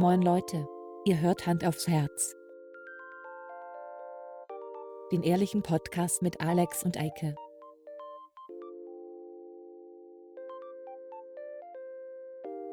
Moin 0.00 0.22
Leute, 0.22 0.64
ihr 1.06 1.20
hört 1.20 1.44
Hand 1.48 1.64
aufs 1.64 1.88
Herz. 1.88 2.36
Den 5.10 5.24
ehrlichen 5.24 5.64
Podcast 5.64 6.22
mit 6.22 6.40
Alex 6.40 6.84
und 6.84 6.96
Eike. 6.96 7.34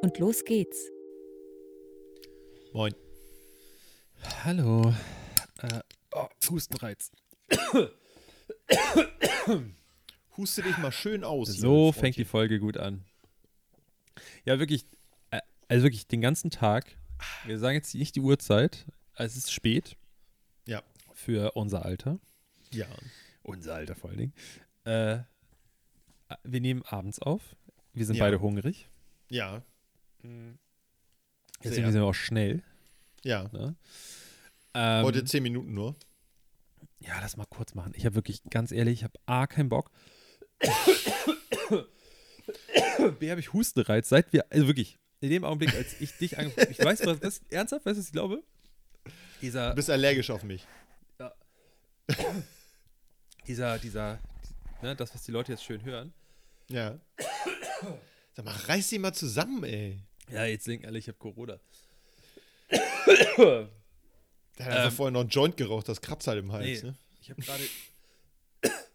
Und 0.04 0.20
los 0.20 0.44
geht's. 0.44 0.92
Moin. 2.74 2.94
Hallo. 4.44 4.94
Äh, 5.64 5.80
oh, 6.12 6.28
Hustenreiz. 6.48 7.12
Huste 10.38 10.62
dich 10.62 10.78
mal 10.78 10.92
schön 10.92 11.24
aus. 11.24 11.48
So 11.48 11.92
fängt 11.92 12.18
die 12.18 12.26
Folge 12.26 12.60
gut 12.60 12.78
an. 12.78 13.04
Ja, 14.44 14.60
wirklich, 14.60 14.86
äh, 15.32 15.42
also 15.68 15.86
wirklich 15.86 16.06
den 16.06 16.22
ganzen 16.22 16.52
Tag. 16.52 17.00
Wir 17.46 17.60
sagen 17.60 17.76
jetzt 17.76 17.94
nicht 17.96 18.16
die 18.16 18.22
Uhrzeit. 18.22 18.86
Es 19.16 19.36
ist 19.38 19.52
spät 19.52 19.96
Ja. 20.66 20.84
für 21.14 21.52
unser 21.56 21.86
Alter. 21.86 22.20
Ja. 22.72 22.88
Unser 23.44 23.76
Alter 23.76 23.96
vor 23.96 24.10
allen 24.10 24.20
Dingen. 24.20 24.34
Äh, 24.84 25.20
wir 26.44 26.62
nehmen 26.62 26.82
abends 26.84 27.20
auf. 27.20 27.56
Wir 27.94 28.06
sind 28.06 28.16
Ja. 28.16 28.26
beide 28.26 28.42
hungrig. 28.42 28.90
Ja. 29.30 29.62
Deswegen 30.24 30.60
Sehr. 31.62 31.74
sind 31.92 31.94
wir 31.94 32.04
auch 32.06 32.14
schnell. 32.14 32.64
Ja. 33.24 33.44
Ne? 33.54 33.76
Ähm, 34.74 35.06
Heute 35.06 35.24
zehn 35.24 35.44
Minuten 35.44 35.74
nur. 35.74 35.96
Ja, 37.00 37.20
lass 37.22 37.38
mal 37.38 37.46
kurz 37.46 37.76
machen. 37.76 37.94
Ich 37.96 38.06
habe 38.06 38.16
wirklich, 38.16 38.42
ganz 38.50 38.72
ehrlich, 38.72 39.00
ich 39.00 39.04
habe 39.04 39.18
A, 39.26 39.48
keinen 39.48 39.70
Bock. 39.70 39.92
B, 43.20 43.32
habe 43.32 43.40
ich 43.40 43.54
Hustenreiz, 43.54 44.10
seit 44.10 44.34
wir, 44.34 44.52
also 44.52 44.68
wirklich, 44.68 44.98
in 45.22 45.30
dem 45.30 45.44
Augenblick, 45.44 45.74
als 45.76 46.00
ich 46.02 46.12
dich 46.18 46.38
angeguckt 46.38 46.70
ich 46.72 46.80
weiß, 46.80 47.06
was 47.06 47.20
das, 47.20 47.42
ernsthaft, 47.50 47.86
weißt 47.86 47.98
du, 47.98 48.02
was 48.02 48.08
ich 48.08 48.12
glaube? 48.12 48.44
Dieser, 49.42 49.70
Du 49.72 49.76
bist 49.76 49.90
allergisch 49.90 50.30
auf 50.30 50.44
mich. 50.44 50.66
dieser, 53.48 53.78
dieser, 53.80 54.20
ne, 54.82 54.96
das, 54.96 55.14
was 55.14 55.24
die 55.24 55.32
Leute 55.32 55.52
jetzt 55.54 55.64
schön 55.64 55.84
hören. 55.84 56.14
Ja. 56.70 57.00
Sag 58.36 58.46
mal, 58.46 58.56
reiß 58.56 58.90
dich 58.90 59.00
mal 59.00 59.14
zusammen, 59.14 59.64
ey. 59.64 60.00
Ja, 60.32 60.46
jetzt 60.46 60.68
denken 60.68 60.86
alle, 60.88 60.98
ich 61.00 61.08
habe 61.08 61.18
Corona. 61.18 61.60
Der 62.70 63.70
hat 64.60 64.68
einfach 64.72 64.86
Ähm. 64.86 64.92
vorher 64.92 65.12
noch 65.12 65.22
einen 65.22 65.30
Joint 65.30 65.58
geraucht, 65.58 65.88
das 65.90 66.02
kratzt 66.02 66.28
halt 66.28 66.40
im 66.40 66.52
Hals, 66.52 66.84
Nee. 66.84 66.90
ne? 66.90 66.96
Ich 67.22 67.30
habe 67.30 67.42
gerade. 67.42 67.64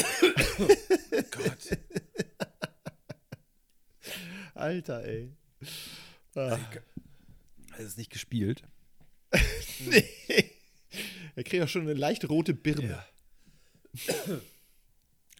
Gott. 1.30 1.78
Alter, 4.60 5.04
ey. 5.04 5.32
Ah. 6.34 6.58
Es 7.78 7.86
ist 7.86 7.98
nicht 7.98 8.10
gespielt. 8.10 8.62
nee. 9.86 10.04
Er 11.36 11.44
kriegt 11.44 11.62
auch 11.62 11.68
schon 11.68 11.82
eine 11.82 11.94
leicht 11.94 12.28
rote 12.28 12.54
Birne. 12.54 13.02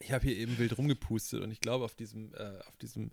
Ich 0.00 0.12
habe 0.12 0.26
hier 0.26 0.36
eben 0.36 0.58
wild 0.58 0.76
rumgepustet 0.78 1.42
und 1.42 1.50
ich 1.50 1.60
glaube, 1.60 1.84
auf 1.84 1.94
diesem, 1.94 2.32
äh, 2.34 2.58
auf 2.66 2.76
diesem 2.78 3.10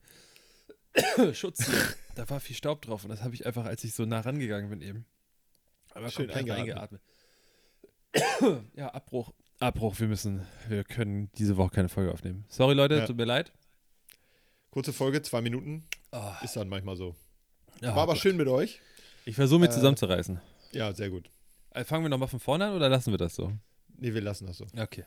Schutz 1.33 1.65
hier, 1.65 1.93
da 2.15 2.29
war 2.29 2.39
viel 2.39 2.55
Staub 2.55 2.81
drauf 2.81 3.03
und 3.03 3.09
das 3.09 3.21
habe 3.23 3.35
ich 3.35 3.45
einfach, 3.45 3.65
als 3.65 3.83
ich 3.83 3.93
so 3.93 4.05
nah 4.05 4.21
rangegangen 4.21 4.69
bin 4.69 4.81
eben, 4.81 5.05
aber 5.91 6.09
Schön 6.09 6.29
eingeatmet. 6.31 7.01
eingeatmet. 8.13 8.63
ja, 8.75 8.93
Abbruch. 8.93 9.33
Abbruch, 9.59 9.99
wir 9.99 10.07
müssen, 10.07 10.45
wir 10.67 10.83
können 10.83 11.31
diese 11.33 11.57
Woche 11.57 11.71
keine 11.71 11.89
Folge 11.89 12.11
aufnehmen. 12.11 12.45
Sorry 12.47 12.73
Leute, 12.75 12.95
Ja. 12.97 13.05
tut 13.05 13.17
mir 13.17 13.25
leid. 13.25 13.51
Kurze 14.69 14.93
Folge, 14.93 15.21
zwei 15.23 15.41
Minuten. 15.41 15.87
Oh, 16.11 16.31
Ist 16.43 16.55
dann 16.55 16.69
manchmal 16.69 16.95
so. 16.95 17.15
War 17.81 17.95
aber 17.97 18.13
Gott. 18.13 18.21
schön 18.21 18.37
mit 18.37 18.47
euch. 18.47 18.79
Ich 19.25 19.35
versuche 19.35 19.59
mich 19.59 19.69
Äh, 19.69 19.73
zusammenzureißen. 19.73 20.39
Ja, 20.71 20.93
sehr 20.93 21.09
gut. 21.09 21.29
Äh, 21.71 21.83
fangen 21.83 22.03
wir 22.03 22.09
nochmal 22.09 22.27
von 22.29 22.39
vorne 22.39 22.65
an 22.67 22.73
oder 22.75 22.89
lassen 22.89 23.11
wir 23.11 23.17
das 23.17 23.35
so? 23.35 23.51
Nee, 23.97 24.13
wir 24.13 24.21
lassen 24.21 24.47
das 24.47 24.57
so. 24.57 24.65
Okay. 24.77 25.03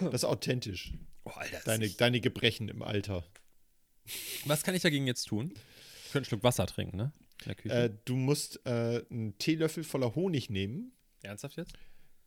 Das 0.00 0.14
ist 0.14 0.24
authentisch. 0.24 0.92
Oh, 1.24 1.30
Alter, 1.30 1.52
das 1.56 1.64
Deine, 1.64 1.84
ist- 1.86 2.00
deine 2.00 2.20
Gebrechen 2.20 2.68
im 2.68 2.82
Alter. 2.82 3.24
Was 4.46 4.62
kann 4.64 4.74
ich 4.74 4.82
dagegen 4.82 5.06
jetzt 5.06 5.24
tun? 5.24 5.52
Ich 6.04 6.12
könnte 6.12 6.16
einen 6.18 6.24
Schluck 6.26 6.42
Wasser 6.42 6.66
trinken, 6.66 6.96
ne? 6.96 7.12
In 7.42 7.46
der 7.46 7.54
Küche. 7.54 7.74
Äh, 7.74 7.90
du 8.04 8.16
musst 8.16 8.64
äh, 8.66 9.04
einen 9.10 9.38
Teelöffel 9.38 9.84
voller 9.84 10.14
Honig 10.16 10.50
nehmen 10.50 10.92
Ernsthaft 11.22 11.56
jetzt? 11.56 11.72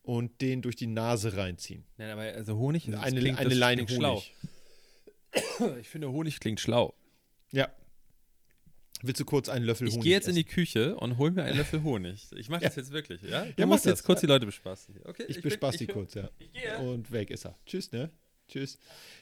und 0.04 0.40
den 0.42 0.62
durch 0.62 0.76
die 0.78 0.88
Nase 0.88 1.36
reinziehen. 1.36 1.84
Nein, 1.98 2.10
aber 2.12 2.22
also 2.22 2.56
Honig, 2.58 2.86
das 2.90 3.02
eine 3.02 3.20
klingt, 3.20 3.38
eine 3.40 3.50
das 3.50 3.58
Leine 3.58 3.86
klingt 3.86 4.04
Honig. 4.06 4.24
schlau. 4.24 4.50
Ich 5.80 5.90
finde, 5.90 6.12
Honig 6.12 6.40
klingt 6.40 6.60
schlau. 6.60 6.94
Ja. 7.52 7.70
Willst 9.02 9.20
du 9.20 9.26
kurz 9.26 9.50
einen 9.50 9.66
Löffel 9.66 9.88
Ich 9.88 9.94
Honig 9.94 10.04
gehe 10.04 10.14
jetzt 10.14 10.28
in 10.28 10.36
die 10.36 10.42
essen? 10.46 10.54
Küche 10.54 10.96
und 10.96 11.18
hol 11.18 11.32
mir 11.32 11.44
einen 11.44 11.58
Löffel 11.58 11.84
Honig. 11.84 12.28
Ich 12.36 12.50
mache 12.50 12.62
das 12.64 12.76
Ja. 12.76 12.82
jetzt 12.82 12.92
wirklich, 12.92 13.22
ja? 13.24 13.46
Du 13.46 13.54
Ja, 13.58 13.66
musst 13.66 13.86
jetzt 13.86 14.00
das. 14.00 14.06
kurz 14.06 14.22
die 14.22 14.26
Leute 14.28 14.46
bespaßen. 14.46 14.94
hier, 14.94 15.06
Okay? 15.06 15.26
Ich, 15.28 15.36
bin- 15.36 15.44
bespaß 15.44 15.78
die 15.78 15.84
ich- 15.86 15.90
kurz, 15.92 16.14
ja. 16.14 16.30
Ich 16.40 16.52
gehe. 16.54 16.78
Und 16.80 17.12
weg 17.12 17.30
ist 17.30 17.46
er. 17.46 17.56
Tschüss, 17.66 17.92
ne? 17.92 18.10
Tschüss. 18.48 18.78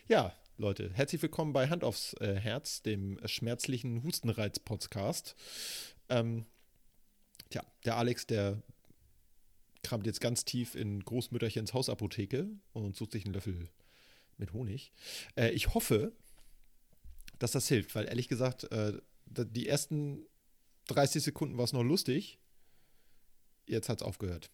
Ja, 0.08 0.34
Leute, 0.58 0.92
herzlich 0.94 1.22
willkommen 1.22 1.54
bei 1.54 1.68
Hand 1.70 1.84
aufs 1.84 2.14
äh, 2.22 2.36
Herz, 2.36 2.82
dem 2.84 3.20
schmerzlichen 3.26 4.04
Hustenreiz-Podcast. 4.04 5.36
Ähm, 6.10 6.46
tja, 7.50 7.64
der 7.86 7.98
Alex, 7.98 8.28
der 8.28 8.62
kramt 9.82 10.06
jetzt 10.06 10.22
ganz 10.22 10.46
tief 10.46 10.76
in 10.76 11.04
Großmütterchens 11.04 11.74
Hausapotheke 11.74 12.48
und 12.74 12.96
sucht 12.96 13.12
sich 13.14 13.26
einen 13.26 13.34
Löffel 13.34 13.68
mit 14.38 14.54
Honig. 14.54 14.92
Äh, 15.36 15.50
ich 15.52 15.74
hoffe, 15.74 16.14
dass 17.40 17.52
das 17.52 17.68
hilft, 17.68 17.96
weil 17.96 18.08
ehrlich 18.08 18.28
gesagt, 18.28 18.72
äh, 18.72 18.94
die 19.26 19.68
ersten 19.68 20.26
30 20.88 21.24
Sekunden 21.24 21.58
war 21.58 21.66
es 21.66 21.74
noch 21.74 21.84
lustig. 21.84 22.40
Jetzt 23.66 23.90
hat 23.90 24.02
es 24.02 24.08
aufgehört. 24.08 24.50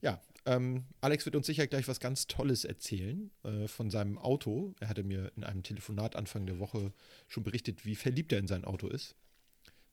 Ja, 0.00 0.20
ähm, 0.46 0.84
Alex 1.00 1.26
wird 1.26 1.36
uns 1.36 1.46
sicher 1.46 1.66
gleich 1.66 1.86
was 1.86 2.00
ganz 2.00 2.26
Tolles 2.26 2.64
erzählen 2.64 3.30
äh, 3.42 3.68
von 3.68 3.90
seinem 3.90 4.18
Auto. 4.18 4.74
Er 4.80 4.88
hatte 4.88 5.02
mir 5.02 5.32
in 5.36 5.44
einem 5.44 5.62
Telefonat 5.62 6.16
Anfang 6.16 6.46
der 6.46 6.58
Woche 6.58 6.92
schon 7.28 7.42
berichtet, 7.42 7.84
wie 7.84 7.94
verliebt 7.94 8.32
er 8.32 8.38
in 8.38 8.46
sein 8.46 8.64
Auto 8.64 8.88
ist. 8.88 9.14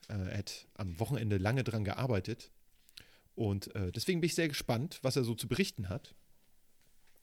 Äh, 0.08 0.14
er 0.14 0.38
hat 0.38 0.68
am 0.76 1.00
Wochenende 1.00 1.38
lange 1.38 1.64
dran 1.64 1.84
gearbeitet. 1.84 2.52
Und 3.36 3.76
äh, 3.76 3.92
deswegen 3.92 4.22
bin 4.22 4.28
ich 4.28 4.36
sehr 4.36 4.48
gespannt, 4.48 5.00
was 5.02 5.16
er 5.16 5.24
so 5.24 5.36
zu 5.36 5.48
berichten 5.48 5.90
hat, 5.90 6.16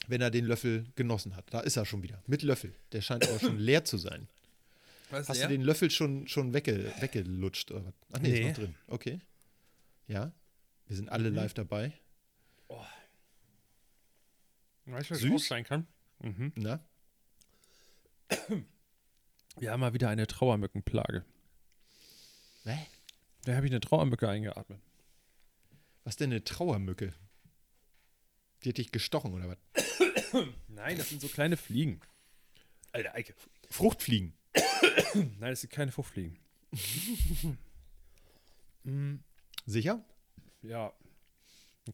wenn 0.08 0.20
er 0.20 0.30
den 0.30 0.44
Löffel 0.44 0.86
genossen 0.96 1.36
hat. 1.36 1.46
Da 1.52 1.60
ist 1.60 1.76
er 1.76 1.84
schon 1.86 2.02
wieder, 2.02 2.22
mit 2.26 2.42
Löffel. 2.42 2.74
Der 2.92 3.00
scheint 3.00 3.26
aber 3.28 3.38
schon 3.40 3.58
leer 3.58 3.84
zu 3.84 3.96
sein. 3.96 4.28
Was, 5.10 5.28
Hast 5.28 5.38
ja? 5.40 5.46
du 5.48 5.52
den 5.52 5.62
Löffel 5.62 5.90
schon, 5.90 6.26
schon 6.28 6.52
wegge, 6.54 6.92
weggelutscht? 7.00 7.72
Ach 7.72 8.18
nee, 8.20 8.28
Nee. 8.30 8.40
ist 8.40 8.46
noch 8.48 8.54
drin. 8.64 8.74
Okay. 8.88 9.20
Ja, 10.08 10.32
wir 10.86 10.96
sind 10.96 11.08
alle 11.10 11.30
Mhm. 11.30 11.36
live 11.36 11.54
dabei. 11.54 11.92
Weißt 14.86 15.10
du, 15.10 15.14
was 15.14 15.20
Süß? 15.20 15.46
sein 15.48 15.64
kann? 15.64 15.86
Mhm. 16.20 16.52
Na? 16.56 16.80
Wir 19.56 19.70
haben 19.70 19.80
mal 19.80 19.94
wieder 19.94 20.08
eine 20.10 20.26
Trauermückenplage. 20.26 21.24
Hä? 22.64 22.78
Da 23.44 23.54
habe 23.56 23.66
ich 23.66 23.72
eine 23.72 23.80
Trauermücke 23.80 24.28
eingeatmet. 24.28 24.78
Was 26.04 26.16
denn 26.16 26.30
eine 26.32 26.44
Trauermücke? 26.44 27.14
Die 28.64 28.70
hat 28.70 28.78
dich 28.78 28.92
gestochen 28.92 29.34
oder 29.34 29.48
was? 29.48 29.58
Nein, 30.68 30.96
das 30.98 31.10
sind 31.10 31.20
so 31.20 31.28
kleine 31.28 31.56
Fliegen. 31.56 32.00
Alter, 32.92 33.14
Eike. 33.14 33.34
Fruchtfliegen. 33.70 34.34
Nein, 35.14 35.50
das 35.50 35.60
sind 35.60 35.72
keine 35.72 35.92
Fruchtfliegen. 35.92 36.38
Mm, 38.86 39.20
Sicher? 39.64 40.04
Ja. 40.60 40.92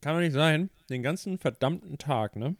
Kann 0.01 0.15
doch 0.17 0.21
nicht 0.21 0.33
sein, 0.33 0.71
den 0.89 1.05
ganzen 1.05 1.39
verdammten 1.39 1.99
Tag, 1.99 2.35
ne? 2.35 2.57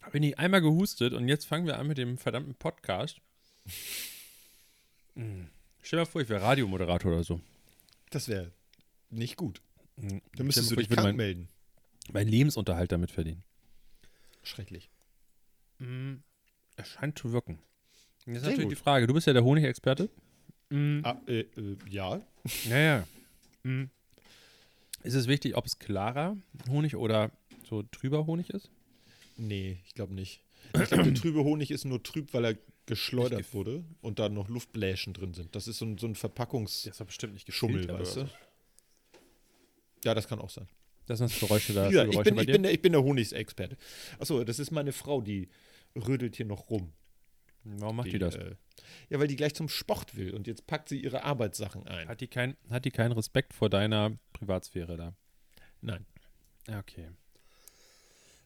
Habe 0.00 0.16
ich 0.16 0.20
nicht 0.22 0.38
einmal 0.38 0.62
gehustet 0.62 1.12
und 1.12 1.28
jetzt 1.28 1.44
fangen 1.44 1.66
wir 1.66 1.78
an 1.78 1.86
mit 1.86 1.98
dem 1.98 2.16
verdammten 2.16 2.54
Podcast. 2.54 3.20
Mm. 5.14 5.44
Stell 5.82 5.98
dir 5.98 6.04
mal 6.04 6.10
vor, 6.10 6.22
ich 6.22 6.30
wäre 6.30 6.40
Radiomoderator 6.40 7.12
oder 7.12 7.22
so. 7.22 7.38
Das 8.08 8.28
wäre 8.28 8.50
nicht 9.10 9.36
gut. 9.36 9.60
Mm. 9.96 10.20
Da 10.36 10.42
müsstest 10.42 10.70
du 10.70 10.76
dich 10.76 10.88
krank 10.88 11.16
melden. 11.16 11.50
Meinen 12.12 12.26
mein 12.26 12.28
Lebensunterhalt 12.28 12.92
damit 12.92 13.10
verdienen. 13.10 13.42
Schrecklich. 14.42 14.90
Mm. 15.78 16.16
Es 16.76 16.88
scheint 16.88 17.18
zu 17.18 17.32
wirken. 17.32 17.58
Jetzt 18.26 18.38
ist 18.38 18.42
natürlich 18.42 18.62
gut. 18.64 18.72
die 18.72 18.82
Frage, 18.82 19.06
du 19.06 19.14
bist 19.14 19.26
ja 19.26 19.32
der 19.32 19.44
Honigexperte. 19.44 20.10
Mm. 20.70 21.00
Ah, 21.02 21.20
äh, 21.26 21.40
äh, 21.40 21.76
ja. 21.88 22.20
Ja, 22.68 22.78
ja. 22.78 23.08
Mm. 23.62 23.90
Ist 25.02 25.14
es 25.14 25.28
wichtig, 25.28 25.56
ob 25.56 25.66
es 25.66 25.78
klarer 25.78 26.36
Honig 26.68 26.96
oder 26.96 27.30
so 27.68 27.82
trüber 27.82 28.26
Honig 28.26 28.50
ist? 28.50 28.70
Nee, 29.36 29.78
ich 29.86 29.94
glaube 29.94 30.14
nicht. 30.14 30.42
Ich 30.74 30.88
glaube, 30.88 31.04
der 31.04 31.14
trübe 31.14 31.44
Honig 31.44 31.70
ist 31.70 31.84
nur 31.84 32.02
trüb, 32.02 32.32
weil 32.32 32.44
er 32.44 32.58
geschleudert 32.86 33.52
wurde 33.54 33.84
und 34.00 34.18
da 34.18 34.28
noch 34.28 34.48
Luftbläschen 34.48 35.12
drin 35.12 35.34
sind. 35.34 35.54
Das 35.54 35.68
ist 35.68 35.78
so 35.78 35.84
ein, 35.84 35.98
so 35.98 36.06
ein 36.06 36.14
nicht 37.34 37.48
weißt 38.00 38.16
du? 38.16 38.30
Ja, 40.04 40.14
das 40.14 40.28
kann 40.28 40.38
auch 40.38 40.50
sein. 40.50 40.68
Das 41.06 41.18
sind 41.18 41.30
das 41.30 41.38
Geräusche 41.40 41.72
da. 41.74 41.88
Gesagt, 41.88 42.12
ich, 42.14 42.22
bin, 42.22 42.38
ich, 42.38 42.46
bin 42.46 42.62
der, 42.62 42.72
ich 42.72 42.82
bin 42.82 42.92
der 42.92 43.02
Honigsexperte. 43.02 43.76
Achso, 44.18 44.42
das 44.44 44.58
ist 44.58 44.70
meine 44.70 44.92
Frau, 44.92 45.20
die 45.20 45.48
rödelt 45.94 46.36
hier 46.36 46.46
noch 46.46 46.70
rum. 46.70 46.92
Warum 47.64 47.96
macht 47.96 48.12
die, 48.12 48.18
das? 48.18 48.34
Äh, 48.34 48.56
Ja, 49.08 49.18
weil 49.20 49.28
die 49.28 49.36
gleich 49.36 49.54
zum 49.54 49.68
Sport 49.68 50.16
will 50.16 50.34
und 50.34 50.46
jetzt 50.46 50.66
packt 50.66 50.88
sie 50.88 51.00
ihre 51.00 51.24
Arbeitssachen 51.24 51.86
ein. 51.86 52.08
Hat 52.08 52.20
die, 52.20 52.28
kein, 52.28 52.56
hat 52.70 52.84
die 52.84 52.90
keinen 52.90 53.12
Respekt 53.12 53.54
vor 53.54 53.70
deiner 53.70 54.18
Privatsphäre 54.34 54.96
da? 54.96 55.14
Nein. 55.80 56.04
Ja, 56.68 56.78
okay. 56.80 57.08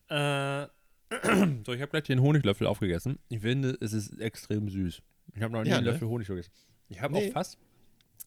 Äh, 0.09 0.67
so, 1.67 1.73
ich 1.73 1.81
habe 1.81 1.89
gleich 1.91 2.05
den 2.05 2.21
Honiglöffel 2.21 2.67
aufgegessen. 2.67 3.19
Ich 3.29 3.41
finde, 3.41 3.77
es 3.81 3.93
ist 3.93 4.21
extrem 4.21 4.69
süß. 4.69 5.03
Ich 5.35 5.43
habe 5.43 5.53
noch 5.53 5.63
nie 5.63 5.71
Ja, 5.71 5.77
einen 5.77 5.87
ne? 5.87 5.93
Löffel 5.93 6.09
Honig 6.09 6.27
gegessen. 6.29 6.51
Ich 6.89 7.01
habe 7.01 7.15
Nee. 7.15 7.29
auch 7.29 7.33
fast, 7.33 7.59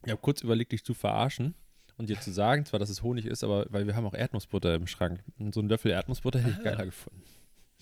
ich 0.05 0.11
habe 0.11 0.21
kurz 0.21 0.41
überlegt, 0.41 0.71
dich 0.71 0.83
zu 0.83 0.93
verarschen 0.93 1.55
und 2.01 2.09
dir 2.09 2.19
zu 2.19 2.31
sagen, 2.31 2.65
zwar, 2.65 2.79
dass 2.79 2.89
es 2.89 3.01
Honig 3.03 3.25
ist, 3.25 3.43
aber 3.43 3.65
weil 3.69 3.87
wir 3.87 3.95
haben 3.95 4.05
auch 4.05 4.13
Erdnussbutter 4.13 4.75
im 4.75 4.87
Schrank. 4.87 5.23
Und 5.39 5.53
so 5.53 5.59
einen 5.61 5.69
Löffel 5.69 5.91
Erdnussbutter 5.91 6.39
hätte 6.39 6.51
ich 6.51 6.57
Ah. 6.59 6.63
geiler 6.63 6.85
gefunden. 6.85 7.21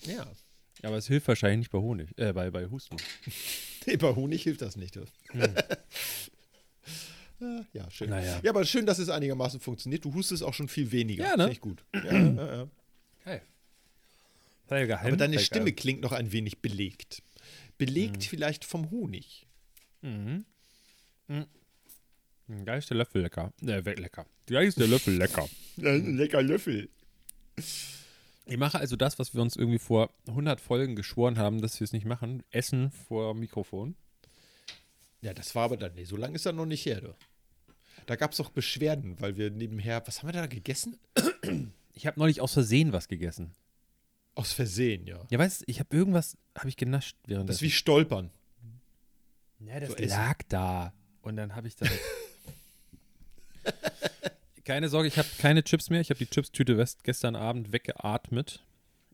Ja. 0.02 0.26
Aber 0.82 0.96
es 0.96 1.06
hilft 1.08 1.28
wahrscheinlich 1.28 1.58
nicht 1.58 1.70
bei 1.72 1.78
Honig, 1.78 2.08
äh, 2.18 2.32
bei, 2.32 2.50
bei 2.50 2.66
Husten. 2.68 2.96
Nee, 3.86 3.96
bei 3.96 4.14
Honig 4.14 4.42
hilft 4.42 4.60
das 4.62 4.76
nicht. 4.76 4.96
Hm. 4.96 5.04
Ja, 7.72 7.90
schön. 7.90 8.10
Naja. 8.10 8.38
Ja, 8.42 8.50
aber 8.50 8.66
schön, 8.66 8.84
dass 8.84 8.98
es 8.98 9.08
einigermaßen 9.08 9.60
funktioniert. 9.60 10.04
Du 10.04 10.12
hustest 10.12 10.42
auch 10.42 10.52
schon 10.52 10.68
viel 10.68 10.92
weniger. 10.92 11.24
Ja, 11.24 11.30
ne? 11.38 11.44
Finde 11.44 11.52
ich 11.52 11.60
gut. 11.62 11.82
Ja, 11.94 12.12
ja, 12.12 12.56
ja. 12.56 12.68
Geil. 14.68 14.86
Geheim. 14.86 15.06
Aber 15.08 15.16
deine 15.16 15.38
Stimme 15.38 15.64
geil. 15.66 15.74
klingt 15.74 16.00
noch 16.02 16.12
ein 16.12 16.30
wenig 16.32 16.58
belegt. 16.60 17.22
Belegt 17.78 18.24
vielleicht 18.24 18.64
vom 18.66 18.90
Honig. 18.90 19.46
Mhm. 20.02 20.44
Mhm. 21.28 21.46
Da 22.64 22.74
ist 22.76 22.90
der 22.90 22.96
Löffel 22.96 23.22
lecker. 23.22 23.52
Äh, 23.62 23.84
we- 23.84 23.94
lecker. 23.94 24.26
Da 24.46 24.60
ist 24.60 24.78
der 24.78 24.88
Löffel 24.88 25.16
lecker. 25.16 25.48
Ein 25.78 26.16
lecker 26.16 26.42
Löffel. 26.42 26.88
Ich 28.46 28.56
mache 28.56 28.78
also 28.80 28.96
das, 28.96 29.16
was 29.20 29.32
wir 29.32 29.42
uns 29.42 29.54
irgendwie 29.54 29.78
vor 29.78 30.10
100 30.26 30.60
Folgen 30.60 30.96
geschworen 30.96 31.38
haben, 31.38 31.60
dass 31.62 31.78
wir 31.78 31.84
es 31.84 31.92
nicht 31.92 32.04
machen. 32.04 32.42
Essen 32.50 32.90
vor 32.90 33.32
Mikrofon. 33.32 33.94
Ja, 35.20 35.32
das 35.34 35.54
war 35.54 35.66
aber 35.66 35.76
dann, 35.76 35.94
nee, 35.94 36.02
so 36.02 36.16
lange 36.16 36.34
ist 36.34 36.46
das 36.46 36.54
noch 36.54 36.66
nicht 36.66 36.84
her, 36.84 37.00
du. 37.00 37.14
Da 38.06 38.16
gab 38.16 38.32
es 38.32 38.38
doch 38.38 38.50
Beschwerden, 38.50 39.20
weil 39.20 39.36
wir 39.36 39.50
nebenher, 39.52 40.02
was 40.04 40.18
haben 40.22 40.30
wir 40.30 40.32
da 40.32 40.46
gegessen? 40.46 40.96
Ich 41.92 42.08
habe 42.08 42.18
neulich 42.18 42.40
aus 42.40 42.54
Versehen 42.54 42.92
was 42.92 43.06
gegessen. 43.06 43.52
Aus 44.34 44.52
Versehen, 44.52 45.06
ja. 45.06 45.24
Ja, 45.30 45.38
weißt 45.38 45.60
du, 45.60 45.64
ich 45.68 45.78
habe 45.78 45.94
irgendwas, 45.96 46.36
habe 46.58 46.68
ich 46.70 46.76
genascht 46.76 47.16
Das 47.22 47.28
während 47.30 47.50
ist 47.50 47.62
wie 47.62 47.70
Stolpern. 47.70 48.30
Ja, 49.60 49.78
das 49.78 49.90
so 49.90 49.94
essen. 49.96 50.08
lag 50.08 50.38
da. 50.48 50.92
Und 51.22 51.36
dann 51.36 51.54
habe 51.54 51.68
ich 51.68 51.76
dann. 51.76 51.88
keine 54.64 54.88
Sorge, 54.88 55.08
ich 55.08 55.18
habe 55.18 55.28
keine 55.38 55.62
Chips 55.64 55.90
mehr. 55.90 56.00
Ich 56.00 56.10
habe 56.10 56.18
die 56.18 56.26
Chips-Tüte 56.26 56.76
west- 56.76 57.04
gestern 57.04 57.36
Abend 57.36 57.72
weggeatmet, 57.72 58.64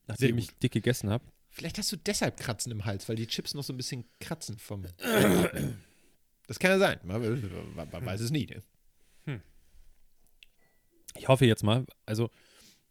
nachdem 0.07 0.39
ich 0.39 0.57
dick 0.59 0.73
gegessen 0.73 1.11
habe. 1.11 1.25
Vielleicht 1.51 1.79
hast 1.79 1.91
du 1.91 1.97
deshalb 1.97 2.39
Kratzen 2.39 2.71
im 2.73 2.85
Hals, 2.85 3.09
weil 3.09 3.17
die 3.17 3.27
Chips 3.27 3.55
noch 3.55 3.63
so 3.65 3.73
ein 3.73 3.77
bisschen 3.79 4.05
kratzen 4.21 4.59
vom. 4.59 4.83
das 6.47 6.59
kann 6.59 6.71
ja 6.73 6.79
sein. 6.79 7.01
Man, 7.03 7.21
man, 7.75 8.07
weiß 8.07 8.21
es 8.21 8.31
nie. 8.31 8.47
Ne? 8.47 8.63
Ich 11.19 11.29
hoffe 11.29 11.47
jetzt 11.47 11.63
mal, 11.63 11.87
also 12.05 12.31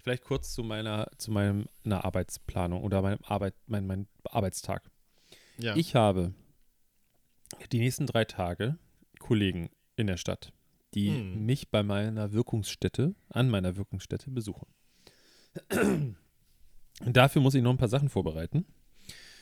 vielleicht 0.01 0.24
kurz 0.24 0.54
zu 0.54 0.63
meiner, 0.63 1.10
zu 1.18 1.31
meinem, 1.31 1.68
einer 1.84 2.06
Arbeitsplanung 2.06 2.84
oder 2.84 3.01
meinem 3.01 3.19
Arbeit, 3.24 3.54
mein, 3.68 3.86
mein 3.86 4.08
Arbeitstag. 4.24 4.90
Ja. 5.58 5.75
Ich 5.75 5.96
habe 5.96 6.34
die 7.72 7.80
nächsten 7.80 8.08
drei 8.08 8.25
Tage 8.25 8.78
Kollegen 9.19 9.69
in 9.96 10.08
der 10.08 10.18
Stadt, 10.18 10.51
die 10.95 11.09
Hm. 11.09 11.45
mich 11.45 11.69
bei 11.69 11.83
meiner 11.83 12.31
Wirkungsstätte, 12.31 13.13
an 13.30 13.50
meiner 13.50 13.75
Wirkungsstätte 13.75 14.31
besuchen. 14.31 14.65
Und 15.71 16.15
dafür 17.18 17.42
muss 17.42 17.53
ich 17.56 17.62
noch 17.62 17.71
ein 17.71 17.77
paar 17.77 17.88
Sachen 17.89 18.09
vorbereiten. 18.09 18.65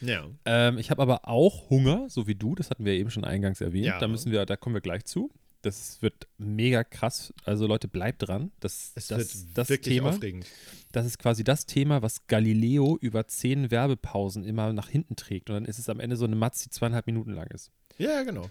ja. 0.02 0.28
Ähm, 0.46 0.78
ich 0.78 0.90
habe 0.92 1.02
aber 1.02 1.28
auch 1.28 1.70
Hunger, 1.70 2.10
so 2.10 2.28
wie 2.28 2.36
du, 2.36 2.56
das 2.56 2.70
hatten 2.70 2.86
wir 2.86 2.94
eben 2.94 3.10
schon 3.12 3.24
eingangs 3.24 3.62
erwähnt. 3.62 3.86
Ja. 3.86 4.00
Da 4.00 4.08
müssen 4.08 4.32
wir, 4.32 4.46
da 4.46 4.56
kommen 4.58 4.76
wir 4.76 4.82
gleich 4.82 5.06
zu. 5.06 5.32
Das 5.62 6.02
wird 6.02 6.28
mega 6.38 6.84
krass. 6.84 7.34
Also 7.46 7.68
Leute, 7.68 7.88
bleibt 7.88 8.28
dran. 8.28 8.52
Das, 8.60 8.92
Es 8.96 9.08
das, 9.08 9.20
wird 9.48 9.58
das 9.58 9.70
wirklich 9.70 9.96
Thema, 9.96 10.10
aufregend. 10.10 10.46
das 10.92 11.06
ist 11.06 11.20
quasi 11.20 11.46
das 11.46 11.66
Thema, 11.66 12.02
was 12.02 12.28
Galileo 12.28 12.98
über 13.00 13.28
zehn 13.28 13.72
Werbepausen 13.72 14.44
immer 14.44 14.74
nach 14.74 14.90
hinten 14.90 15.16
trägt. 15.16 15.50
Und 15.50 15.54
dann 15.56 15.66
ist 15.66 15.80
es 15.80 15.88
am 15.88 16.02
Ende 16.02 16.18
so 16.18 16.26
eine 16.26 16.36
Matz, 16.36 16.64
die 16.64 16.70
zweieinhalb 16.70 17.08
Minuten 17.08 17.32
lang 17.32 17.48
ist. 17.52 17.72
Ja, 17.98 18.24
genau. 18.24 18.50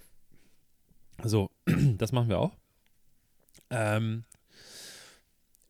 So, 1.23 1.51
das 1.99 2.13
machen 2.13 2.31
wir 2.31 2.39
auch. 2.39 2.57
Ähm, 3.73 4.25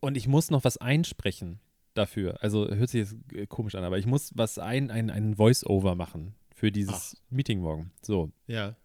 und 0.01 0.17
ich 0.17 0.27
muss 0.29 0.51
noch 0.51 0.65
was 0.65 0.77
einsprechen 0.79 1.61
dafür. 1.95 2.43
Also 2.43 2.69
hört 2.69 2.91
sich 2.91 3.01
jetzt 3.11 3.17
äh, 3.35 3.47
komisch 3.47 3.75
an, 3.75 3.85
aber 3.85 3.99
ich 3.99 4.07
muss 4.07 4.33
was 4.35 4.59
ein, 4.59 4.91
ein, 4.91 5.11
ein 5.11 5.37
Voice-Over 5.37 5.95
machen 5.95 6.35
für 6.55 6.73
dieses 6.73 7.17
Meeting 7.31 7.61
morgen. 7.61 7.93
So, 8.03 8.31
Ja. 8.47 8.77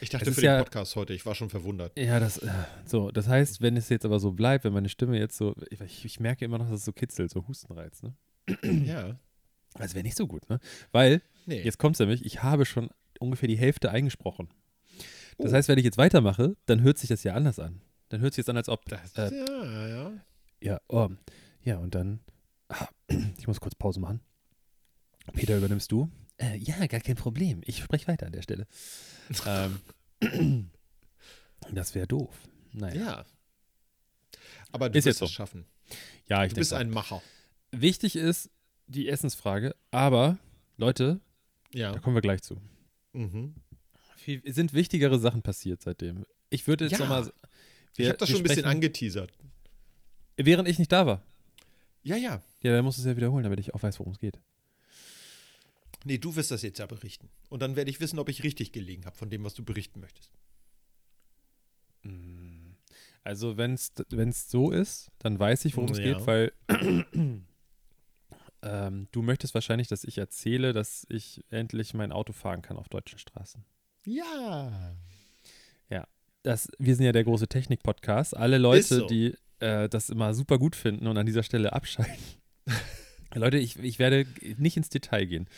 Ich 0.00 0.10
dachte 0.10 0.28
Es 0.30 0.36
für 0.36 0.40
den 0.42 0.46
ja- 0.50 0.58
Podcast 0.62 0.94
heute, 0.94 1.12
ich 1.12 1.26
war 1.26 1.34
schon 1.34 1.50
verwundert. 1.50 1.98
ja, 1.98 2.20
das, 2.20 2.38
äh, 2.38 2.48
so, 2.84 3.10
das 3.10 3.26
heißt, 3.26 3.62
wenn 3.62 3.76
es 3.76 3.88
jetzt 3.88 4.04
aber 4.04 4.20
so 4.20 4.30
bleibt, 4.30 4.64
wenn 4.64 4.72
meine 4.72 4.88
Stimme 4.88 5.18
jetzt 5.18 5.36
so, 5.36 5.56
ich, 5.70 6.04
ich 6.04 6.20
merke 6.20 6.44
immer 6.44 6.58
noch, 6.58 6.66
dass 6.68 6.80
es 6.80 6.84
so 6.84 6.92
kitzelt, 6.92 7.30
so 7.32 7.48
Hustenreiz, 7.48 8.00
ne? 8.02 8.14
Ja. 8.62 9.18
Das 9.74 9.94
wäre 9.94 10.04
nicht 10.04 10.16
so 10.16 10.28
gut, 10.28 10.48
ne? 10.50 10.60
Weil, 10.92 11.20
Nee. 11.46 11.62
jetzt 11.62 11.78
kommt 11.78 11.96
es 11.96 12.00
nämlich, 12.00 12.24
ich 12.24 12.44
habe 12.44 12.64
schon 12.64 12.90
ungefähr 13.18 13.48
die 13.48 13.56
Hälfte 13.58 13.90
eingesprochen. 13.90 14.50
Das 15.38 15.50
Oh. 15.50 15.54
heißt, 15.56 15.68
wenn 15.68 15.78
ich 15.78 15.84
jetzt 15.84 15.98
weitermache, 15.98 16.54
dann 16.66 16.82
hört 16.82 16.98
sich 16.98 17.08
das 17.08 17.24
ja 17.24 17.34
anders 17.34 17.58
an. 17.58 17.80
Dann 18.12 18.20
hört 18.20 18.34
sich 18.34 18.42
jetzt 18.42 18.50
an, 18.50 18.58
als 18.58 18.68
ob, 18.68 18.84
Das, 18.90 19.16
äh, 19.16 19.34
ja, 19.34 19.88
ja. 19.88 20.12
Ja, 20.60 20.80
oh, 20.88 21.08
ja, 21.62 21.78
und 21.78 21.94
dann, 21.94 22.20
ah, 22.68 22.86
ich 23.38 23.46
muss 23.46 23.58
kurz 23.58 23.74
Pause 23.74 24.00
machen. 24.00 24.20
Peter, 25.32 25.56
übernimmst 25.56 25.90
du? 25.90 26.10
Äh, 26.36 26.58
ja, 26.58 26.86
gar 26.88 27.00
kein 27.00 27.16
Problem. 27.16 27.62
Ich 27.64 27.78
spreche 27.78 28.06
weiter 28.08 28.26
an 28.26 28.32
der 28.32 28.42
Stelle. 28.42 28.66
ähm, 29.46 30.70
das 31.72 31.94
wäre 31.94 32.06
doof. 32.06 32.36
Naja. 32.72 33.00
Ja. 33.00 33.24
Aber 34.72 34.90
du 34.90 34.98
Ist 34.98 35.06
wirst 35.06 35.22
es 35.22 35.28
so. 35.30 35.32
schaffen. 35.34 35.64
Ja, 36.28 36.44
ich 36.44 36.50
Du 36.52 36.56
bist 36.56 36.72
denke 36.72 36.82
ein 36.82 36.90
Macher. 36.90 37.22
Wichtig 37.70 38.16
ist 38.16 38.50
die 38.88 39.08
Essensfrage, 39.08 39.74
aber 39.90 40.36
Leute, 40.76 41.20
Ja. 41.72 41.92
da 41.92 41.98
kommen 41.98 42.14
wir 42.16 42.20
gleich 42.22 42.42
zu. 42.42 42.60
Mhm. 43.14 43.54
Viel, 44.16 44.42
es 44.44 44.54
sind 44.54 44.74
wichtigere 44.74 45.18
Sachen 45.18 45.40
passiert 45.42 45.80
seitdem. 45.80 46.26
Ich 46.50 46.66
würde 46.66 46.84
jetzt 46.84 46.92
Ja. 46.92 46.98
nochmal. 46.98 47.32
Ich 47.96 48.08
habe 48.08 48.18
das 48.18 48.30
schon 48.30 48.40
ein 48.40 48.42
bisschen 48.44 48.64
angeteasert. 48.64 49.32
Während 50.36 50.68
ich 50.68 50.78
nicht 50.78 50.90
da 50.92 51.06
war. 51.06 51.22
Ja, 52.02 52.16
ja. 52.16 52.42
Ja, 52.62 52.72
dann 52.72 52.84
musst 52.84 52.98
du 52.98 53.02
es 53.02 53.06
ja 53.06 53.16
wiederholen, 53.16 53.44
damit 53.44 53.60
ich 53.60 53.74
auch 53.74 53.82
weiß, 53.82 53.98
worum 53.98 54.12
es 54.12 54.18
geht. 54.18 54.38
Nee, 56.04 56.18
du 56.18 56.34
wirst 56.34 56.50
das 56.50 56.62
jetzt 56.62 56.78
ja 56.78 56.86
berichten. 56.86 57.28
Und 57.48 57.60
dann 57.60 57.76
werde 57.76 57.90
ich 57.90 58.00
wissen, 58.00 58.18
ob 58.18 58.28
ich 58.28 58.42
richtig 58.42 58.72
gelegen 58.72 59.04
habe 59.04 59.16
von 59.16 59.30
dem, 59.30 59.44
was 59.44 59.54
du 59.54 59.64
berichten 59.64 60.00
möchtest. 60.00 60.32
Also, 63.22 63.56
wenn 63.56 63.74
es 63.74 64.50
so 64.50 64.70
ist, 64.72 65.10
dann 65.20 65.38
weiß 65.38 65.64
ich, 65.66 65.76
worum 65.76 65.92
es 65.92 65.98
Ja. 65.98 66.04
geht, 66.04 66.26
weil 66.26 66.52
ähm, 68.62 69.08
du 69.12 69.22
möchtest 69.22 69.54
wahrscheinlich, 69.54 69.86
dass 69.86 70.02
ich 70.02 70.18
erzähle, 70.18 70.72
dass 70.72 71.06
ich 71.08 71.44
endlich 71.50 71.94
mein 71.94 72.10
Auto 72.10 72.32
fahren 72.32 72.62
kann 72.62 72.76
auf 72.76 72.88
deutschen 72.88 73.20
Straßen. 73.20 73.64
Ja. 74.04 74.96
Das, 76.42 76.68
wir 76.78 76.96
sind 76.96 77.04
ja 77.04 77.12
der 77.12 77.24
große 77.24 77.48
Technik-Podcast. 77.48 78.36
Alle 78.36 78.58
Leute, 78.58 78.96
so. 78.96 79.06
die 79.06 79.34
äh, 79.60 79.88
das 79.88 80.10
immer 80.10 80.34
super 80.34 80.58
gut 80.58 80.74
finden 80.74 81.06
und 81.06 81.16
an 81.16 81.26
dieser 81.26 81.42
Stelle 81.42 81.72
abschalten. 81.72 82.14
Leute, 83.34 83.58
ich, 83.58 83.78
ich 83.78 83.98
werde 83.98 84.26
nicht 84.58 84.76
ins 84.76 84.88
Detail 84.88 85.24
gehen. 85.26 85.48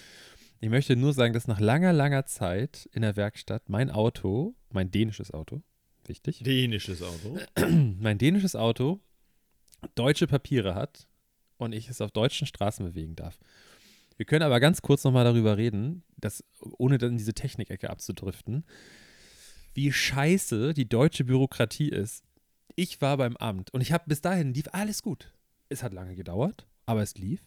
Ich 0.61 0.69
möchte 0.69 0.97
nur 0.97 1.13
sagen, 1.13 1.35
dass 1.35 1.49
nach 1.49 1.61
langer, 1.61 1.93
langer 1.93 2.27
Zeit 2.27 2.89
in 2.93 3.03
der 3.03 3.17
Werkstatt 3.17 3.69
mein 3.69 3.91
Auto, 3.91 4.55
mein 4.71 4.91
dänisches 4.91 5.33
Auto, 5.33 5.63
wichtig, 6.07 6.43
Dänisches 6.43 7.03
Auto. 7.03 7.39
mein 7.99 8.19
dänisches 8.19 8.55
Auto 8.55 9.01
deutsche 9.95 10.27
Papiere 10.27 10.75
hat 10.75 11.07
und 11.57 11.75
ich 11.75 11.89
es 11.89 12.01
auf 12.01 12.11
deutschen 12.11 12.47
Straßen 12.47 12.85
bewegen 12.87 13.17
darf. 13.17 13.39
Wir 14.17 14.27
können 14.27 14.43
aber 14.43 14.61
ganz 14.61 14.81
kurz 14.81 15.05
nochmal 15.05 15.25
darüber 15.25 15.57
reden, 15.57 16.05
dass, 16.17 16.45
ohne 16.61 16.99
dann 16.99 17.13
in 17.13 17.19
diese 17.19 17.35
Technikecke 17.35 17.91
abzudriften, 17.91 18.65
wie 19.75 19.93
scheiße 19.93 20.73
die 20.75 20.89
deutsche 20.89 21.25
Bürokratie 21.25 21.89
ist. 21.89 22.25
Ich 22.77 23.01
war 23.01 23.17
beim 23.17 23.37
Amt 23.37 23.73
und 23.73 23.81
ich 23.81 23.93
habe 23.93 24.05
bis 24.07 24.21
dahin 24.21 24.55
lief 24.55 24.67
alles 24.73 25.03
gut. 25.03 25.33
Es 25.69 25.83
hat 25.83 25.93
lange 25.93 26.15
gedauert, 26.17 26.67
aber 26.87 27.03
es 27.03 27.15
lief. 27.17 27.41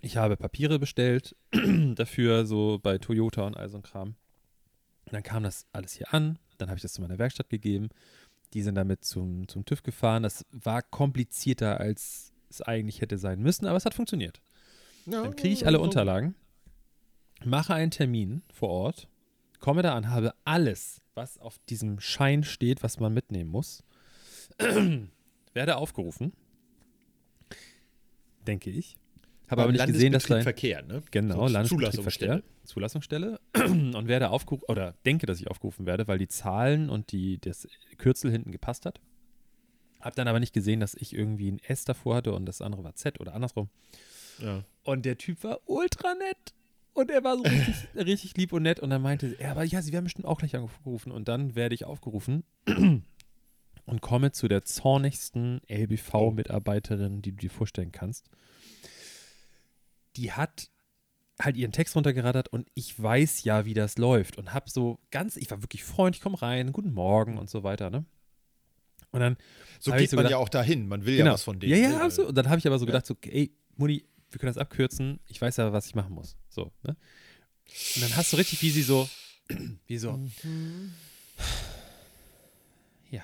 Ich 0.00 0.16
habe 0.16 0.36
Papiere 0.36 0.78
bestellt 0.78 1.36
dafür, 1.94 2.44
so 2.46 2.78
bei 2.82 2.98
Toyota 2.98 3.46
und 3.46 3.56
all 3.56 3.68
so 3.68 3.76
ein 3.78 3.82
Kram. 3.82 4.14
Dann 5.06 5.22
kam 5.22 5.42
das 5.42 5.66
alles 5.72 5.92
hier 5.92 6.12
an, 6.12 6.38
dann 6.58 6.68
habe 6.68 6.76
ich 6.78 6.82
das 6.82 6.92
zu 6.94 7.02
meiner 7.02 7.18
Werkstatt 7.18 7.48
gegeben. 7.50 7.88
Die 8.54 8.62
sind 8.62 8.74
damit 8.74 9.04
zum, 9.04 9.48
zum 9.48 9.64
TÜV 9.64 9.82
gefahren. 9.82 10.22
Das 10.22 10.44
war 10.50 10.82
komplizierter, 10.82 11.80
als 11.80 12.32
es 12.50 12.60
eigentlich 12.62 13.00
hätte 13.00 13.18
sein 13.18 13.40
müssen, 13.40 13.66
aber 13.66 13.76
es 13.76 13.84
hat 13.84 13.94
funktioniert. 13.94 14.42
Ja, 15.06 15.22
Dann 15.22 15.36
kriege 15.36 15.54
ich 15.54 15.66
alle 15.66 15.78
so- 15.78 15.82
Unterlagen, 15.84 16.34
mache 17.44 17.74
einen 17.74 17.90
Termin 17.90 18.42
vor 18.52 18.68
Ort, 18.68 19.08
komme 19.62 19.80
da 19.80 19.94
an, 19.94 20.10
habe 20.10 20.34
alles, 20.44 21.00
was 21.14 21.38
auf 21.38 21.58
diesem 21.70 22.00
Schein 22.00 22.44
steht, 22.44 22.82
was 22.82 23.00
man 23.00 23.14
mitnehmen 23.14 23.50
muss, 23.50 23.82
werde 25.54 25.76
aufgerufen, 25.76 26.34
denke 28.46 28.68
ich. 28.68 28.96
Habe 29.48 29.62
aber 29.62 29.72
nicht 29.72 29.86
gesehen, 29.86 30.12
dass 30.12 30.24
da 30.24 30.40
Verkehr, 30.40 30.82
ne? 30.82 31.02
Genau, 31.10 31.46
So, 31.46 31.52
Landesverkehr, 31.52 32.42
Zulassungsstelle 32.64 33.38
und 33.54 34.08
werde 34.08 34.30
aufgerufen 34.30 34.64
oder 34.68 34.94
denke, 35.04 35.26
dass 35.26 35.40
ich 35.40 35.48
aufgerufen 35.50 35.86
werde, 35.86 36.08
weil 36.08 36.18
die 36.18 36.28
Zahlen 36.28 36.88
und 36.90 37.12
die 37.12 37.38
das 37.38 37.68
Kürzel 37.98 38.30
hinten 38.30 38.50
gepasst 38.50 38.86
hat. 38.86 39.00
Hab 40.00 40.16
dann 40.16 40.26
aber 40.26 40.40
nicht 40.40 40.54
gesehen, 40.54 40.80
dass 40.80 40.94
ich 40.94 41.14
irgendwie 41.14 41.52
ein 41.52 41.60
S 41.60 41.84
davor 41.84 42.16
hatte 42.16 42.32
und 42.32 42.46
das 42.46 42.60
andere 42.62 42.82
war 42.82 42.94
Z 42.94 43.20
oder 43.20 43.34
andersrum. 43.34 43.68
Ja. 44.38 44.64
Und 44.84 45.04
der 45.04 45.18
Typ 45.18 45.44
war 45.44 45.60
ultra 45.66 46.14
nett. 46.14 46.54
Und 46.94 47.10
er 47.10 47.24
war 47.24 47.36
so 47.36 47.42
richtig, 47.44 47.74
richtig 47.94 48.36
lieb 48.36 48.52
und 48.52 48.62
nett. 48.64 48.80
Und 48.80 48.90
dann 48.90 49.02
meinte 49.02 49.34
er, 49.38 49.52
aber 49.52 49.64
ja, 49.64 49.80
sie 49.82 49.92
werden 49.92 50.04
bestimmt 50.04 50.26
auch 50.26 50.38
gleich 50.38 50.54
angerufen. 50.56 51.10
Und 51.12 51.28
dann 51.28 51.54
werde 51.54 51.74
ich 51.74 51.84
aufgerufen 51.84 52.44
und 52.66 54.00
komme 54.02 54.32
zu 54.32 54.46
der 54.48 54.64
zornigsten 54.64 55.60
LBV-Mitarbeiterin, 55.68 57.22
die 57.22 57.32
du 57.32 57.38
dir 57.38 57.50
vorstellen 57.50 57.92
kannst. 57.92 58.28
Die 60.16 60.32
hat 60.32 60.68
halt 61.40 61.56
ihren 61.56 61.72
Text 61.72 61.96
runtergerattert 61.96 62.48
und 62.48 62.68
ich 62.74 63.00
weiß 63.02 63.44
ja, 63.44 63.64
wie 63.64 63.74
das 63.74 63.96
läuft. 63.98 64.36
Und 64.36 64.52
hab 64.52 64.68
so 64.68 64.98
ganz, 65.10 65.36
ich 65.36 65.50
war 65.50 65.62
wirklich 65.62 65.82
freundlich, 65.84 66.22
komm 66.22 66.34
rein, 66.34 66.72
guten 66.72 66.92
Morgen 66.92 67.38
und 67.38 67.48
so 67.48 67.62
weiter, 67.62 67.88
ne? 67.90 68.04
Und 69.10 69.20
dann 69.20 69.36
So 69.80 69.92
geht 69.92 70.10
so 70.10 70.16
man 70.16 70.22
gedacht- 70.24 70.30
ja 70.32 70.36
auch 70.38 70.48
dahin. 70.48 70.88
Man 70.88 71.04
will 71.04 71.16
genau. 71.16 71.30
ja 71.30 71.34
was 71.34 71.42
von 71.42 71.58
denen. 71.58 71.72
Ja, 71.72 71.78
ja, 71.90 72.00
absolut. 72.04 72.28
Und 72.30 72.34
dann 72.36 72.48
habe 72.48 72.58
ich 72.58 72.66
aber 72.66 72.78
so 72.78 72.84
Ja. 72.84 72.92
gedacht, 72.92 73.06
so, 73.06 73.14
ey, 73.22 73.54
Mutti, 73.76 74.06
wir 74.32 74.38
können 74.38 74.52
das 74.52 74.58
abkürzen. 74.60 75.20
Ich 75.26 75.40
weiß 75.40 75.56
ja, 75.58 75.72
was 75.72 75.86
ich 75.86 75.94
machen 75.94 76.14
muss. 76.14 76.36
So, 76.48 76.72
ne? 76.82 76.96
Und 77.96 78.02
dann 78.02 78.16
hast 78.16 78.32
du 78.32 78.36
richtig, 78.36 78.60
wie 78.62 78.70
sie 78.70 78.82
so, 78.82 79.08
wie 79.86 79.98
so, 79.98 80.18
ja, 83.10 83.22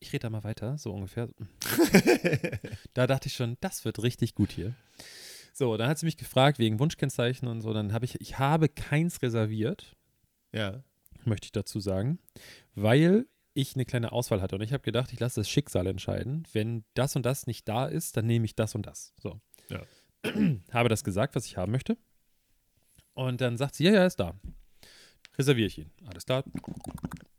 ich 0.00 0.12
rede 0.12 0.22
da 0.22 0.30
mal 0.30 0.44
weiter, 0.44 0.78
so 0.78 0.92
ungefähr. 0.92 1.28
da 2.94 3.06
dachte 3.06 3.28
ich 3.28 3.34
schon, 3.34 3.56
das 3.60 3.84
wird 3.84 4.02
richtig 4.02 4.34
gut 4.34 4.52
hier. 4.52 4.74
So, 5.52 5.76
dann 5.76 5.88
hat 5.88 5.98
sie 5.98 6.06
mich 6.06 6.16
gefragt 6.16 6.58
wegen 6.58 6.78
Wunschkennzeichen 6.78 7.48
und 7.48 7.60
so. 7.60 7.72
Dann 7.72 7.92
habe 7.92 8.04
ich, 8.04 8.20
ich 8.20 8.38
habe 8.38 8.68
keins 8.68 9.20
reserviert, 9.22 9.96
Ja. 10.52 10.82
möchte 11.24 11.46
ich 11.46 11.52
dazu 11.52 11.80
sagen, 11.80 12.18
weil 12.74 13.26
ich 13.52 13.74
eine 13.74 13.84
kleine 13.84 14.12
Auswahl 14.12 14.40
hatte. 14.40 14.54
Und 14.54 14.62
ich 14.62 14.72
habe 14.72 14.82
gedacht, 14.82 15.12
ich 15.12 15.20
lasse 15.20 15.40
das 15.40 15.50
Schicksal 15.50 15.86
entscheiden. 15.86 16.46
Wenn 16.52 16.84
das 16.94 17.16
und 17.16 17.26
das 17.26 17.46
nicht 17.46 17.68
da 17.68 17.86
ist, 17.86 18.16
dann 18.16 18.26
nehme 18.26 18.44
ich 18.44 18.54
das 18.54 18.74
und 18.74 18.86
das. 18.86 19.12
So. 19.20 19.40
Ja. 19.68 19.82
habe 20.72 20.88
das 20.88 21.04
gesagt, 21.04 21.34
was 21.34 21.46
ich 21.46 21.56
haben 21.56 21.72
möchte. 21.72 21.96
Und 23.14 23.40
dann 23.40 23.56
sagt 23.56 23.74
sie, 23.74 23.84
ja, 23.84 23.92
ja, 23.92 24.06
ist 24.06 24.16
da. 24.16 24.34
Reserviere 25.38 25.66
ich 25.66 25.78
ihn. 25.78 25.90
Alles 26.06 26.24
klar. 26.24 26.44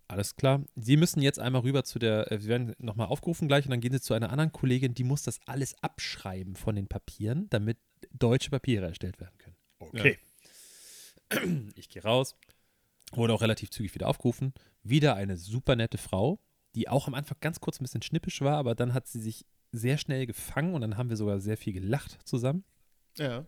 Alles 0.07 0.35
klar. 0.35 0.63
Sie 0.75 0.97
müssen 0.97 1.21
jetzt 1.21 1.39
einmal 1.39 1.61
rüber 1.61 1.83
zu 1.83 1.97
der, 1.97 2.31
äh, 2.31 2.39
Sie 2.39 2.49
werden 2.49 2.75
nochmal 2.79 3.07
aufgerufen 3.07 3.47
gleich 3.47 3.65
und 3.65 3.71
dann 3.71 3.79
gehen 3.79 3.93
Sie 3.93 4.01
zu 4.01 4.13
einer 4.13 4.29
anderen 4.29 4.51
Kollegin, 4.51 4.93
die 4.93 5.03
muss 5.03 5.23
das 5.23 5.39
alles 5.45 5.75
abschreiben 5.81 6.55
von 6.55 6.75
den 6.75 6.87
Papieren, 6.87 7.47
damit 7.49 7.77
deutsche 8.11 8.49
Papiere 8.49 8.87
erstellt 8.87 9.19
werden 9.19 9.37
können. 9.37 9.55
Okay. 9.79 10.17
Ich 11.75 11.87
gehe 11.87 12.03
raus, 12.03 12.35
wurde 13.13 13.33
auch 13.33 13.41
relativ 13.41 13.69
zügig 13.69 13.95
wieder 13.95 14.09
aufgerufen. 14.09 14.53
Wieder 14.83 15.15
eine 15.15 15.37
super 15.37 15.77
nette 15.77 15.97
Frau, 15.97 16.39
die 16.75 16.89
auch 16.89 17.07
am 17.07 17.13
Anfang 17.13 17.37
ganz 17.39 17.61
kurz 17.61 17.79
ein 17.79 17.83
bisschen 17.83 18.01
schnippisch 18.01 18.41
war, 18.41 18.57
aber 18.57 18.75
dann 18.75 18.93
hat 18.93 19.07
sie 19.07 19.21
sich 19.21 19.45
sehr 19.71 19.97
schnell 19.97 20.25
gefangen 20.25 20.73
und 20.73 20.81
dann 20.81 20.97
haben 20.97 21.09
wir 21.09 21.17
sogar 21.17 21.39
sehr 21.39 21.57
viel 21.57 21.73
gelacht 21.73 22.19
zusammen. 22.27 22.63
Ja. 23.17 23.45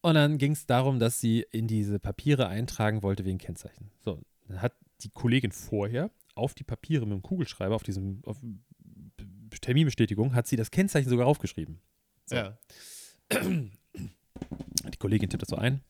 Und 0.00 0.14
dann 0.14 0.38
ging 0.38 0.52
es 0.52 0.66
darum, 0.66 0.98
dass 0.98 1.20
sie 1.20 1.46
in 1.50 1.66
diese 1.66 1.98
Papiere 1.98 2.48
eintragen 2.48 3.02
wollte 3.02 3.24
wegen 3.24 3.38
Kennzeichen. 3.38 3.90
So, 4.04 4.20
dann 4.48 4.60
hat 4.60 4.74
die 5.00 5.10
Kollegin 5.10 5.52
vorher 5.52 6.10
auf 6.34 6.54
die 6.54 6.64
Papiere 6.64 7.06
mit 7.06 7.14
dem 7.14 7.22
Kugelschreiber, 7.22 7.74
auf 7.74 7.82
diesem 7.82 8.20
auf 8.24 8.38
Terminbestätigung, 9.60 10.34
hat 10.34 10.46
sie 10.46 10.56
das 10.56 10.70
Kennzeichen 10.70 11.08
sogar 11.08 11.26
aufgeschrieben. 11.26 11.80
So. 12.26 12.36
Ja. 12.36 12.58
Die 14.92 14.98
Kollegin 14.98 15.30
tippt 15.30 15.42
das 15.42 15.48
so 15.48 15.56
ein. 15.56 15.82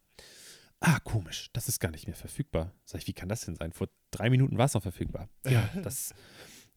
Ah, 0.80 1.00
komisch, 1.00 1.50
das 1.52 1.68
ist 1.68 1.80
gar 1.80 1.90
nicht 1.90 2.06
mehr 2.06 2.16
verfügbar. 2.16 2.72
Sag 2.84 3.00
ich, 3.00 3.06
wie 3.06 3.14
kann 3.14 3.28
das 3.28 3.40
denn 3.40 3.56
sein? 3.56 3.72
Vor 3.72 3.88
drei 4.10 4.28
Minuten 4.28 4.58
war 4.58 4.66
es 4.66 4.74
noch 4.74 4.82
verfügbar. 4.82 5.28
Ja, 5.46 5.68
das, 5.82 6.14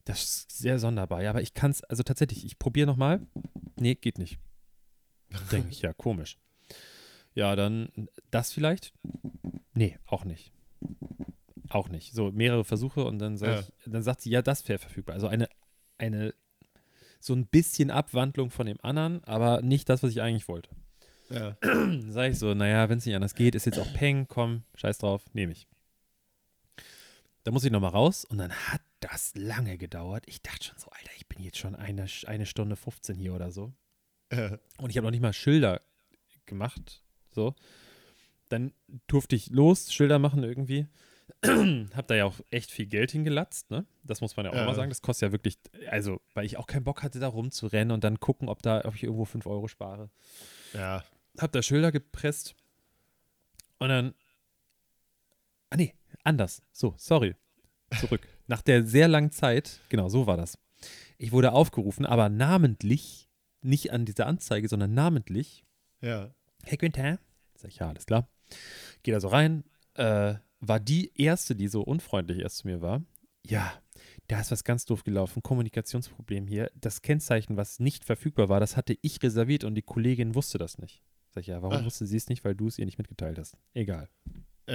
das 0.08 0.22
ist 0.24 0.58
sehr 0.58 0.78
sonderbar. 0.78 1.22
Ja, 1.22 1.30
aber 1.30 1.42
ich 1.42 1.54
kann 1.54 1.70
es, 1.70 1.84
also 1.84 2.02
tatsächlich, 2.02 2.44
ich 2.44 2.58
probiere 2.58 2.86
nochmal. 2.86 3.20
Nee, 3.76 3.94
geht 3.94 4.18
nicht. 4.18 4.38
Denke 5.52 5.68
ich, 5.70 5.82
ja, 5.82 5.92
komisch. 5.92 6.38
Ja, 7.34 7.54
dann 7.54 8.08
das 8.30 8.52
vielleicht? 8.52 8.92
Nee, 9.74 9.98
auch 10.06 10.24
nicht. 10.24 10.52
Auch 11.68 11.88
nicht. 11.90 12.14
So 12.14 12.32
mehrere 12.32 12.64
Versuche 12.64 13.04
und 13.04 13.18
dann, 13.18 13.36
sag 13.36 13.48
Ja. 13.48 13.60
ich, 13.60 13.72
dann 13.92 14.02
sagt 14.02 14.22
sie, 14.22 14.30
ja, 14.30 14.40
das 14.42 14.66
wäre 14.68 14.78
verfügbar. 14.78 15.14
Also 15.14 15.28
eine, 15.28 15.48
eine, 15.98 16.34
so 17.20 17.34
ein 17.34 17.46
bisschen 17.46 17.90
Abwandlung 17.90 18.50
von 18.50 18.66
dem 18.66 18.78
anderen, 18.82 19.22
aber 19.24 19.60
nicht 19.60 19.88
das, 19.88 20.02
was 20.02 20.10
ich 20.12 20.22
eigentlich 20.22 20.48
wollte. 20.48 20.70
Ja. 21.30 21.50
Dann 21.60 22.10
sage 22.10 22.32
ich 22.32 22.38
so, 22.38 22.54
naja, 22.54 22.88
wenn 22.88 22.98
es 22.98 23.04
nicht 23.06 23.14
anders 23.14 23.34
geht, 23.34 23.54
ist 23.54 23.66
jetzt 23.66 23.78
auch 23.78 23.92
Peng, 23.92 24.26
komm, 24.28 24.62
scheiß 24.76 24.96
drauf, 24.98 25.22
nehme 25.34 25.52
ich. 25.52 25.68
Da 27.44 27.50
muss 27.50 27.64
ich 27.64 27.70
nochmal 27.70 27.90
raus 27.92 28.24
und 28.24 28.38
dann 28.38 28.52
hat 28.52 28.80
das 29.00 29.32
lange 29.34 29.78
gedauert. 29.78 30.24
Ich 30.26 30.42
dachte 30.42 30.64
schon 30.66 30.78
so, 30.78 30.88
Alter, 30.90 31.10
ich 31.16 31.26
bin 31.28 31.42
jetzt 31.42 31.58
schon 31.58 31.74
eine, 31.74 32.06
eine 32.26 32.46
Stunde 32.46 32.76
15 32.76 33.16
hier 33.16 33.34
oder 33.34 33.50
so. 33.50 33.72
Äh, 34.30 34.58
Und 34.78 34.90
ich 34.90 34.96
habe 34.96 35.06
noch 35.06 35.12
nicht 35.12 35.22
mal 35.22 35.32
Schilder 35.32 35.80
gemacht. 36.46 37.02
So. 37.30 37.54
Dann 38.48 38.72
durfte 39.06 39.36
ich 39.36 39.50
los, 39.50 39.92
Schilder 39.92 40.18
machen 40.18 40.42
irgendwie. 40.42 40.86
hab 41.94 42.08
da 42.08 42.14
ja 42.14 42.24
auch 42.24 42.40
echt 42.50 42.70
viel 42.70 42.86
Geld 42.86 43.12
hingelatzt, 43.12 43.70
ne? 43.70 43.86
Das 44.02 44.20
muss 44.20 44.36
man 44.36 44.46
ja 44.46 44.52
auch 44.52 44.56
Ja. 44.56 44.64
mal 44.64 44.74
sagen. 44.74 44.88
Das 44.90 45.02
kostet 45.02 45.28
ja 45.28 45.32
wirklich, 45.32 45.58
also, 45.90 46.20
weil 46.34 46.44
ich 46.46 46.56
auch 46.56 46.66
keinen 46.66 46.84
Bock 46.84 47.02
hatte, 47.02 47.20
da 47.20 47.28
rumzurennen 47.28 47.92
und 47.92 48.02
dann 48.04 48.18
gucken, 48.18 48.48
ob 48.48 48.62
da, 48.62 48.84
ob 48.84 48.94
ich 48.94 49.04
irgendwo 49.04 49.24
5 49.26 49.46
Euro 49.46 49.68
spare. 49.68 50.10
ja. 50.74 51.04
Hab 51.38 51.52
da 51.52 51.62
Schilder 51.62 51.92
gepresst 51.92 52.56
und 53.78 53.90
dann. 53.90 54.12
Ah, 55.70 55.76
nee, 55.76 55.94
anders. 56.24 56.62
So, 56.72 56.94
sorry. 56.96 57.34
Zurück. 58.00 58.26
Nach 58.46 58.62
der 58.62 58.84
sehr 58.86 59.08
langen 59.08 59.30
Zeit, 59.32 59.80
genau, 59.88 60.08
so 60.08 60.26
war 60.26 60.36
das. 60.36 60.58
Ich 61.18 61.32
wurde 61.32 61.52
aufgerufen, 61.52 62.04
aber 62.06 62.28
namentlich, 62.28 63.28
nicht 63.62 63.92
an 63.92 64.04
dieser 64.04 64.26
Anzeige, 64.26 64.68
sondern 64.68 64.94
namentlich. 64.94 65.64
Ja. 66.00 66.32
Herr 66.64 66.76
Günther? 66.78 67.18
Sag 67.56 67.70
ich, 67.70 67.78
ja, 67.78 67.88
alles 67.88 68.06
klar. 68.06 68.28
Geh 69.02 69.10
da 69.12 69.20
so 69.20 69.28
rein. 69.28 69.64
Äh, 69.94 70.34
war 70.60 70.80
die 70.80 71.12
erste, 71.20 71.56
die 71.56 71.68
so 71.68 71.82
unfreundlich 71.82 72.38
erst 72.40 72.58
zu 72.58 72.66
mir 72.68 72.80
war. 72.80 73.02
Ja, 73.46 73.72
da 74.28 74.40
ist 74.40 74.50
was 74.50 74.64
ganz 74.64 74.84
doof 74.84 75.02
gelaufen. 75.04 75.42
Kommunikationsproblem 75.42 76.46
hier. 76.46 76.70
Das 76.74 77.02
Kennzeichen, 77.02 77.56
was 77.56 77.80
nicht 77.80 78.04
verfügbar 78.04 78.48
war, 78.48 78.60
das 78.60 78.76
hatte 78.76 78.96
ich 79.02 79.22
reserviert 79.22 79.64
und 79.64 79.74
die 79.74 79.82
Kollegin 79.82 80.34
wusste 80.34 80.58
das 80.58 80.78
nicht. 80.78 81.02
Sag 81.30 81.42
ich, 81.42 81.46
ja, 81.48 81.62
warum 81.62 81.78
Ah. 81.78 81.84
wusste 81.84 82.06
sie 82.06 82.16
es 82.16 82.28
nicht? 82.28 82.44
Weil 82.44 82.54
du 82.54 82.68
es 82.68 82.78
ihr 82.78 82.84
nicht 82.86 82.98
mitgeteilt 82.98 83.38
hast. 83.38 83.56
Egal. 83.74 84.08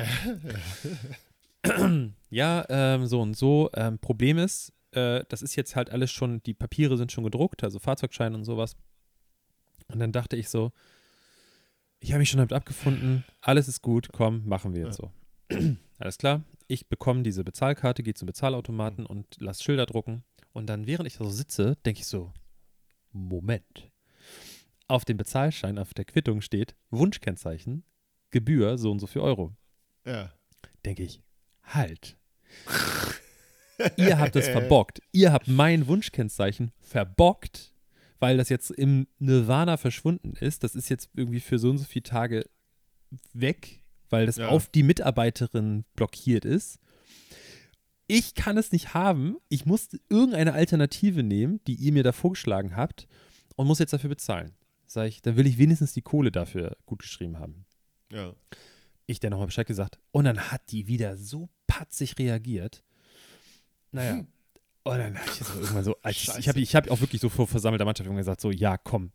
ja, 2.29 2.65
ähm, 2.69 3.05
so 3.05 3.21
und 3.21 3.35
so. 3.35 3.69
Ähm, 3.73 3.99
Problem 3.99 4.37
ist, 4.37 4.73
äh, 4.91 5.23
das 5.29 5.41
ist 5.41 5.55
jetzt 5.55 5.75
halt 5.75 5.89
alles 5.89 6.11
schon, 6.11 6.41
die 6.43 6.53
Papiere 6.53 6.97
sind 6.97 7.11
schon 7.11 7.23
gedruckt, 7.23 7.63
also 7.63 7.79
Fahrzeugschein 7.79 8.35
und 8.35 8.43
sowas. 8.43 8.75
Und 9.87 9.99
dann 9.99 10.11
dachte 10.11 10.35
ich 10.35 10.49
so, 10.49 10.71
ich 11.99 12.11
habe 12.11 12.19
mich 12.19 12.29
schon 12.29 12.39
damit 12.39 12.53
abgefunden, 12.53 13.23
alles 13.41 13.67
ist 13.67 13.81
gut, 13.81 14.09
komm, 14.11 14.45
machen 14.45 14.73
wir 14.73 14.85
jetzt 14.85 14.97
so. 14.97 15.11
alles 15.99 16.17
klar, 16.17 16.43
ich 16.67 16.87
bekomme 16.87 17.23
diese 17.23 17.43
Bezahlkarte, 17.43 18.03
gehe 18.03 18.13
zum 18.13 18.25
Bezahlautomaten 18.25 19.05
und 19.05 19.25
lass 19.39 19.63
Schilder 19.63 19.85
drucken. 19.85 20.23
Und 20.51 20.67
dann, 20.67 20.85
während 20.85 21.07
ich 21.07 21.17
da 21.17 21.23
so 21.23 21.29
sitze, 21.29 21.77
denke 21.85 22.01
ich 22.01 22.07
so, 22.07 22.31
Moment. 23.11 23.89
Auf 24.87 25.05
dem 25.05 25.17
Bezahlschein, 25.17 25.79
auf 25.79 25.93
der 25.93 26.05
Quittung 26.05 26.41
steht 26.41 26.75
Wunschkennzeichen, 26.91 27.83
Gebühr 28.31 28.77
so 28.77 28.91
und 28.91 28.99
so 28.99 29.07
viel 29.07 29.21
Euro 29.21 29.55
Ja. 30.05 30.33
denke 30.85 31.03
ich, 31.03 31.22
halt. 31.63 32.17
Ihr 33.97 34.19
habt 34.19 34.35
es 34.35 34.47
verbockt. 34.49 35.01
Ihr 35.11 35.31
habt 35.31 35.47
mein 35.47 35.87
Wunschkennzeichen 35.87 36.71
verbockt, 36.79 37.73
weil 38.19 38.37
das 38.37 38.49
jetzt 38.49 38.71
im 38.71 39.07
Nirvana 39.19 39.77
verschwunden 39.77 40.33
ist. 40.39 40.63
Das 40.63 40.75
ist 40.75 40.89
jetzt 40.89 41.09
irgendwie 41.15 41.39
für 41.39 41.59
so 41.59 41.69
und 41.69 41.77
so 41.79 41.85
viele 41.85 42.03
Tage 42.03 42.45
weg, 43.33 43.83
weil 44.09 44.25
das 44.25 44.37
Ja. 44.37 44.49
auf 44.49 44.67
die 44.69 44.83
Mitarbeiterin 44.83 45.85
blockiert 45.95 46.45
ist. 46.45 46.79
Ich 48.07 48.35
kann 48.35 48.57
es 48.57 48.71
nicht 48.71 48.93
haben. 48.93 49.37
Ich 49.49 49.65
muss 49.65 49.89
irgendeine 50.09 50.53
Alternative 50.53 51.23
nehmen, 51.23 51.61
die 51.67 51.75
ihr 51.75 51.93
mir 51.93 52.03
da 52.03 52.11
vorgeschlagen 52.11 52.75
habt 52.75 53.07
und 53.55 53.65
muss 53.67 53.79
jetzt 53.79 53.93
dafür 53.93 54.09
bezahlen. 54.09 54.51
Sag 54.85 55.07
ich, 55.07 55.21
dann 55.21 55.35
will 55.37 55.47
ich 55.47 55.57
wenigstens 55.57 55.93
die 55.93 56.01
Kohle 56.01 56.31
dafür 56.31 56.77
gut 56.85 56.99
geschrieben 56.99 57.39
haben 57.39 57.65
Ja. 58.11 58.33
Ich 59.05 59.19
der 59.19 59.29
nochmal 59.29 59.47
Bescheid 59.47 59.67
gesagt. 59.67 59.99
Und 60.11 60.25
dann 60.25 60.51
hat 60.51 60.71
die 60.71 60.87
wieder 60.87 61.17
so 61.17 61.49
patzig 61.67 62.17
reagiert. 62.19 62.83
Naja. 63.91 64.25
Und 64.83 64.97
dann 64.97 65.17
habe 65.17 65.29
ich 65.29 65.35
so 65.35 65.59
irgendwann 65.59 65.83
so, 65.83 65.95
als 66.01 66.37
ich, 66.37 66.49
habe 66.49 66.59
ich 66.59 66.75
hab 66.75 66.89
auch 66.91 66.99
wirklich 66.99 67.21
so 67.21 67.29
vor 67.29 67.47
versammelter 67.47 67.85
Mannschaft 67.85 68.09
gesagt, 68.09 68.41
so, 68.41 68.51
ja, 68.51 68.77
komm, 68.77 69.11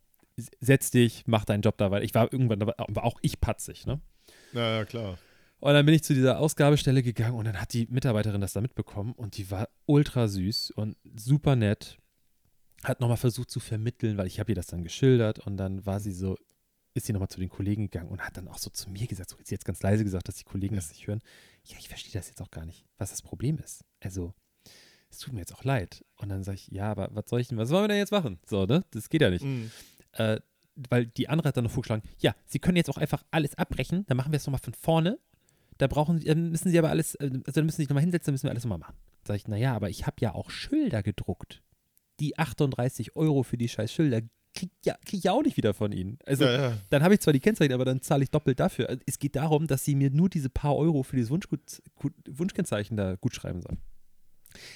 setz 0.60 0.90
dich, 0.90 1.24
mach 1.26 1.44
deinen 1.44 1.62
Job 1.62 1.76
da, 1.76 1.90
weil 1.90 2.04
ich 2.04 2.14
war 2.14 2.32
irgendwann, 2.32 2.60
war 2.60 3.04
auch 3.04 3.18
ich 3.20 3.40
patzig, 3.40 3.86
ne? 3.86 4.00
Na 4.52 4.76
ja, 4.76 4.84
klar. 4.84 5.18
Und 5.60 5.74
dann 5.74 5.84
bin 5.84 5.94
ich 5.94 6.04
zu 6.04 6.14
dieser 6.14 6.38
Ausgabestelle 6.38 7.02
gegangen 7.02 7.34
und 7.34 7.44
dann 7.44 7.60
hat 7.60 7.72
die 7.72 7.86
Mitarbeiterin 7.90 8.40
das 8.40 8.52
da 8.52 8.60
mitbekommen 8.60 9.12
und 9.12 9.36
die 9.36 9.50
war 9.50 9.68
ultra 9.86 10.28
süß 10.28 10.70
und 10.70 10.96
super 11.16 11.56
nett. 11.56 11.98
Hat 12.84 13.00
nochmal 13.00 13.16
versucht 13.16 13.50
zu 13.50 13.58
vermitteln, 13.58 14.16
weil 14.16 14.28
ich 14.28 14.38
habe 14.38 14.52
ihr 14.52 14.54
das 14.54 14.68
dann 14.68 14.84
geschildert 14.84 15.40
und 15.40 15.56
dann 15.56 15.84
war 15.84 15.98
sie 15.98 16.12
so, 16.12 16.38
ist 16.98 17.06
sie 17.06 17.12
nochmal 17.12 17.28
zu 17.28 17.40
den 17.40 17.48
Kollegen 17.48 17.82
gegangen 17.84 18.08
und 18.10 18.20
hat 18.20 18.36
dann 18.36 18.48
auch 18.48 18.58
so 18.58 18.70
zu 18.70 18.90
mir 18.90 19.06
gesagt, 19.06 19.30
so 19.30 19.36
jetzt, 19.38 19.50
jetzt 19.50 19.64
ganz 19.64 19.82
leise 19.82 20.04
gesagt, 20.04 20.28
dass 20.28 20.36
die 20.36 20.44
Kollegen 20.44 20.74
Ja. 20.74 20.80
das 20.80 20.90
nicht 20.90 21.06
hören. 21.06 21.20
Ja, 21.64 21.76
ich 21.78 21.88
verstehe 21.88 22.12
das 22.12 22.28
jetzt 22.28 22.40
auch 22.42 22.50
gar 22.50 22.64
nicht, 22.66 22.84
was 22.98 23.10
das 23.10 23.22
Problem 23.22 23.58
ist. 23.58 23.84
Also, 24.00 24.34
es 25.10 25.18
tut 25.18 25.32
mir 25.32 25.40
jetzt 25.40 25.54
auch 25.54 25.64
leid. 25.64 26.04
Und 26.16 26.28
dann 26.28 26.44
sage 26.44 26.56
ich, 26.56 26.68
ja, 26.68 26.90
aber 26.90 27.08
was 27.12 27.28
soll 27.28 27.40
ich 27.40 27.48
denn, 27.48 27.58
was 27.58 27.70
wollen 27.70 27.84
wir 27.84 27.88
denn 27.88 27.96
jetzt 27.98 28.12
machen? 28.12 28.38
So, 28.46 28.66
ne? 28.66 28.84
Das 28.90 29.08
geht 29.08 29.22
ja 29.22 29.30
nicht. 29.30 29.44
Mhm. 29.44 29.70
Äh, 30.12 30.40
weil 30.90 31.06
die 31.06 31.28
andere 31.28 31.48
hat 31.48 31.56
dann 31.56 31.64
noch 31.64 31.70
vorgeschlagen, 31.72 32.02
ja, 32.18 32.34
sie 32.46 32.58
können 32.60 32.76
jetzt 32.76 32.88
auch 32.90 32.98
einfach 32.98 33.24
alles 33.30 33.54
abbrechen, 33.56 34.04
dann 34.06 34.16
machen 34.16 34.30
wir 34.32 34.36
es 34.36 34.46
nochmal 34.46 34.60
von 34.62 34.74
vorne. 34.74 35.18
Da 35.78 35.86
brauchen 35.86 36.18
sie, 36.18 36.32
müssen 36.34 36.70
sie 36.70 36.78
aber 36.78 36.90
alles, 36.90 37.14
äh, 37.16 37.30
also 37.32 37.52
dann 37.52 37.64
müssen 37.66 37.76
sie 37.76 37.82
sich 37.82 37.88
nochmal 37.88 38.02
hinsetzen, 38.02 38.26
dann 38.26 38.34
müssen 38.34 38.44
wir 38.44 38.50
alles 38.50 38.64
nochmal 38.64 38.78
machen. 38.78 38.94
Sag 39.26 39.36
ich, 39.36 39.48
naja, 39.48 39.74
aber 39.74 39.90
ich 39.90 40.06
habe 40.06 40.16
ja 40.20 40.34
auch 40.34 40.50
Schilder 40.50 41.02
gedruckt. 41.02 41.62
Die 42.20 42.38
38 42.38 43.16
Euro 43.16 43.42
für 43.44 43.56
die 43.56 43.68
scheiß 43.68 43.92
Schilder 43.92 44.22
krieg, 44.58 44.70
ja, 44.84 44.96
krieg 45.04 45.18
ich 45.18 45.24
ja 45.24 45.32
auch 45.32 45.42
nicht 45.42 45.56
wieder 45.56 45.74
von 45.74 45.92
ihnen. 45.92 46.18
Also 46.26 46.44
ja, 46.44 46.70
ja. 46.70 46.78
dann 46.90 47.02
habe 47.02 47.14
ich 47.14 47.20
zwar 47.20 47.32
die 47.32 47.40
Kennzeichen, 47.40 47.72
aber 47.72 47.84
dann 47.84 48.02
zahle 48.02 48.24
ich 48.24 48.30
doppelt 48.30 48.58
dafür. 48.60 48.88
Also, 48.88 49.02
es 49.06 49.18
geht 49.18 49.36
darum, 49.36 49.66
dass 49.66 49.84
sie 49.84 49.94
mir 49.94 50.10
nur 50.10 50.28
diese 50.28 50.50
paar 50.50 50.76
Euro 50.76 51.02
für 51.02 51.16
dieses 51.16 51.30
Wunschgut, 51.30 51.60
gut, 51.94 52.12
Wunschkennzeichen 52.28 52.96
da 52.96 53.16
gut 53.16 53.34
schreiben 53.34 53.62
sollen. 53.62 53.78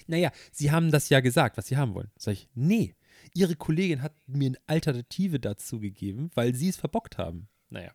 Naja, 0.07 0.31
sie 0.53 0.71
haben 0.71 0.91
das 0.91 1.09
ja 1.09 1.21
gesagt, 1.21 1.57
was 1.57 1.67
sie 1.67 1.77
haben 1.77 1.95
wollen. 1.95 2.11
Sag 2.17 2.33
ich, 2.35 2.49
nee. 2.55 2.95
Ihre 3.35 3.57
Kollegin 3.57 4.03
hat 4.03 4.15
mir 4.27 4.49
eine 4.49 4.59
Alternative 4.67 5.41
dazu 5.41 5.81
gegeben, 5.81 6.31
weil 6.35 6.55
sie 6.55 6.69
es 6.69 6.77
verbockt 6.77 7.19
haben. 7.19 7.49
Naja. 7.71 7.93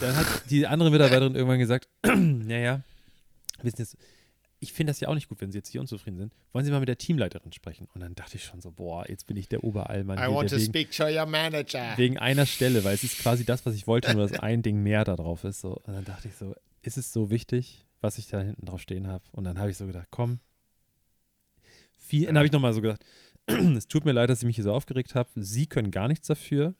Dann 0.00 0.16
hat 0.16 0.50
die 0.50 0.66
andere 0.66 0.90
Mitarbeiterin 0.90 1.34
irgendwann 1.34 1.58
gesagt, 1.58 1.88
naja, 2.04 2.82
wissen 3.62 3.80
jetzt, 3.80 3.96
ich 4.64 4.72
finde 4.72 4.90
das 4.90 5.00
ja 5.00 5.08
auch 5.08 5.14
nicht 5.14 5.28
gut, 5.28 5.42
wenn 5.42 5.52
Sie 5.52 5.58
jetzt 5.58 5.68
hier 5.68 5.82
unzufrieden 5.82 6.16
sind. 6.16 6.32
Wollen 6.52 6.64
Sie 6.64 6.70
mal 6.70 6.80
mit 6.80 6.88
der 6.88 6.96
Teamleiterin 6.96 7.52
sprechen? 7.52 7.86
Und 7.94 8.00
dann 8.00 8.14
dachte 8.14 8.36
ich 8.36 8.44
schon 8.44 8.62
so, 8.62 8.70
boah, 8.72 9.06
jetzt 9.06 9.26
bin 9.26 9.36
ich 9.36 9.46
der 9.46 9.62
Oberallmann 9.62 10.16
I 10.16 10.22
hier, 10.22 10.34
want 10.34 10.48
to 10.48 10.56
wegen, 10.56 10.64
speak 10.64 10.90
to 10.90 11.04
your 11.04 11.26
manager. 11.26 11.92
Wegen 11.96 12.16
einer 12.16 12.46
Stelle, 12.46 12.82
weil 12.82 12.94
es 12.94 13.04
ist 13.04 13.18
quasi 13.18 13.44
das, 13.44 13.66
was 13.66 13.74
ich 13.74 13.86
wollte, 13.86 14.14
nur 14.14 14.26
dass 14.26 14.38
ein 14.40 14.62
Ding 14.62 14.82
mehr 14.82 15.04
da 15.04 15.16
drauf 15.16 15.44
ist. 15.44 15.60
So. 15.60 15.74
Und 15.84 15.92
dann 15.92 16.04
dachte 16.06 16.28
ich 16.28 16.34
so, 16.34 16.54
ist 16.80 16.96
es 16.96 17.12
so 17.12 17.28
wichtig, 17.28 17.86
was 18.00 18.16
ich 18.16 18.26
da 18.26 18.40
hinten 18.40 18.64
drauf 18.64 18.80
stehen 18.80 19.06
habe? 19.06 19.22
Und 19.32 19.44
dann 19.44 19.58
habe 19.58 19.70
ich 19.70 19.76
so 19.76 19.86
gedacht, 19.86 20.08
komm. 20.10 20.40
Viel, 21.98 22.26
dann 22.26 22.38
habe 22.38 22.46
ich 22.46 22.52
nochmal 22.52 22.72
so 22.72 22.80
gedacht, 22.80 23.04
es 23.46 23.86
tut 23.86 24.06
mir 24.06 24.12
leid, 24.12 24.30
dass 24.30 24.40
ich 24.40 24.46
mich 24.46 24.56
hier 24.56 24.64
so 24.64 24.72
aufgeregt 24.72 25.14
habe. 25.14 25.28
Sie 25.36 25.66
können 25.66 25.90
gar 25.90 26.08
nichts 26.08 26.26
dafür. 26.26 26.74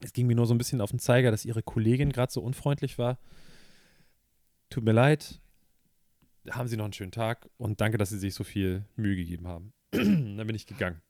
Es 0.00 0.12
ging 0.12 0.28
mir 0.28 0.36
nur 0.36 0.46
so 0.46 0.54
ein 0.54 0.58
bisschen 0.58 0.80
auf 0.80 0.90
den 0.90 1.00
Zeiger, 1.00 1.32
dass 1.32 1.44
ihre 1.44 1.64
Kollegin 1.64 2.12
gerade 2.12 2.32
so 2.32 2.40
unfreundlich 2.40 2.96
war. 2.96 3.18
Tut 4.70 4.84
mir 4.84 4.92
leid. 4.92 5.40
Haben 6.50 6.68
Sie 6.68 6.76
noch 6.76 6.84
einen 6.84 6.92
schönen 6.92 7.12
Tag 7.12 7.48
und 7.56 7.80
danke, 7.80 7.98
dass 7.98 8.10
Sie 8.10 8.18
sich 8.18 8.34
so 8.34 8.42
viel 8.44 8.84
Mühe 8.96 9.14
gegeben 9.16 9.46
haben. 9.46 9.72
dann 9.92 10.44
bin 10.46 10.54
ich 10.56 10.66
gegangen. 10.66 11.00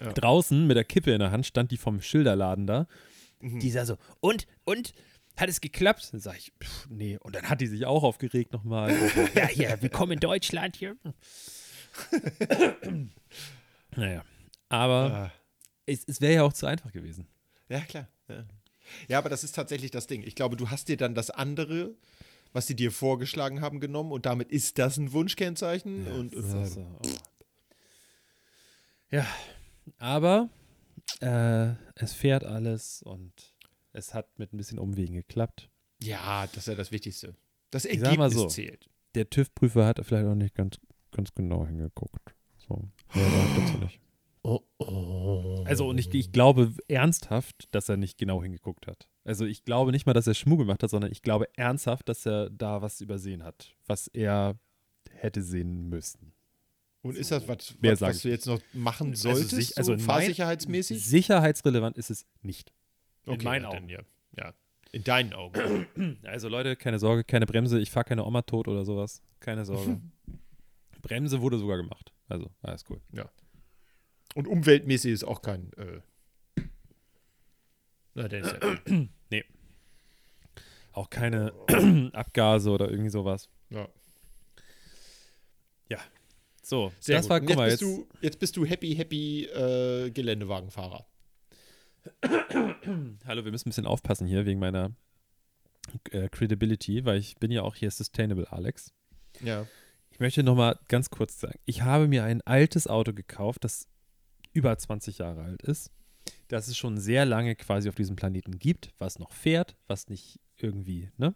Ja. 0.00 0.12
Draußen 0.12 0.66
mit 0.66 0.76
der 0.76 0.84
Kippe 0.84 1.12
in 1.12 1.18
der 1.18 1.32
Hand 1.32 1.46
stand 1.46 1.72
die 1.72 1.76
vom 1.76 2.00
Schilderladen 2.00 2.66
da. 2.66 2.86
Mhm. 3.40 3.58
Die 3.58 3.70
sah 3.70 3.84
so, 3.84 3.96
und, 4.20 4.46
und, 4.64 4.92
hat 5.36 5.48
es 5.48 5.60
geklappt? 5.60 6.08
Dann 6.12 6.20
sag 6.20 6.36
ich, 6.38 6.52
pff, 6.62 6.88
nee. 6.90 7.16
Und 7.20 7.34
dann 7.34 7.48
hat 7.48 7.60
die 7.60 7.66
sich 7.68 7.86
auch 7.86 8.02
aufgeregt 8.02 8.52
nochmal. 8.52 8.92
Ja, 9.34 9.46
hier, 9.46 9.78
willkommen 9.80 10.12
in 10.12 10.20
Deutschland 10.20 10.76
hier. 10.76 10.96
naja, 13.96 14.24
aber 14.68 15.12
Ah. 15.14 15.32
es, 15.86 16.04
es 16.06 16.20
wäre 16.20 16.34
ja 16.34 16.42
auch 16.42 16.52
zu 16.52 16.66
einfach 16.66 16.92
gewesen. 16.92 17.26
Ja, 17.68 17.80
klar. 17.80 18.08
Ja. 18.28 18.44
ja, 19.08 19.18
aber 19.18 19.28
das 19.28 19.44
ist 19.44 19.54
tatsächlich 19.54 19.90
das 19.90 20.06
Ding. 20.06 20.22
Ich 20.22 20.34
glaube, 20.34 20.56
du 20.56 20.70
hast 20.70 20.88
dir 20.88 20.96
dann 20.96 21.14
das 21.14 21.30
andere, 21.30 21.94
was 22.52 22.66
sie 22.66 22.76
dir 22.76 22.90
vorgeschlagen 22.90 23.60
haben, 23.60 23.80
genommen 23.80 24.12
und 24.12 24.26
damit 24.26 24.50
ist 24.50 24.78
das 24.78 24.96
ein 24.96 25.12
Wunschkennzeichen. 25.12 26.06
und 26.06 26.34
so, 26.34 26.64
so. 26.64 26.86
ja, 29.10 29.26
aber 29.98 30.48
äh, 31.20 31.72
es 31.94 32.12
fährt 32.12 32.44
alles 32.44 33.02
und 33.02 33.32
es 33.92 34.14
hat 34.14 34.38
mit 34.38 34.52
ein 34.52 34.56
bisschen 34.56 34.78
Umwegen 34.78 35.14
geklappt. 35.14 35.70
ja, 36.02 36.46
das 36.46 36.58
ist 36.58 36.68
ja 36.68 36.74
das 36.74 36.92
Wichtigste. 36.92 37.34
Das 37.70 37.82
sag 37.82 37.92
Ergebnis 37.92 38.18
mal 38.18 38.30
so. 38.30 38.46
zählt. 38.46 38.88
Der 39.14 39.28
TÜV-Prüfer 39.28 39.86
hat 39.86 40.04
vielleicht 40.04 40.26
auch 40.26 40.34
nicht 40.34 40.54
ganz, 40.54 40.78
ganz 41.10 41.34
genau 41.34 41.66
hingeguckt. 41.66 42.34
So, 42.58 42.88
mehr 43.14 43.26
dazu 43.56 43.78
nicht. 43.78 44.00
Oh. 44.78 45.64
Also, 45.66 45.88
und 45.88 45.98
ich, 45.98 46.12
ich 46.14 46.30
glaube 46.32 46.72
ernsthaft, 46.86 47.68
dass 47.74 47.88
er 47.88 47.96
nicht 47.96 48.16
genau 48.18 48.42
hingeguckt 48.42 48.86
hat. 48.86 49.08
Also, 49.24 49.44
ich 49.44 49.64
glaube 49.64 49.90
nicht 49.90 50.06
mal, 50.06 50.12
dass 50.12 50.26
er 50.26 50.34
Schmuh 50.34 50.56
gemacht 50.56 50.82
hat, 50.82 50.90
sondern 50.90 51.10
ich 51.12 51.22
glaube 51.22 51.48
ernsthaft, 51.56 52.08
dass 52.08 52.24
er 52.26 52.48
da 52.50 52.80
was 52.80 53.00
übersehen 53.00 53.42
hat, 53.42 53.74
was 53.86 54.06
er 54.08 54.58
hätte 55.10 55.42
sehen 55.42 55.88
müssen. 55.88 56.32
Und 57.02 57.16
ist 57.16 57.30
das 57.30 57.46
was, 57.48 57.74
was, 57.80 58.00
was 58.00 58.22
du 58.22 58.28
jetzt 58.28 58.46
noch 58.46 58.60
machen 58.72 59.10
Also, 59.10 59.30
solltest, 59.30 59.50
sich- 59.50 59.78
also 59.78 59.88
so 59.88 59.92
in 59.94 59.98
mein- 60.00 60.06
fahrsicherheitsmäßig? 60.06 61.04
Sicherheitsrelevant 61.04 61.96
ist 61.98 62.10
es 62.10 62.26
nicht. 62.42 62.72
in 63.26 63.34
Okay, 63.34 63.44
meinen 63.44 63.62
ja, 63.62 63.68
Augen. 63.68 63.88
dann 63.88 63.88
Ja. 63.88 64.02
ja. 64.36 64.54
In 64.92 65.04
deinen 65.04 65.32
Augen. 65.34 65.86
Also, 66.24 66.48
Leute, 66.48 66.76
keine 66.76 66.98
Sorge, 66.98 67.24
keine 67.24 67.46
Bremse. 67.46 67.78
Ich 67.80 67.90
fahre 67.90 68.04
keine 68.04 68.24
Oma 68.24 68.42
tot 68.42 68.68
oder 68.68 68.84
sowas. 68.84 69.22
Keine 69.40 69.64
Sorge. 69.64 70.00
Bremse 71.02 71.40
wurde 71.40 71.58
sogar 71.58 71.76
gemacht. 71.76 72.12
Also, 72.28 72.50
alles 72.62 72.84
cool. 72.90 73.00
Und 74.38 74.46
umweltmäßig 74.46 75.10
ist 75.14 75.24
auch 75.24 75.42
kein. 75.42 75.72
Äh, 75.72 76.62
na, 78.14 78.28
der 78.28 78.40
ist 78.40 78.56
ja. 79.32 79.40
Auch 80.92 81.10
keine 81.10 81.52
Abgase 82.12 82.70
oder 82.70 82.88
irgendwie 82.88 83.10
sowas. 83.10 83.48
ja. 85.88 85.98
So, 86.62 86.92
Sehr 87.00 87.16
das 87.16 87.24
gut. 87.24 87.30
war, 87.30 87.40
guck 87.40 87.56
mal, 87.56 87.68
jetzt, 87.68 87.80
jetzt. 87.80 87.90
bist 87.90 87.98
du, 87.98 88.16
jetzt 88.20 88.38
bist 88.38 88.56
du 88.56 88.64
happy, 88.64 88.94
happy 88.94 89.46
äh, 89.46 90.10
Geländewagenfahrer. 90.12 91.04
Hallo, 93.26 93.44
wir 93.44 93.50
müssen 93.50 93.68
ein 93.68 93.70
bisschen 93.70 93.86
aufpassen 93.86 94.28
hier 94.28 94.46
wegen 94.46 94.60
meiner 94.60 94.92
äh, 96.12 96.28
Credibility, 96.28 97.04
weil 97.04 97.18
ich 97.18 97.38
bin 97.38 97.50
ja 97.50 97.62
auch 97.62 97.74
hier 97.74 97.90
Sustainable 97.90 98.52
Alex. 98.52 98.92
Ja. 99.40 99.66
Ich 100.12 100.20
möchte 100.20 100.44
noch 100.44 100.54
mal 100.54 100.78
ganz 100.86 101.10
kurz 101.10 101.40
sagen, 101.40 101.58
ich 101.64 101.82
habe 101.82 102.06
mir 102.06 102.22
ein 102.22 102.40
altes 102.42 102.86
Auto 102.86 103.12
gekauft, 103.12 103.64
das 103.64 103.88
über 104.52 104.76
20 104.76 105.18
Jahre 105.18 105.42
alt 105.42 105.62
ist, 105.62 105.90
das 106.48 106.68
es 106.68 106.76
schon 106.76 106.98
sehr 106.98 107.24
lange 107.24 107.54
quasi 107.56 107.88
auf 107.88 107.94
diesem 107.94 108.16
Planeten 108.16 108.58
gibt, 108.58 108.90
was 108.98 109.18
noch 109.18 109.32
fährt, 109.32 109.76
was 109.86 110.08
nicht 110.08 110.40
irgendwie, 110.56 111.10
ne? 111.16 111.34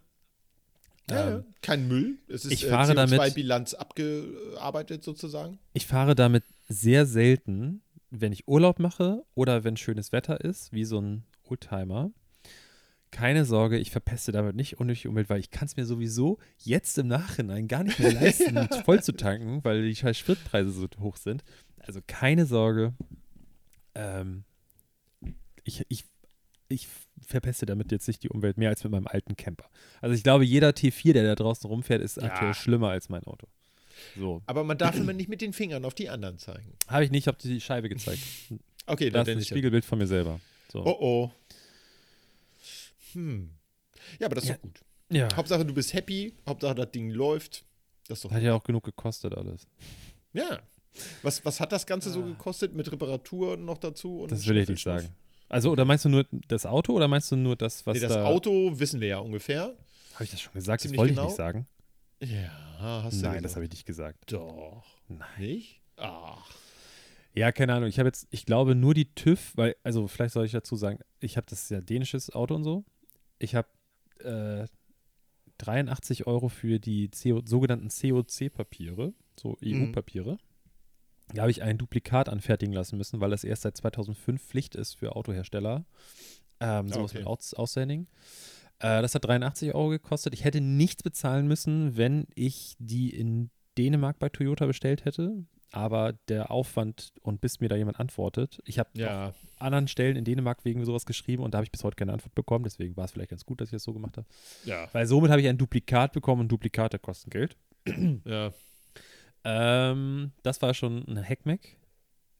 Ja, 1.09 1.35
Ähm, 1.37 1.43
kein 1.61 1.87
Müll. 1.87 2.17
Es 2.29 2.45
ist 2.45 2.51
ich 2.53 2.65
fahre 2.65 2.93
äh, 2.93 2.95
damit- 2.95 3.19
CO2-Bilanz 3.19 3.73
abgearbeitet 3.73 5.03
sozusagen. 5.03 5.59
Ich 5.73 5.85
fahre 5.85 6.15
damit 6.15 6.43
sehr 6.69 7.05
selten, 7.05 7.81
wenn 8.09 8.31
ich 8.31 8.47
Urlaub 8.47 8.79
mache 8.79 9.23
oder 9.35 9.63
wenn 9.63 9.75
schönes 9.77 10.11
Wetter 10.11 10.41
ist, 10.41 10.71
wie 10.71 10.85
so 10.85 10.99
ein 11.01 11.23
Oldtimer. 11.43 12.11
Keine 13.11 13.45
Sorge, 13.45 13.77
ich 13.77 13.91
verpeste 13.91 14.31
damit 14.31 14.55
nicht 14.55 14.79
unnötig 14.79 15.07
Umwelt, 15.07 15.29
weil 15.29 15.39
ich 15.39 15.51
kann 15.51 15.65
es 15.67 15.75
mir 15.75 15.85
sowieso 15.85 16.39
jetzt 16.57 16.97
im 16.97 17.07
Nachhinein 17.07 17.67
gar 17.67 17.83
nicht 17.83 17.99
mehr 17.99 18.11
leisten, 18.21 18.57
voll 18.85 19.03
zu 19.03 19.11
tanken, 19.11 19.63
weil 19.63 19.83
die 19.83 19.95
scheiß 19.95 20.17
Spritpreise 20.17 20.71
so 20.71 20.87
hoch 20.99 21.17
sind. 21.17 21.43
Also 21.83 21.99
keine 22.07 22.45
Sorge. 22.45 22.93
Ähm, 23.95 24.43
ich, 25.63 25.85
ich, 25.89 26.05
ich 26.69 26.87
verpeste 27.21 27.65
damit 27.65 27.91
jetzt 27.91 28.07
nicht 28.07 28.23
die 28.23 28.29
Umwelt 28.29 28.57
mehr 28.57 28.69
als 28.69 28.83
mit 28.83 28.91
meinem 28.91 29.07
alten 29.07 29.35
Camper. 29.35 29.69
Also 30.01 30.15
ich 30.15 30.23
glaube, 30.23 30.43
jeder 30.45 30.69
T4, 30.69 31.13
der 31.13 31.23
da 31.23 31.35
draußen 31.35 31.67
rumfährt, 31.69 32.01
ist 32.01 32.17
Ja. 32.17 32.23
aktuell 32.23 32.53
schlimmer 32.53 32.89
als 32.89 33.09
mein 33.09 33.23
Auto. 33.25 33.47
So. 34.17 34.41
Aber 34.47 34.63
man 34.63 34.77
darf 34.77 34.95
immer 34.95 35.13
nicht 35.13 35.29
mit 35.29 35.41
den 35.41 35.53
Fingern 35.53 35.85
auf 35.85 35.93
die 35.93 36.09
anderen 36.09 36.39
zeigen. 36.39 36.73
Habe 36.87 37.05
ich 37.05 37.11
nicht, 37.11 37.27
habe 37.27 37.37
die 37.41 37.61
Scheibe 37.61 37.89
gezeigt. 37.89 38.21
Okay, 38.87 39.09
Das 39.09 39.13
dann 39.13 39.21
ist 39.27 39.29
ein 39.29 39.37
ist 39.41 39.49
ja. 39.49 39.53
Spiegelbild 39.55 39.85
von 39.85 39.99
mir 39.99 40.07
selber. 40.07 40.39
So. 40.71 40.83
Oh 40.85 40.97
oh. 40.99 41.31
Hm. 43.13 43.51
Ja, 44.19 44.25
aber 44.27 44.35
das 44.35 44.45
ist 44.45 44.49
Ja. 44.49 44.55
doch 44.55 44.61
gut. 44.63 44.79
Ja. 45.09 45.27
Hauptsache, 45.35 45.63
du 45.65 45.73
bist 45.73 45.93
happy. 45.93 46.33
Hauptsache, 46.47 46.75
das 46.75 46.91
Ding 46.91 47.11
läuft. 47.11 47.63
Das 48.07 48.23
Hat 48.25 48.41
ja 48.41 48.53
auch 48.55 48.63
genug 48.63 48.83
gekostet 48.83 49.35
alles. 49.35 49.67
Ja. 50.33 50.59
Was, 51.21 51.43
was 51.45 51.59
hat 51.59 51.71
das 51.71 51.85
Ganze 51.85 52.09
so 52.11 52.21
gekostet 52.23 52.73
mit 52.73 52.91
Reparaturen 52.91 53.65
noch 53.65 53.77
dazu? 53.77 54.23
Ah. 54.23 54.27
Das 54.27 54.45
will 54.47 54.57
ich 54.57 54.69
nicht 54.69 54.83
sagen. 54.83 55.09
Also, 55.49 55.71
oder 55.71 55.85
meinst 55.85 56.05
du 56.05 56.09
nur 56.09 56.25
das 56.47 56.65
Auto 56.65 56.93
oder 56.93 57.07
meinst 57.07 57.31
du 57.31 57.35
nur 57.35 57.55
das, 57.55 57.85
was 57.85 57.95
Nee, 57.95 58.01
das 58.01 58.13
da. 58.13 58.25
Auto 58.25 58.79
wissen 58.79 59.01
wir 59.01 59.07
ja 59.09 59.17
ungefähr. 59.19 59.75
Habe 60.13 60.23
ich 60.23 60.31
das 60.31 60.41
schon 60.41 60.53
gesagt? 60.53 60.81
Das 60.81 60.89
Ziemlich 60.89 60.99
wollte 60.99 61.13
genau. 61.13 61.23
ich 61.23 61.27
nicht 61.29 61.37
sagen. 61.37 61.67
Ja, 62.21 63.03
hast 63.03 63.17
du 63.17 63.21
Nein, 63.23 63.31
gesagt. 63.33 63.45
das 63.45 63.55
habe 63.55 63.65
ich 63.65 63.71
nicht 63.71 63.85
gesagt. 63.85 64.31
Doch. 64.31 64.83
Nein. 65.07 65.19
Nicht? 65.39 65.81
Ach. 65.97 66.49
Ja, 67.35 67.51
keine 67.51 67.73
Ahnung. 67.73 67.89
Ich 67.89 67.97
habe 67.99 68.07
jetzt, 68.09 68.27
ich 68.29 68.45
glaube, 68.45 68.75
nur 68.75 68.93
die 68.93 69.13
TÜV, 69.13 69.51
weil, 69.55 69.75
also 69.83 70.07
vielleicht 70.07 70.33
soll 70.33 70.45
ich 70.45 70.51
dazu 70.51 70.75
sagen, 70.75 70.99
ich 71.19 71.35
habe 71.37 71.47
das 71.49 71.67
ja 71.69 71.81
dänisches 71.81 72.31
Auto 72.31 72.55
und 72.55 72.63
so. 72.63 72.85
Ich 73.39 73.55
habe 73.55 73.67
äh, 74.19 74.67
83 75.57 76.27
Euro 76.27 76.49
für 76.49 76.79
die 76.79 77.09
CO, 77.09 77.41
sogenannten 77.45 77.89
COC-Papiere, 77.89 79.13
so 79.39 79.57
Mhm. 79.61 79.93
Da 81.33 81.41
habe 81.43 81.51
ich 81.51 81.63
ein 81.63 81.77
Duplikat 81.77 82.29
anfertigen 82.29 82.73
lassen 82.73 82.97
müssen, 82.97 83.19
weil 83.21 83.31
das 83.31 83.43
erst 83.43 83.63
seit 83.63 83.77
2005 83.77 84.41
Pflicht 84.41 84.75
ist 84.75 84.95
für 84.95 85.15
Autohersteller. 85.15 85.85
Ähm, 86.59 86.87
sowas 86.89 87.11
Okay. 87.11 87.19
mit 87.19 87.27
Aus 87.27 87.53
Aussending. 87.53 88.07
Äh, 88.79 89.01
das 89.01 89.15
hat 89.15 89.25
83 89.25 89.73
Euro 89.73 89.89
gekostet. 89.89 90.33
Ich 90.33 90.43
hätte 90.43 90.61
nichts 90.61 91.03
bezahlen 91.03 91.47
müssen, 91.47 91.97
wenn 91.97 92.27
ich 92.35 92.75
die 92.79 93.09
in 93.09 93.49
Dänemark 93.77 94.19
bei 94.19 94.29
Toyota 94.29 94.65
bestellt 94.65 95.05
hätte. 95.05 95.45
aber 95.75 96.13
der 96.27 96.51
Aufwand 96.51 97.13
und 97.23 97.41
bis 97.41 97.59
mir 97.59 97.67
da 97.67 97.75
jemand 97.75 97.99
antwortet, 97.99 98.59
ich 98.63 98.77
habe 98.77 98.89
Ja, 98.93 99.29
auf 99.29 99.35
anderen 99.57 99.87
Stellen 99.87 100.15
in 100.15 100.23
Dänemark 100.23 100.63
wegen 100.65 100.85
sowas 100.85 101.07
geschrieben 101.07 101.41
und 101.41 101.51
da 101.55 101.57
habe 101.57 101.65
ich 101.65 101.71
bis 101.71 101.83
heute 101.83 101.95
keine 101.95 102.13
Antwort 102.13 102.35
bekommen, 102.35 102.63
deswegen 102.63 102.95
war 102.95 103.05
es 103.05 103.11
vielleicht 103.11 103.31
ganz 103.31 103.43
gut, 103.43 103.59
dass 103.59 103.69
ich 103.69 103.71
das 103.71 103.81
so 103.83 103.91
gemacht 103.91 104.17
habe. 104.17 104.27
ja, 104.65 104.87
Weil 104.93 105.07
somit 105.07 105.31
habe 105.31 105.41
ich 105.41 105.47
ein 105.47 105.57
Duplikat 105.57 106.13
bekommen 106.13 106.41
und 106.41 106.49
Duplikate 106.51 106.99
kosten 106.99 107.31
Geld. 107.31 107.57
ja. 108.23 108.51
Ähm, 109.43 110.31
das 110.43 110.61
war 110.61 110.73
schon 110.73 111.05
ein 111.07 111.21
Hackmack. 111.27 111.75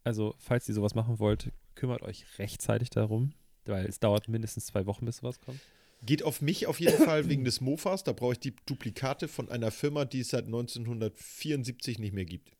Also, 0.03 0.35
falls 0.37 0.67
ihr 0.67 0.75
sowas 0.75 0.95
machen 0.95 1.19
wollt, 1.19 1.51
kümmert 1.75 2.01
euch 2.01 2.25
rechtzeitig 2.39 2.89
darum, 2.89 3.33
weil 3.65 3.85
es 3.85 3.99
dauert 3.99 4.27
mindestens 4.27 4.65
zwei 4.65 4.85
Wochen, 4.85 5.05
bis 5.05 5.17
sowas 5.17 5.39
kommt. 5.39 5.59
Geht 6.05 6.23
auf 6.23 6.41
mich 6.41 6.67
auf 6.67 6.79
jeden 6.81 7.01
Fall 7.03 7.29
wegen 7.29 7.45
des 7.45 7.61
Mofas. 7.61 8.03
Da 8.03 8.11
brauche 8.11 8.33
ich 8.33 8.39
die 8.39 8.53
Duplikate 8.65 9.29
von 9.29 9.49
einer 9.49 9.71
Firma, 9.71 10.03
die 10.03 10.19
es 10.19 10.29
seit 10.29 10.45
1974 10.45 11.99
nicht 11.99 12.13
mehr 12.13 12.25
gibt. 12.25 12.51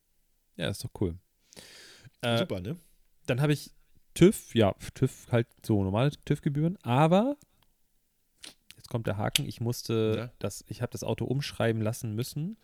Ja, 0.56 0.70
ist 0.70 0.84
doch 0.84 0.92
cool. 1.02 1.18
Äh, 2.22 2.38
Super, 2.38 2.62
ne? 2.62 2.78
dann 3.26 3.42
habe 3.42 3.52
ich 3.54 3.72
TÜV, 4.14 4.54
ja, 4.56 4.74
TÜV 4.94 5.28
halt 5.32 5.48
so 5.66 5.84
normale 5.84 6.12
TÜV-Gebühren, 6.12 6.78
aber 6.84 7.36
jetzt 8.78 8.88
kommt 8.90 9.08
der 9.08 9.18
Haken, 9.18 9.46
ich 9.46 9.60
musste 9.60 10.14
Ja. 10.18 10.32
das, 10.40 10.64
ich 10.68 10.82
habe 10.82 10.92
das 10.92 11.04
Auto 11.04 11.26
umschreiben 11.26 11.82
lassen 11.82 12.14
müssen, 12.16 12.58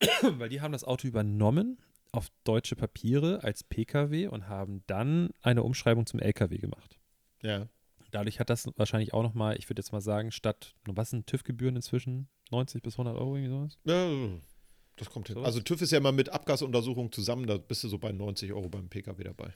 weil 0.22 0.48
die 0.48 0.60
haben 0.60 0.72
das 0.72 0.84
Auto 0.84 1.06
übernommen 1.06 1.78
auf 2.12 2.28
deutsche 2.44 2.76
Papiere 2.76 3.42
als 3.44 3.62
PKW 3.62 4.26
und 4.28 4.48
haben 4.48 4.82
dann 4.86 5.30
eine 5.42 5.62
Umschreibung 5.62 6.06
zum 6.06 6.20
LKW 6.20 6.58
gemacht. 6.58 6.98
Ja. 7.42 7.68
Dadurch 8.10 8.40
hat 8.40 8.50
das 8.50 8.68
wahrscheinlich 8.76 9.14
auch 9.14 9.22
nochmal, 9.22 9.56
ich 9.56 9.68
würde 9.70 9.80
jetzt 9.80 9.92
mal 9.92 10.00
sagen, 10.00 10.32
statt, 10.32 10.74
was 10.84 11.10
sind 11.10 11.28
TÜV-Gebühren 11.28 11.76
inzwischen? 11.76 12.28
90 12.50 12.82
bis 12.82 12.94
100 12.94 13.16
Euro, 13.16 13.36
irgendwie 13.36 13.52
sowas? 13.52 13.78
ja 13.84 14.40
das 15.00 15.08
kommt 15.08 15.28
hin. 15.28 15.34
Sowas? 15.34 15.46
Also 15.46 15.60
TÜV 15.60 15.82
ist 15.82 15.92
ja 15.92 16.00
mal 16.00 16.12
mit 16.12 16.28
Abgasuntersuchung 16.28 17.10
zusammen, 17.10 17.46
da 17.46 17.56
bist 17.56 17.82
du 17.84 17.88
so 17.88 17.98
bei 17.98 18.12
90 18.12 18.52
Euro 18.52 18.68
beim 18.68 18.88
PKW 18.88 19.24
dabei. 19.24 19.54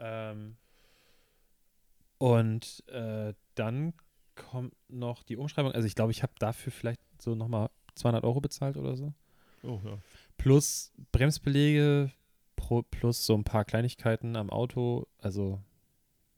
Ähm, 0.00 0.56
und 2.18 2.82
äh, 2.88 3.34
dann 3.54 3.94
kommt 4.34 4.74
noch 4.88 5.22
die 5.22 5.36
Umschreibung. 5.36 5.72
Also 5.72 5.86
ich 5.86 5.94
glaube, 5.94 6.12
ich 6.12 6.22
habe 6.22 6.32
dafür 6.38 6.72
vielleicht 6.72 7.00
so 7.20 7.34
nochmal 7.34 7.70
200 7.94 8.24
Euro 8.24 8.40
bezahlt 8.40 8.76
oder 8.76 8.96
so. 8.96 9.14
Oh, 9.62 9.80
ja. 9.84 9.98
Plus 10.36 10.92
Bremsbelege, 11.12 12.10
pro, 12.56 12.82
plus 12.82 13.26
so 13.26 13.34
ein 13.34 13.44
paar 13.44 13.64
Kleinigkeiten 13.64 14.36
am 14.36 14.50
Auto. 14.50 15.06
Also 15.18 15.60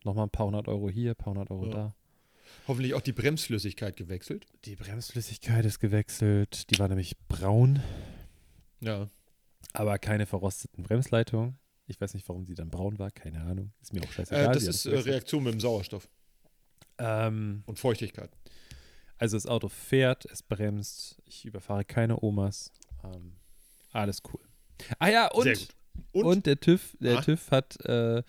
nochmal 0.05 0.27
ein 0.27 0.31
paar 0.31 0.47
hundert 0.47 0.69
Euro 0.69 0.89
hier, 0.91 1.13
ein 1.13 1.17
paar 1.17 1.33
hundert 1.35 1.51
Euro 1.51 1.67
Ja. 1.67 1.73
da. 1.73 1.95
Hoffentlich 2.69 2.95
auch 2.95 3.01
die 3.01 3.13
Bremsflüssigkeit 3.13 3.97
gewechselt. 3.97 4.47
Die 4.65 4.77
Bremsflüssigkeit 4.77 5.65
ist 5.65 5.79
gewechselt. 5.79 6.71
Die 6.71 6.79
war 6.79 6.89
nämlich 6.89 7.17
braun, 7.29 7.81
Ja. 8.81 9.09
aber 9.73 9.99
keine 9.99 10.27
verrosteten 10.27 10.85
Bremsleitungen. 10.85 11.59
Ich 11.87 12.01
weiß 12.01 12.15
nicht, 12.15 12.29
warum 12.29 12.45
sie 12.45 12.55
dann 12.55 12.71
braun 12.71 12.99
war. 12.99 13.11
Keine 13.11 13.43
Ahnung. 13.43 13.73
Ist 13.81 13.93
mir 13.93 14.03
auch 14.03 14.11
scheißegal. 14.13 14.51
Äh, 14.51 14.53
das 14.53 14.65
ist 14.65 14.87
äh. 14.87 14.97
Reaktion 14.99 15.43
mit 15.45 15.53
dem 15.55 15.61
Sauerstoff 15.61 16.09
ähm, 16.99 17.63
und 17.67 17.79
Feuchtigkeit. 17.79 18.31
Also 19.19 19.37
das 19.37 19.47
Auto 19.47 19.69
fährt, 19.69 20.25
es 20.27 20.43
bremst, 20.43 21.21
ich 21.27 21.45
überfahre 21.45 21.85
keine 21.85 22.21
Omas. 22.23 22.73
Ähm, 23.05 23.33
alles 23.93 24.23
cool. 24.33 24.41
Ah 24.99 25.09
ja, 25.09 25.29
und, 25.31 25.45
Sehr 25.45 25.55
gut. 25.55 25.69
und? 26.13 26.25
Und? 26.25 26.47
der 26.47 26.59
TÜV, 26.61 26.97
der 27.01 27.19
Ah. 27.19 27.23
TÜV 27.23 27.51
hat, 27.51 27.85
äh, 27.85 28.23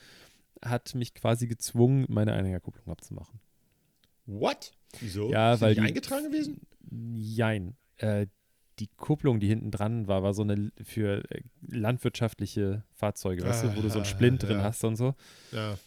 hat 0.64 0.96
mich 0.96 1.14
quasi 1.14 1.48
gezwungen, 1.48 2.06
meine 2.10 2.34
Einhängerkupplung 2.34 2.88
abzumachen. 2.90 3.40
What? 4.26 4.72
Wieso? 5.00 5.30
Ja, 5.32 5.54
Ist 5.54 5.60
die 5.60 5.66
weil 5.66 5.76
die- 5.76 5.82
eingetragen 5.82 6.26
gewesen? 6.32 6.62
Jein. 7.16 7.76
Äh, 7.98 8.28
die 8.80 8.88
Kupplung, 8.98 9.40
die 9.40 9.48
hinten 9.48 9.70
dran 9.72 10.08
war, 10.08 10.24
war 10.24 10.34
so 10.34 10.42
eine 10.42 10.72
für 10.84 11.24
äh, 11.32 11.42
landwirtschaftliche 11.68 12.84
Fahrzeuge, 12.94 13.44
weißt 13.44 13.66
du, 13.66 13.76
wo 13.76 13.82
du 13.82 13.90
so 13.90 13.96
einen 13.96 14.04
Ah, 14.04 14.06
Splint 14.06 14.44
drin 14.44 14.58
ja. 14.58 14.64
hast 14.64 14.84
und 14.84 14.96
so. 14.96 15.16
Ja. 15.52 15.78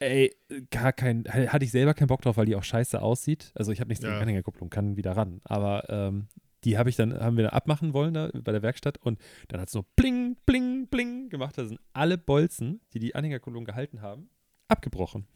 Ey, 0.00 0.32
gar 0.70 0.92
kein, 0.92 1.24
hatte 1.26 1.64
ich 1.64 1.72
selber 1.72 1.94
keinen 1.94 2.06
Bock 2.06 2.22
drauf, 2.22 2.36
weil 2.36 2.46
die 2.46 2.54
auch 2.54 2.62
scheiße 2.62 3.02
aussieht. 3.02 3.50
Also 3.56 3.72
ich 3.72 3.80
habe 3.80 3.88
nichts 3.88 4.02
gegen 4.04 4.14
Ja. 4.14 4.20
Anhängerkupplung, 4.20 4.70
kann 4.70 4.96
wieder 4.96 5.12
ran. 5.16 5.40
Aber 5.44 5.88
ähm, 5.90 6.28
die 6.64 6.76
habe 6.78 6.90
ich 6.90 6.96
dann, 6.96 7.18
haben 7.18 7.36
wir 7.36 7.44
dann 7.44 7.52
abmachen 7.52 7.92
wollen 7.92 8.14
da 8.14 8.30
bei 8.32 8.52
der 8.52 8.62
Werkstatt 8.62 8.98
und 8.98 9.18
dann 9.48 9.60
hat 9.60 9.68
es 9.68 9.72
so 9.72 9.84
bling, 9.96 10.36
bling, 10.46 10.88
bling 10.88 11.28
gemacht. 11.28 11.56
Da 11.56 11.64
sind 11.66 11.80
alle 11.92 12.18
Bolzen, 12.18 12.80
die 12.92 12.98
die 12.98 13.14
Anhängerkupplung 13.14 13.64
gehalten 13.64 14.00
haben, 14.02 14.28
abgebrochen. 14.68 15.26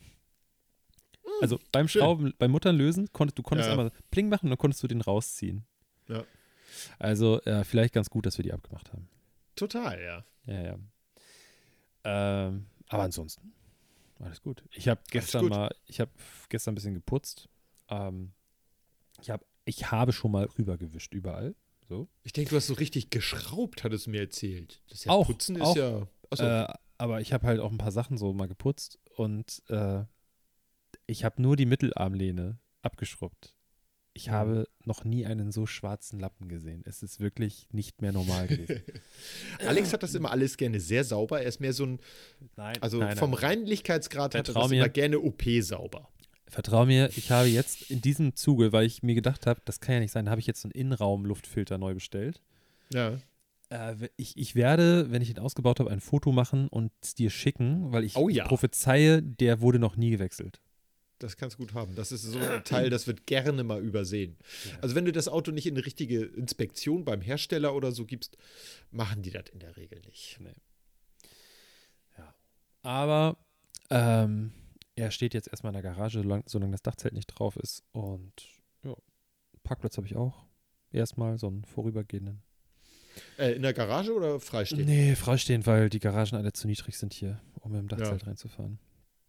Also 1.41 1.59
beim 1.71 1.83
Hm, 1.85 1.89
schön. 1.89 2.01
Schrauben, 2.03 2.35
beim 2.39 2.51
Muttern 2.51 2.77
lösen, 2.77 3.13
konntest 3.13 3.39
du 3.39 3.43
konntest 3.43 3.69
Ja. 3.69 3.73
einmal 3.73 3.93
bling 4.11 4.29
machen 4.29 4.47
und 4.47 4.51
dann 4.51 4.59
konntest 4.59 4.83
du 4.83 4.89
den 4.89 5.01
rausziehen. 5.01 5.65
Ja. 6.09 6.25
Also 6.99 7.41
äh, 7.43 7.65
vielleicht 7.65 7.95
ganz 7.95 8.11
gut, 8.11 8.27
dass 8.27 8.39
wir 8.39 8.43
die 8.43 8.53
abgemacht 8.53 8.93
haben. 8.93 9.09
Total, 9.57 10.01
ja. 10.03 10.25
Ja, 10.47 10.63
ja. 10.63 10.79
Ähm, 12.05 12.67
aber 12.89 13.03
ansonsten, 13.05 13.53
alles 14.19 14.43
gut. 14.43 14.65
Ich 14.73 14.89
habe 14.89 15.01
gestern 15.11 15.47
mal, 15.47 15.75
ich 15.87 16.01
habe 16.01 16.11
gestern 16.49 16.73
ein 16.73 16.75
bisschen 16.75 16.95
geputzt. 16.95 17.49
Ähm, 17.89 18.33
ich, 19.21 19.31
hab, 19.31 19.45
ich 19.65 19.91
habe 19.91 20.13
schon 20.13 20.33
mal 20.33 20.45
rübergewischt 20.59 21.15
überall. 21.15 21.55
So. 21.89 22.09
Ich 22.23 22.33
denke, 22.33 22.51
du 22.51 22.57
hast 22.57 22.69
so 22.69 22.75
richtig 22.75 23.11
geschraubt, 23.11 23.85
hattest 23.85 24.07
du 24.07 24.11
mir 24.11 24.21
erzählt. 24.21 24.83
Das 24.89 24.99
ist 24.99 25.05
ja 25.05 25.13
Auch, 25.13 25.27
Putzen 25.27 25.57
ist 25.57 25.63
auch. 25.63 25.77
ja. 25.77 26.07
Achso, 26.31 26.45
Äh, 26.45 26.67
aber 26.99 27.21
ich 27.21 27.33
habe 27.33 27.47
halt 27.47 27.61
auch 27.61 27.71
ein 27.71 27.79
paar 27.79 27.93
Sachen 27.93 28.17
so 28.17 28.33
mal 28.33 28.47
geputzt 28.49 28.99
und 29.17 29.63
äh, 29.69 30.05
ich 31.07 31.25
habe 31.25 31.43
nur 31.43 31.57
die 31.57 31.67
Mittelarmlehne 31.67 32.59
abgeschrubbt. 32.83 33.55
Ich 34.15 34.29
habe 34.29 34.69
noch 34.85 35.05
nie 35.05 35.25
einen 35.25 35.53
so 35.53 35.65
schwarzen 35.67 36.21
Lappen 36.21 36.49
gesehen. 36.49 36.83
Es 36.87 37.03
ist 37.03 37.19
wirklich 37.19 37.67
nicht 37.73 38.03
mehr 38.03 38.13
normal 38.13 38.47
gewesen. 38.47 38.83
Alex 39.67 39.93
hat 39.93 40.03
das 40.03 40.15
immer 40.15 40.31
alles 40.31 40.57
gerne 40.59 40.81
sehr 40.81 41.03
sauber. 41.03 41.41
Er 41.41 41.49
ist 41.49 41.61
mehr 41.61 41.73
so 41.73 41.85
ein, 41.87 41.99
Nein, 42.57 42.77
also 42.83 42.99
nein, 42.99 43.17
vom 43.17 43.31
nein. 43.31 43.41
Reinlichkeitsgrad 43.41 44.35
hat 44.35 44.49
er 44.49 44.55
das 44.55 44.69
mir. 44.71 44.77
immer 44.77 44.89
gerne 44.91 45.19
OP 45.19 45.43
sauber. 45.61 46.12
Vertrau 46.53 46.85
mir, 46.85 47.09
ich 47.17 47.31
habe 47.31 47.49
jetzt 47.49 47.91
in 47.91 48.03
diesem 48.03 48.37
Zuge, 48.37 48.73
weil 48.73 48.85
ich 48.85 49.03
mir 49.03 49.15
gedacht 49.15 49.47
habe, 49.47 49.63
das 49.65 49.81
kann 49.81 49.95
ja 49.95 50.01
nicht 50.01 50.13
sein, 50.13 50.29
habe 50.29 50.39
ich 50.39 50.47
jetzt 50.47 50.65
einen 50.67 50.73
Innenraumluftfilter 50.73 51.79
neu 51.79 51.95
bestellt. 51.95 52.43
Ja. 52.93 53.19
Äh, 53.71 54.09
ich, 54.17 54.37
ich 54.37 54.55
werde, 54.55 55.11
wenn 55.11 55.23
ich 55.23 55.31
ihn 55.31 55.39
ausgebaut 55.39 55.81
habe, 55.81 55.91
ein 55.91 56.01
Foto 56.01 56.31
machen 56.31 56.69
und 56.69 56.93
es 57.01 57.15
dir 57.15 57.31
schicken, 57.31 57.91
weil 57.91 58.05
ich 58.05 58.17
Oh 58.17 58.29
ja. 58.29 58.45
prophezeie, 58.47 59.23
der 59.23 59.63
wurde 59.63 59.79
noch 59.79 59.97
nie 59.97 60.11
gewechselt. 60.11 60.61
Das 61.21 61.39
kannst 61.39 61.55
du 61.59 61.63
gut 61.63 61.73
haben. 61.73 61.95
Das 61.95 62.13
ist 62.13 62.23
so 62.23 62.39
ein 62.39 62.65
Teil, 62.65 62.91
das 62.91 63.07
wird 63.07 63.27
gerne 63.27 63.65
mal 63.65 63.81
übersehen. 63.81 64.37
Ja. 64.69 64.79
Also 64.83 64.95
wenn 64.95 65.07
du 65.07 65.13
das 65.13 65.29
Auto 65.29 65.53
nicht 65.53 65.67
in 65.67 65.75
eine 65.75 65.87
richtige 65.87 66.21
Inspektion 66.21 67.07
beim 67.07 67.23
Hersteller 67.23 67.75
oder 67.75 67.93
so 67.93 68.05
gibst, 68.05 68.37
machen 68.91 69.23
die 69.23 69.31
das 69.31 69.45
in 69.53 69.61
der 69.61 69.77
Regel 69.79 70.01
nicht. 70.05 70.39
Aber 72.83 73.37
ähm, 73.91 74.53
er 74.97 75.11
steht 75.11 75.35
jetzt 75.35 75.49
erstmal 75.49 75.71
in 75.71 75.81
der 75.81 75.83
Garage, 75.83 76.21
solange, 76.47 76.73
das 76.73 76.83
Dachzelt 76.83 77.15
nicht 77.15 77.27
drauf 77.27 77.57
ist. 77.57 77.83
Und 77.93 78.33
ja, 78.85 78.95
Parkplatz 79.63 79.97
habe 79.97 80.07
ich 80.07 80.17
auch. 80.17 80.45
Erstmal 80.91 81.39
so 81.39 81.47
einen 81.47 81.65
vorübergehenden. 81.65 82.43
Äh, 83.39 83.53
in 83.53 83.63
der 83.63 83.73
Garage 83.73 84.15
oder 84.15 84.41
freistehen? 84.41 84.85
Nee, 84.87 85.15
freistehen, 85.17 85.65
weil 85.67 85.89
die 85.91 86.01
Garagen 86.01 86.37
alle 86.37 86.53
zu 86.53 86.67
niedrig 86.67 86.97
sind 86.99 87.15
hier, 87.15 87.41
um 87.61 87.75
im 87.75 87.89
Dachzelt 87.89 88.27
reinzufahren. 88.27 88.79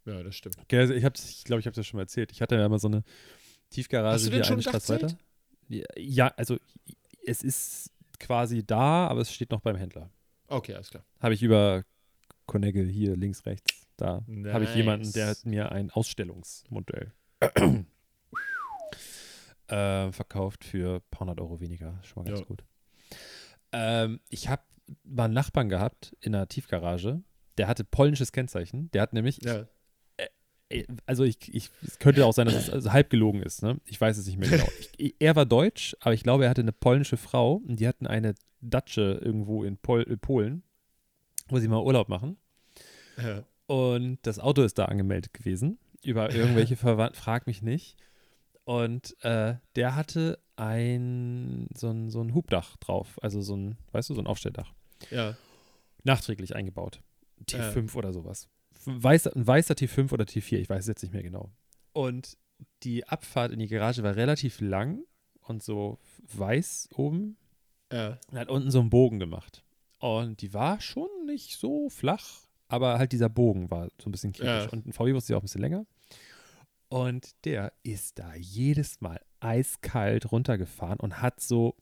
Ja, 0.05 0.21
das 0.23 0.35
stimmt. 0.35 0.57
Okay, 0.59 0.79
also 0.79 0.93
ich, 0.93 1.05
hab's- 1.05 1.29
ich 1.29 1.43
glaube, 1.45 1.61
ich 1.61 1.65
habe 1.65 1.75
das 1.75 1.87
schon 1.87 1.97
mal 1.97 2.03
erzählt. 2.03 2.31
Ich 2.33 2.41
hatte 2.41 2.55
ja 2.55 2.67
mal 2.67 2.79
so 2.79 2.87
eine 2.89 3.03
Tiefgarage 3.69 4.15
Hast 4.15 4.25
du 4.25 4.29
denn 4.31 4.39
hier 4.39 4.43
schon 4.45 4.53
eine 4.53 4.59
ein 4.59 4.69
Straße 4.69 4.93
weiter. 4.95 5.17
Ja, 5.69 5.83
Ja, 5.97 6.27
also 6.35 6.57
es 7.25 7.41
ist 7.43 7.91
quasi 8.19 8.65
da, 8.65 9.07
aber 9.07 9.21
es 9.21 9.33
steht 9.33 9.51
noch 9.51 9.61
beim 9.61 9.77
Händler. 9.77 10.09
Okay, 10.47 10.73
alles 10.73 10.89
klar. 10.89 11.05
Habe 11.21 11.33
ich 11.33 11.41
über 11.43 11.83
Connegel 12.45 12.87
hier 12.89 13.15
links, 13.15 13.45
rechts. 13.45 13.82
Da 13.97 14.25
habe 14.51 14.63
ich 14.65 14.75
jemanden, 14.75 15.11
der 15.13 15.27
Nice. 15.27 15.39
hat 15.39 15.45
mir 15.45 15.71
ein 15.71 15.89
Ausstellungsmodell 15.91 17.11
äh, 19.67 20.11
verkauft 20.11 20.63
für 20.63 20.95
ein 20.95 21.01
paar 21.11 21.21
hundert 21.21 21.39
Euro 21.41 21.59
weniger. 21.59 21.99
Schon 22.03 22.23
mal 22.23 22.29
ganz 22.29 22.39
Ja. 22.41 22.45
gut. 22.45 22.63
Ähm, 23.71 24.19
ich 24.29 24.49
habe 24.49 24.63
mal 25.03 25.25
einen 25.25 25.33
Nachbarn 25.33 25.69
gehabt 25.69 26.15
in 26.21 26.35
einer 26.35 26.47
Tiefgarage. 26.47 27.21
Der 27.57 27.67
hatte 27.67 27.83
polnisches 27.83 28.31
Kennzeichen. 28.31 28.89
Der 28.91 29.01
hat 29.01 29.13
nämlich, 29.13 29.43
Ja. 29.43 29.67
Ey, 30.69 30.87
also 31.05 31.23
ich, 31.23 31.53
ich, 31.53 31.69
es 31.85 31.99
könnte 31.99 32.25
auch 32.25 32.33
sein, 32.33 32.45
dass 32.47 32.55
es 32.55 32.69
also 32.69 32.91
halb 32.91 33.09
gelogen 33.11 33.43
ist, 33.43 33.61
ne? 33.61 33.79
Ich 33.85 33.99
weiß 33.99 34.17
es 34.17 34.25
nicht 34.25 34.39
mehr 34.39 34.49
genau. 34.49 34.67
Ich, 34.97 35.13
er 35.19 35.35
war 35.35 35.45
deutsch, 35.45 35.95
aber 35.99 36.13
ich 36.13 36.23
glaube, 36.23 36.45
er 36.45 36.49
hatte 36.49 36.61
eine 36.61 36.71
polnische 36.71 37.17
Frau 37.17 37.55
und 37.67 37.79
die 37.79 37.87
hatten 37.87 38.07
eine 38.07 38.33
Datsche 38.61 39.19
irgendwo 39.23 39.63
in, 39.65 39.77
Pol, 39.77 40.01
in 40.03 40.17
Polen, 40.19 40.63
wo 41.49 41.59
sie 41.59 41.67
mal 41.67 41.83
Urlaub 41.83 42.09
machen. 42.09 42.37
Ja. 43.21 43.43
Und 43.73 44.19
das 44.21 44.37
Auto 44.37 44.61
ist 44.61 44.77
da 44.77 44.85
angemeldet 44.85 45.33
gewesen, 45.33 45.79
über 46.03 46.31
irgendwelche 46.31 46.75
Verwandten, 46.75 47.19
frag 47.19 47.47
mich 47.47 47.63
nicht. 47.63 47.97
Und 48.65 49.19
äh, 49.23 49.55
der 49.75 49.95
hatte 49.95 50.37
ein, 50.55 51.67
so 51.75 51.89
ein, 51.89 52.11
so 52.11 52.21
ein 52.21 52.35
Hubdach 52.35 52.77
drauf, 52.77 53.17
also 53.23 53.41
so 53.41 53.55
ein, 53.55 53.79
weißt 53.91 54.11
du, 54.11 54.13
so 54.13 54.21
ein 54.21 54.27
Aufstelldach. 54.27 54.75
ja. 55.09 55.35
Nachträglich 56.03 56.55
eingebaut. 56.55 57.01
Ja. 57.49 57.71
T5 57.71 57.95
oder 57.95 58.13
sowas. 58.13 58.47
Weißer, 58.85 59.35
ein 59.35 59.47
weißer 59.47 59.73
T5 59.73 60.13
oder 60.13 60.25
T4, 60.25 60.57
ich 60.57 60.69
weiß 60.69 60.81
es 60.81 60.87
jetzt 60.87 61.01
nicht 61.01 61.13
mehr 61.13 61.23
genau. 61.23 61.49
Und 61.93 62.37
die 62.83 63.07
Abfahrt 63.07 63.51
in 63.51 63.57
die 63.57 63.67
Garage 63.67 64.03
war 64.03 64.15
relativ 64.15 64.61
lang 64.61 65.03
und 65.39 65.63
so 65.63 65.97
weiß 66.31 66.89
oben. 66.93 67.37
Ja. 67.91 68.19
Und 68.29 68.37
hat 68.37 68.49
unten 68.49 68.69
so 68.69 68.81
einen 68.81 68.91
Bogen 68.91 69.17
gemacht. 69.17 69.63
Und 69.97 70.41
die 70.41 70.53
war 70.53 70.79
schon 70.79 71.09
nicht 71.25 71.57
so 71.57 71.89
flach, 71.89 72.43
aber 72.73 72.97
halt 72.97 73.11
dieser 73.11 73.29
Bogen 73.29 73.69
war 73.69 73.89
so 74.01 74.09
ein 74.09 74.11
bisschen 74.11 74.33
kritisch. 74.33 74.65
Ja. 74.65 74.69
Und 74.69 74.87
ein 74.87 74.93
VW 74.93 75.13
wusste 75.13 75.33
ja 75.33 75.37
auch 75.37 75.41
ein 75.41 75.45
bisschen 75.45 75.61
länger. 75.61 75.85
Und 76.89 77.35
der 77.45 77.71
ist 77.83 78.17
da 78.17 78.33
jedes 78.33 78.99
Mal 78.99 79.21
eiskalt 79.39 80.31
runtergefahren 80.31 80.99
und 80.99 81.21
hat 81.21 81.39
so 81.39 81.75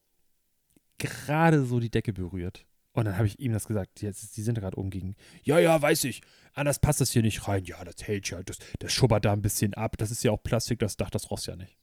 gerade 0.97 1.63
so 1.63 1.79
die 1.79 1.89
Decke 1.89 2.11
berührt. 2.11 2.65
Und 2.91 3.05
dann 3.05 3.15
habe 3.15 3.25
ich 3.25 3.39
ihm 3.39 3.53
das 3.53 3.67
gesagt. 3.67 4.01
Jetzt, 4.01 4.35
die 4.35 4.41
sind 4.41 4.59
gerade 4.59 4.77
oben 4.77 4.89
gegen. 4.89 5.15
Ja, 5.43 5.59
ja, 5.59 5.81
weiß 5.81 6.03
ich. 6.03 6.23
Anders 6.53 6.79
passt 6.79 6.99
das 6.99 7.11
hier 7.11 7.21
nicht 7.21 7.47
rein. 7.47 7.63
Ja, 7.63 7.81
das 7.85 7.95
hält 8.05 8.29
ja. 8.29 8.43
Das, 8.43 8.57
das 8.79 8.91
schubbert 8.91 9.23
da 9.23 9.31
ein 9.31 9.41
bisschen 9.41 9.73
ab. 9.75 9.95
Das 9.97 10.11
ist 10.11 10.25
ja 10.25 10.31
auch 10.31 10.43
Plastik, 10.43 10.79
das 10.79 10.97
Dach, 10.97 11.09
das 11.09 11.31
rost 11.31 11.47
ja 11.47 11.55
nicht. 11.55 11.77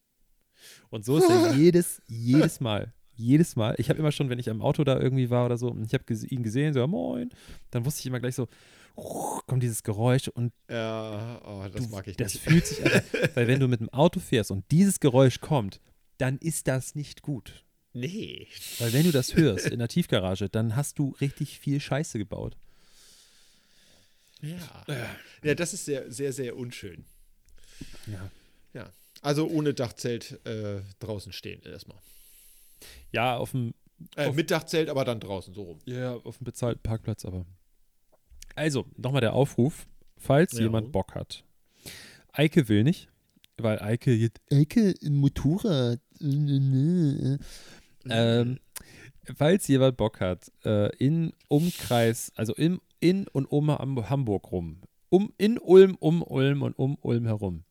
Und 0.90 1.06
so 1.06 1.16
ist 1.16 1.30
er 1.30 1.52
jedes, 1.56 2.02
jedes 2.08 2.60
Mal. 2.60 2.92
Jedes 3.18 3.56
Mal. 3.56 3.74
Ich 3.78 3.90
habe 3.90 3.98
immer 3.98 4.12
schon, 4.12 4.30
wenn 4.30 4.38
ich 4.38 4.48
am 4.48 4.62
Auto 4.62 4.84
da 4.84 4.98
irgendwie 4.98 5.28
war 5.28 5.44
oder 5.46 5.58
so, 5.58 5.68
und 5.68 5.84
ich 5.84 5.92
habe 5.92 6.04
ihn 6.30 6.42
gesehen, 6.42 6.72
so, 6.72 6.86
moin, 6.86 7.30
dann 7.70 7.84
wusste 7.84 8.00
ich 8.00 8.06
immer 8.06 8.20
gleich 8.20 8.36
so, 8.36 8.48
kommt 8.94 9.62
dieses 9.62 9.82
Geräusch 9.82 10.28
und 10.28 10.52
Ja, 10.70 11.40
oh, 11.44 11.64
das 11.72 11.84
du, 11.84 11.88
mag 11.90 12.06
ich 12.06 12.16
das 12.16 12.34
nicht. 12.34 12.44
fühlt 12.44 12.66
sich 12.66 12.84
an, 12.84 13.02
weil 13.34 13.46
wenn 13.48 13.60
du 13.60 13.68
mit 13.68 13.80
dem 13.80 13.88
Auto 13.90 14.20
fährst 14.20 14.50
und 14.50 14.64
dieses 14.70 15.00
Geräusch 15.00 15.40
kommt, 15.40 15.80
dann 16.18 16.38
ist 16.38 16.68
das 16.68 16.94
nicht 16.94 17.22
gut. 17.22 17.64
Nee. 17.92 18.46
Weil 18.78 18.92
wenn 18.92 19.04
du 19.04 19.10
das 19.12 19.34
hörst 19.34 19.66
in 19.66 19.78
der 19.80 19.88
Tiefgarage, 19.88 20.48
dann 20.48 20.76
hast 20.76 20.98
du 20.98 21.16
richtig 21.20 21.58
viel 21.58 21.80
Scheiße 21.80 22.18
gebaut. 22.18 22.56
Ja. 24.40 24.84
Ja, 25.42 25.54
das 25.54 25.74
ist 25.74 25.84
sehr, 25.84 26.10
sehr, 26.12 26.32
sehr 26.32 26.56
unschön. 26.56 27.04
Ja. 28.06 28.30
Ja. 28.74 28.92
Also 29.22 29.48
ohne 29.48 29.74
Dachzelt 29.74 30.38
äh, 30.46 30.80
draußen 31.00 31.32
stehen 31.32 31.60
erstmal. 31.64 31.98
Ja, 33.12 33.36
auf 33.36 33.50
dem, 33.52 33.74
Äh, 34.16 34.26
Auf- 34.26 34.36
mit 34.36 34.50
Dachzelt, 34.50 34.88
aber 34.90 35.04
dann 35.04 35.18
draußen, 35.20 35.52
so 35.54 35.62
rum. 35.62 35.78
ja, 35.84 36.14
auf 36.14 36.38
dem 36.38 36.44
bezahlten 36.44 36.82
Parkplatz, 36.82 37.24
aber. 37.24 37.44
Also, 38.54 38.86
nochmal 38.96 39.20
der 39.20 39.32
Aufruf, 39.34 39.88
falls 40.16 40.52
Ja. 40.52 40.60
jemand 40.60 40.92
Bock 40.92 41.14
hat. 41.16 41.44
Eike 42.32 42.68
will 42.68 42.84
nicht, 42.84 43.08
weil 43.56 43.80
Eike 43.82 44.12
jetzt. 44.12 44.40
Eike, 44.52 44.94
ein 45.02 45.16
Motorrad. 45.16 46.00
Ähm, 48.10 48.58
falls 49.36 49.66
jemand 49.68 49.96
Bock 49.96 50.20
hat, 50.20 50.50
äh, 50.64 50.94
in 50.96 51.32
Umkreis, 51.48 52.32
also 52.36 52.54
in, 52.54 52.80
in 53.00 53.26
und 53.28 53.46
um 53.46 53.70
Ham- 53.70 54.08
Hamburg 54.08 54.50
rum, 54.52 54.80
um, 55.10 55.32
in 55.36 55.58
Ulm, 55.58 55.96
um 56.00 56.22
Ulm 56.22 56.62
und 56.62 56.78
um 56.78 56.96
Ulm 57.02 57.26
herum, 57.26 57.64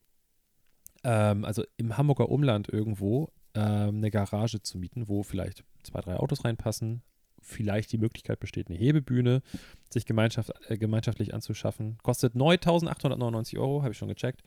ähm, 1.04 1.44
also 1.46 1.64
im 1.78 1.98
Hamburger 1.98 2.30
Umland 2.30 2.70
irgendwo, 2.70 3.32
ähm, 3.58 3.98
eine 3.98 4.12
Garage 4.12 4.62
zu 4.62 4.78
mieten, 4.78 5.08
wo 5.08 5.24
vielleicht 5.24 5.64
zwei, 5.84 6.02
drei 6.02 6.18
Autos 6.18 6.44
reinpassen, 6.46 7.02
vielleicht 7.42 7.92
die 7.92 7.98
Möglichkeit 7.98 8.40
besteht, 8.40 8.70
eine 8.70 8.78
Hebebühne 8.78 9.42
sich 9.90 10.06
gemeinschaft, 10.06 10.52
äh, 10.70 10.78
gemeinschaftlich 10.78 11.34
anzuschaffen. 11.34 11.98
Kostet 12.04 12.36
9.899 12.36 13.58
Euro, 13.58 13.84
habe 13.84 13.92
ich 13.94 13.98
schon 13.98 14.10
gecheckt. 14.10 14.42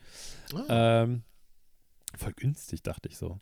Ah, 0.68 1.02
Ähm, 1.02 1.22
voll 2.16 2.32
günstig, 2.34 2.82
dachte 2.82 3.08
ich 3.08 3.16
so. 3.16 3.38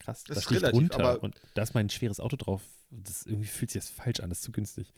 Krass, 0.00 0.24
Das 0.24 0.34
da 0.34 0.38
ist 0.40 0.44
stehe 0.44 0.58
ich 0.58 0.62
relativ, 0.64 0.88
drunter 0.90 1.04
aber- 1.08 1.22
und 1.22 1.40
da 1.54 1.62
ist 1.62 1.74
mein 1.74 1.88
schweres 1.88 2.20
Auto 2.20 2.36
drauf. 2.36 2.62
Das 2.90 3.24
irgendwie 3.26 3.48
fühlt 3.48 3.70
sich 3.70 3.82
das 3.82 3.90
falsch 3.90 4.20
an, 4.20 4.28
das 4.28 4.38
ist 4.38 4.44
zu 4.44 4.52
günstig. 4.52 4.92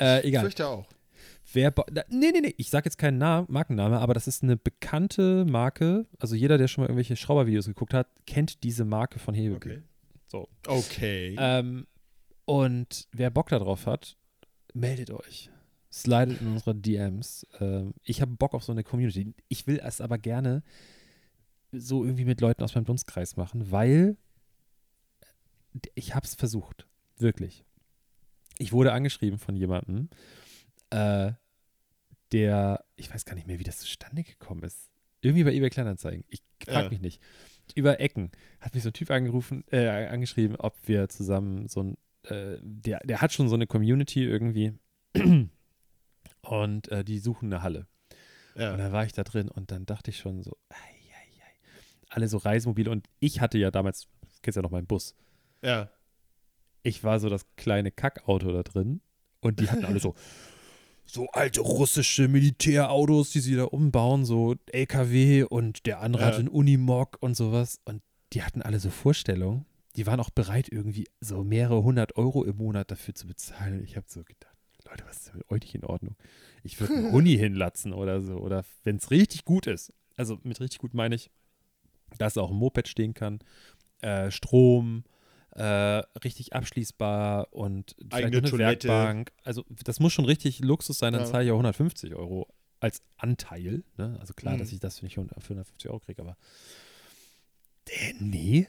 Äh, 0.00 0.20
ich 0.20 0.26
egal. 0.26 0.42
fürchte 0.42 0.66
auch. 0.66 0.86
Wer 1.52 1.74
nee, 2.08 2.30
nee, 2.32 2.40
nee, 2.40 2.54
ich 2.56 2.70
sage 2.70 2.86
jetzt 2.86 2.98
keinen 2.98 3.18
Na 3.18 3.44
Markenname, 3.48 3.98
aber 3.98 4.14
das 4.14 4.26
ist 4.26 4.42
eine 4.42 4.56
bekannte 4.56 5.44
Marke. 5.44 6.06
Also 6.18 6.34
jeder, 6.34 6.58
der 6.58 6.68
schon 6.68 6.82
mal 6.82 6.86
irgendwelche 6.86 7.16
Schraubervideos 7.16 7.66
geguckt 7.66 7.94
hat, 7.94 8.08
kennt 8.26 8.62
diese 8.62 8.84
Marke 8.84 9.18
von 9.18 9.34
Hebebühnen. 9.34 9.78
Okay. 9.78 9.86
So. 10.28 10.48
Okay. 10.66 11.36
Ähm, 11.38 11.86
und 12.44 13.08
wer 13.12 13.30
Bock 13.30 13.48
darauf 13.48 13.86
hat, 13.86 14.16
meldet 14.74 15.10
euch. 15.10 15.50
Slidet 15.92 16.40
in 16.40 16.48
unsere 16.48 16.74
DMs. 16.74 17.46
Ähm, 17.58 17.94
ich 18.04 18.20
habe 18.20 18.32
Bock 18.36 18.54
auf 18.54 18.62
so 18.62 18.70
eine 18.72 18.84
Community. 18.84 19.34
Ich 19.48 19.66
will 19.66 19.80
es 19.82 20.00
aber 20.00 20.18
gerne 20.18 20.62
so 21.72 22.04
irgendwie 22.04 22.24
mit 22.24 22.40
Leuten 22.40 22.62
aus 22.62 22.74
meinem 22.74 22.84
Dunstkreis 22.84 23.36
machen, 23.36 23.70
weil 23.70 24.16
ich 25.94 26.14
habe 26.14 26.26
es 26.26 26.34
versucht. 26.34 26.86
Wirklich. 27.18 27.64
Ich 28.58 28.72
wurde 28.72 28.92
angeschrieben 28.92 29.38
von 29.38 29.56
jemandem, 29.56 30.08
äh, 30.90 31.32
der, 32.32 32.84
ich 32.96 33.12
weiß 33.12 33.24
gar 33.24 33.34
nicht 33.34 33.46
mehr, 33.46 33.58
wie 33.58 33.64
das 33.64 33.78
zustande 33.78 34.22
gekommen 34.22 34.62
ist. 34.62 34.90
Irgendwie 35.20 35.44
bei 35.44 35.52
eBay 35.52 35.70
Kleinanzeigen. 35.70 36.24
Ich 36.28 36.42
frage 36.64 36.84
Ja. 36.84 36.88
mich 36.90 37.00
nicht. 37.00 37.20
Über 37.74 38.00
Ecken 38.00 38.30
hat 38.60 38.74
mich 38.74 38.82
so 38.82 38.88
ein 38.90 38.94
Typ 38.94 39.10
angerufen, 39.10 39.64
äh, 39.70 39.86
angeschrieben, 40.06 40.56
ob 40.56 40.76
wir 40.86 41.08
zusammen 41.08 41.68
so 41.68 41.82
ein, 41.82 41.96
äh, 42.24 42.58
der, 42.62 43.00
der 43.00 43.20
hat 43.20 43.32
schon 43.32 43.48
so 43.48 43.54
eine 43.54 43.66
Community 43.66 44.24
irgendwie 44.24 44.72
und 46.42 46.88
äh, 46.90 47.04
die 47.04 47.18
suchen 47.18 47.52
eine 47.52 47.62
Halle. 47.62 47.86
Und 48.54 48.62
ja. 48.62 48.76
dann 48.76 48.92
war 48.92 49.04
ich 49.04 49.12
da 49.12 49.22
drin 49.22 49.48
und 49.48 49.70
dann 49.70 49.86
dachte 49.86 50.10
ich 50.10 50.18
schon 50.18 50.42
so, 50.42 50.56
ei, 50.68 50.74
ei, 50.74 51.42
ei. 51.42 51.52
alle 52.08 52.28
so 52.28 52.38
Reisemobile 52.38 52.90
und 52.90 53.06
ich 53.20 53.40
hatte 53.40 53.58
ja 53.58 53.70
damals, 53.70 54.08
kennst 54.42 54.56
ja 54.56 54.62
noch 54.62 54.70
meinen 54.72 54.86
Bus, 54.86 55.14
ja. 55.62 55.90
ich 56.82 57.04
war 57.04 57.20
so 57.20 57.28
das 57.28 57.46
kleine 57.56 57.92
Kackauto 57.92 58.52
da 58.52 58.62
drin 58.64 59.00
und 59.40 59.60
die 59.60 59.70
hatten 59.70 59.84
alle 59.84 60.00
so 60.00 60.14
so 61.12 61.28
alte 61.30 61.60
russische 61.60 62.28
Militärautos, 62.28 63.30
die 63.30 63.40
sie 63.40 63.56
da 63.56 63.64
umbauen, 63.64 64.24
so 64.24 64.54
LKW 64.72 65.44
und 65.44 65.86
der 65.86 66.00
andere 66.00 66.22
Ja. 66.22 66.28
hatte 66.28 66.38
einen 66.38 66.48
Unimog 66.48 67.16
und 67.20 67.36
sowas 67.36 67.80
und 67.84 68.02
die 68.32 68.42
hatten 68.42 68.62
alle 68.62 68.78
so 68.80 68.90
Vorstellungen. 68.90 69.66
Die 69.96 70.06
waren 70.06 70.20
auch 70.20 70.30
bereit, 70.30 70.68
irgendwie 70.70 71.06
so 71.20 71.42
mehrere 71.42 71.82
hundert 71.82 72.16
Euro 72.16 72.44
im 72.44 72.56
Monat 72.58 72.90
dafür 72.90 73.14
zu 73.14 73.26
bezahlen. 73.26 73.78
Und 73.78 73.84
ich 73.84 73.96
habe 73.96 74.06
so 74.08 74.22
gedacht, 74.22 74.54
Leute, 74.88 75.04
was 75.06 75.16
ist 75.18 75.28
denn 75.28 75.38
mit 75.38 75.50
euch 75.50 75.60
nicht 75.62 75.74
in 75.74 75.84
Ordnung? 75.84 76.14
Ich 76.62 76.80
würde 76.80 76.94
einen 76.94 77.12
Huni 77.12 77.36
hinlatzen 77.36 77.92
oder 77.92 78.20
so. 78.20 78.34
Oder 78.34 78.64
wenn 78.84 78.96
es 78.96 79.10
richtig 79.10 79.44
gut 79.44 79.66
ist. 79.66 79.92
Also 80.16 80.38
mit 80.44 80.60
richtig 80.60 80.78
gut 80.78 80.94
meine 80.94 81.16
ich, 81.16 81.30
dass 82.18 82.38
auch 82.38 82.50
ein 82.50 82.56
Moped 82.56 82.86
stehen 82.88 83.14
kann, 83.14 83.40
äh, 84.00 84.30
Strom, 84.30 85.04
äh, 85.52 85.62
richtig 86.24 86.52
abschließbar 86.52 87.52
und 87.52 87.96
Eigene 88.10 88.42
Toilette. 88.48 88.88
Werkbank. 88.88 89.32
Also 89.42 89.64
das 89.84 90.00
muss 90.00 90.12
schon 90.12 90.24
richtig 90.24 90.60
Luxus 90.60 90.98
sein, 90.98 91.12
dann 91.12 91.22
Ja. 91.22 91.28
zahle 91.30 91.44
ich 91.44 91.50
auch 91.50 91.56
150 91.58 92.14
Euro 92.14 92.48
als 92.78 93.02
Anteil. 93.16 93.82
Ne? 93.96 94.16
Also 94.20 94.32
klar, 94.34 94.54
Mhm. 94.54 94.58
dass 94.60 94.72
ich 94.72 94.80
das 94.80 95.02
nicht 95.02 95.14
für 95.14 95.20
150 95.20 95.88
Euro 95.90 96.00
kriege, 96.00 96.22
aber 96.22 96.36
äh, 97.88 98.14
nee. 98.20 98.68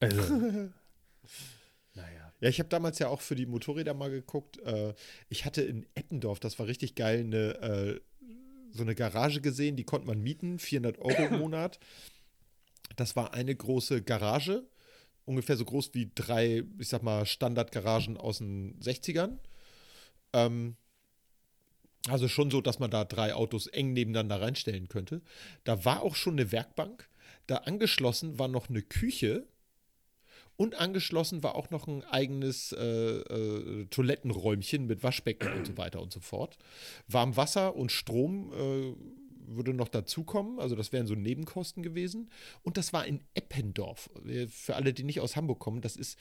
Also, 0.00 0.20
naja. 1.94 2.32
Ja, 2.40 2.48
ich 2.48 2.58
habe 2.60 2.68
damals 2.68 2.98
ja 2.98 3.08
auch 3.08 3.20
für 3.20 3.34
die 3.34 3.46
Motorräder 3.46 3.94
mal 3.94 4.10
geguckt. 4.10 4.58
Äh, 4.60 4.94
ich 5.28 5.44
hatte 5.44 5.62
in 5.62 5.86
Eppendorf, 5.94 6.38
das 6.40 6.58
war 6.58 6.66
richtig 6.66 6.94
geil, 6.94 7.20
eine, 7.20 7.54
äh, 7.60 8.00
so 8.70 8.82
eine 8.82 8.94
Garage 8.94 9.40
gesehen, 9.40 9.76
die 9.76 9.84
konnte 9.84 10.06
man 10.06 10.20
mieten, 10.20 10.58
400 10.58 10.98
Euro 10.98 11.22
im 11.34 11.38
Monat. 11.40 11.80
Das 12.96 13.16
war 13.16 13.34
eine 13.34 13.54
große 13.54 14.02
Garage, 14.02 14.66
ungefähr 15.28 15.56
so 15.56 15.64
groß 15.64 15.90
wie 15.94 16.10
drei, 16.14 16.64
ich 16.78 16.88
sag 16.88 17.02
mal, 17.02 17.26
Standardgaragen 17.26 18.16
aus 18.16 18.38
den 18.38 18.78
60ern. 18.80 19.38
Ähm, 20.32 20.76
also 22.08 22.28
schon 22.28 22.50
so, 22.50 22.60
dass 22.60 22.78
man 22.78 22.90
da 22.90 23.04
drei 23.04 23.34
Autos 23.34 23.66
eng 23.66 23.92
nebeneinander 23.92 24.40
reinstellen 24.40 24.88
könnte. 24.88 25.22
Da 25.64 25.84
war 25.84 26.02
auch 26.02 26.14
schon 26.14 26.34
eine 26.34 26.52
Werkbank. 26.52 27.08
Da 27.46 27.58
angeschlossen 27.58 28.38
war 28.38 28.48
noch 28.48 28.68
eine 28.68 28.82
Küche. 28.82 29.46
Und 30.56 30.74
angeschlossen 30.74 31.42
war 31.44 31.54
auch 31.54 31.70
noch 31.70 31.86
ein 31.86 32.02
eigenes 32.04 32.72
äh, 32.72 32.84
äh, 32.84 33.86
Toilettenräumchen 33.86 34.86
mit 34.86 35.04
Waschbecken 35.04 35.52
und 35.52 35.66
so 35.66 35.76
weiter 35.76 36.02
und 36.02 36.12
so 36.12 36.20
fort. 36.20 36.58
Warmwasser 37.06 37.76
und 37.76 37.92
Strom 37.92 38.52
äh, 38.52 38.94
würde 39.56 39.74
noch 39.74 39.88
dazukommen, 39.88 40.58
also 40.58 40.76
das 40.76 40.92
wären 40.92 41.06
so 41.06 41.14
Nebenkosten 41.14 41.82
gewesen. 41.82 42.30
Und 42.62 42.76
das 42.76 42.92
war 42.92 43.06
in 43.06 43.20
Eppendorf. 43.34 44.10
Äh, 44.26 44.46
Für 44.46 44.76
alle, 44.76 44.92
die 44.92 45.04
nicht 45.04 45.20
aus 45.20 45.36
Hamburg 45.36 45.58
kommen, 45.58 45.80
das 45.80 45.96
ist 45.96 46.18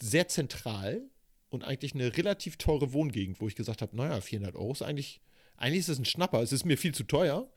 sehr 0.00 0.28
zentral 0.28 1.02
und 1.50 1.64
eigentlich 1.64 1.94
eine 1.94 2.16
relativ 2.16 2.56
teure 2.56 2.92
Wohngegend, 2.92 3.40
wo 3.40 3.48
ich 3.48 3.54
gesagt 3.54 3.82
habe, 3.82 3.96
naja, 3.96 4.20
400 4.20 4.56
Euro 4.56 4.72
ist 4.72 4.82
eigentlich, 4.82 5.20
eigentlich 5.56 5.80
ist 5.80 5.88
das 5.88 5.98
ein 5.98 6.04
Schnapper. 6.04 6.42
Es 6.42 6.52
ist 6.52 6.64
mir 6.64 6.76
viel 6.76 6.94
zu 6.94 7.04
teuer. 7.04 7.48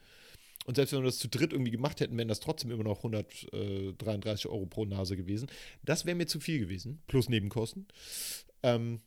Und 0.65 0.75
selbst 0.75 0.91
wenn 0.91 0.99
wir 0.99 1.05
das 1.05 1.19
zu 1.19 1.29
dritt 1.29 1.53
irgendwie 1.53 1.71
gemacht 1.71 2.01
hätten, 2.01 2.17
wären 2.17 2.27
das 2.27 2.41
trotzdem 2.41 2.71
immer 2.71 2.83
noch 2.83 2.97
133 2.97 4.47
Euro 4.47 4.65
pro 4.65 4.85
Nase 4.85 5.15
gewesen. 5.15 5.47
Das 5.83 6.05
wäre 6.05 6.15
mir 6.15 6.27
zu 6.27 6.39
viel 6.39 6.59
gewesen, 6.59 7.01
plus 7.07 7.29
Nebenkosten. 7.29 7.87
Ähm, 8.63 8.99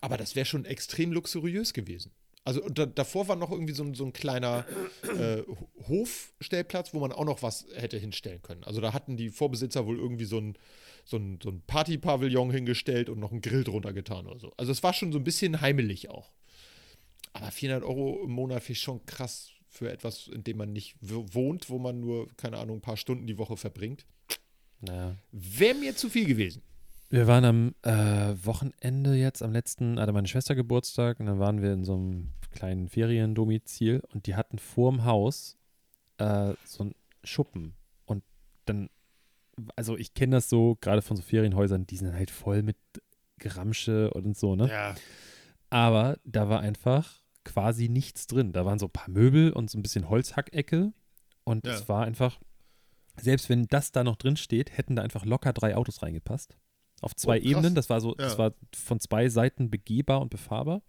aber 0.00 0.16
das 0.16 0.34
wäre 0.34 0.46
schon 0.46 0.64
extrem 0.64 1.12
luxuriös 1.12 1.72
gewesen. 1.72 2.12
Also 2.44 2.62
und 2.62 2.76
da, 2.78 2.86
davor 2.86 3.28
war 3.28 3.36
noch 3.36 3.50
irgendwie 3.52 3.72
so 3.72 3.84
ein, 3.84 3.94
so 3.94 4.04
ein 4.04 4.12
kleiner 4.12 4.64
äh, 5.16 5.42
Ho- 5.42 5.68
Hofstellplatz, 5.88 6.92
wo 6.92 6.98
man 7.00 7.12
auch 7.12 7.24
noch 7.24 7.42
was 7.42 7.66
hätte 7.74 7.98
hinstellen 7.98 8.42
können. 8.42 8.64
Also 8.64 8.80
da 8.80 8.92
hatten 8.92 9.16
die 9.16 9.30
Vorbesitzer 9.30 9.86
wohl 9.86 9.98
irgendwie 9.98 10.24
so 10.24 10.38
ein, 10.38 10.58
so 11.04 11.16
ein, 11.18 11.38
so 11.42 11.50
ein 11.50 11.62
Partypavillon 11.66 12.50
hingestellt 12.50 13.08
und 13.08 13.20
noch 13.20 13.30
einen 13.30 13.42
Grill 13.42 13.62
drunter 13.64 13.92
getan 13.92 14.26
oder 14.26 14.40
so. 14.40 14.52
Also 14.56 14.72
es 14.72 14.82
war 14.82 14.92
schon 14.92 15.12
so 15.12 15.18
ein 15.18 15.24
bisschen 15.24 15.60
heimelig 15.60 16.10
auch. 16.10 16.32
Aber 17.32 17.50
400 17.50 17.84
Euro 17.88 18.24
im 18.24 18.30
Monat 18.32 18.62
finde 18.62 18.72
ich 18.72 18.80
schon 18.82 19.06
krass 19.06 19.50
für 19.68 19.90
etwas, 19.90 20.26
in 20.28 20.42
dem 20.44 20.56
man 20.58 20.72
nicht 20.72 20.96
wo- 21.00 21.24
wohnt, 21.32 21.70
wo 21.70 21.78
man 21.78 22.00
nur, 22.00 22.28
keine 22.36 22.58
Ahnung, 22.58 22.78
ein 22.78 22.82
paar 22.82 22.96
Stunden 22.96 23.26
die 23.26 23.38
Woche 23.38 23.56
verbringt. 23.56 24.04
Naja. 24.80 25.16
Wäre 25.30 25.76
mir 25.76 25.94
zu 25.96 26.10
viel 26.10 26.26
gewesen. 26.26 26.60
Wir 27.12 27.26
waren 27.26 27.44
am 27.44 27.74
äh, 27.82 28.34
Wochenende 28.42 29.14
jetzt, 29.14 29.42
am 29.42 29.52
letzten, 29.52 30.00
hatte 30.00 30.14
meine 30.14 30.26
Schwester 30.26 30.54
Geburtstag 30.54 31.20
und 31.20 31.26
dann 31.26 31.38
waren 31.38 31.60
wir 31.60 31.74
in 31.74 31.84
so 31.84 31.92
einem 31.92 32.30
kleinen 32.52 32.88
Feriendomizil 32.88 34.02
und 34.14 34.26
die 34.26 34.34
hatten 34.34 34.58
vorm 34.58 35.04
Haus 35.04 35.58
äh, 36.16 36.54
so 36.64 36.84
einen 36.84 36.94
Schuppen. 37.22 37.74
Und 38.06 38.24
dann, 38.64 38.88
also 39.76 39.98
ich 39.98 40.14
kenne 40.14 40.36
das 40.36 40.48
so, 40.48 40.78
gerade 40.80 41.02
von 41.02 41.18
so 41.18 41.22
Ferienhäusern, 41.22 41.86
die 41.86 41.98
sind 41.98 42.14
halt 42.14 42.30
voll 42.30 42.62
mit 42.62 42.78
Geramsche 43.38 44.10
und 44.14 44.34
so, 44.34 44.56
ne? 44.56 44.70
Ja. 44.70 44.94
Aber 45.68 46.18
da 46.24 46.48
war 46.48 46.60
einfach 46.60 47.20
quasi 47.44 47.90
nichts 47.90 48.26
drin. 48.26 48.54
Da 48.54 48.64
waren 48.64 48.78
so 48.78 48.86
ein 48.86 48.90
paar 48.90 49.10
Möbel 49.10 49.52
und 49.52 49.68
so 49.70 49.76
ein 49.78 49.82
bisschen 49.82 50.08
Holzhackecke. 50.08 50.94
Und 51.44 51.66
Ja. 51.66 51.74
es 51.74 51.90
war 51.90 52.06
einfach, 52.06 52.40
selbst 53.20 53.50
wenn 53.50 53.66
das 53.66 53.92
da 53.92 54.02
noch 54.02 54.16
drin 54.16 54.38
steht, 54.38 54.78
hätten 54.78 54.96
da 54.96 55.02
einfach 55.02 55.26
locker 55.26 55.52
drei 55.52 55.76
Autos 55.76 56.02
reingepasst. 56.02 56.56
Auf 57.02 57.14
zwei 57.14 57.38
Oh. 57.40 57.44
Ebenen. 57.44 57.74
Das 57.74 57.90
war 57.90 58.00
so, 58.00 58.10
Ja. 58.12 58.24
das 58.24 58.38
war 58.38 58.54
von 58.74 58.98
zwei 59.00 59.28
Seiten 59.28 59.68
begehbar 59.70 60.20
und 60.22 60.30
befahrbar. 60.30 60.80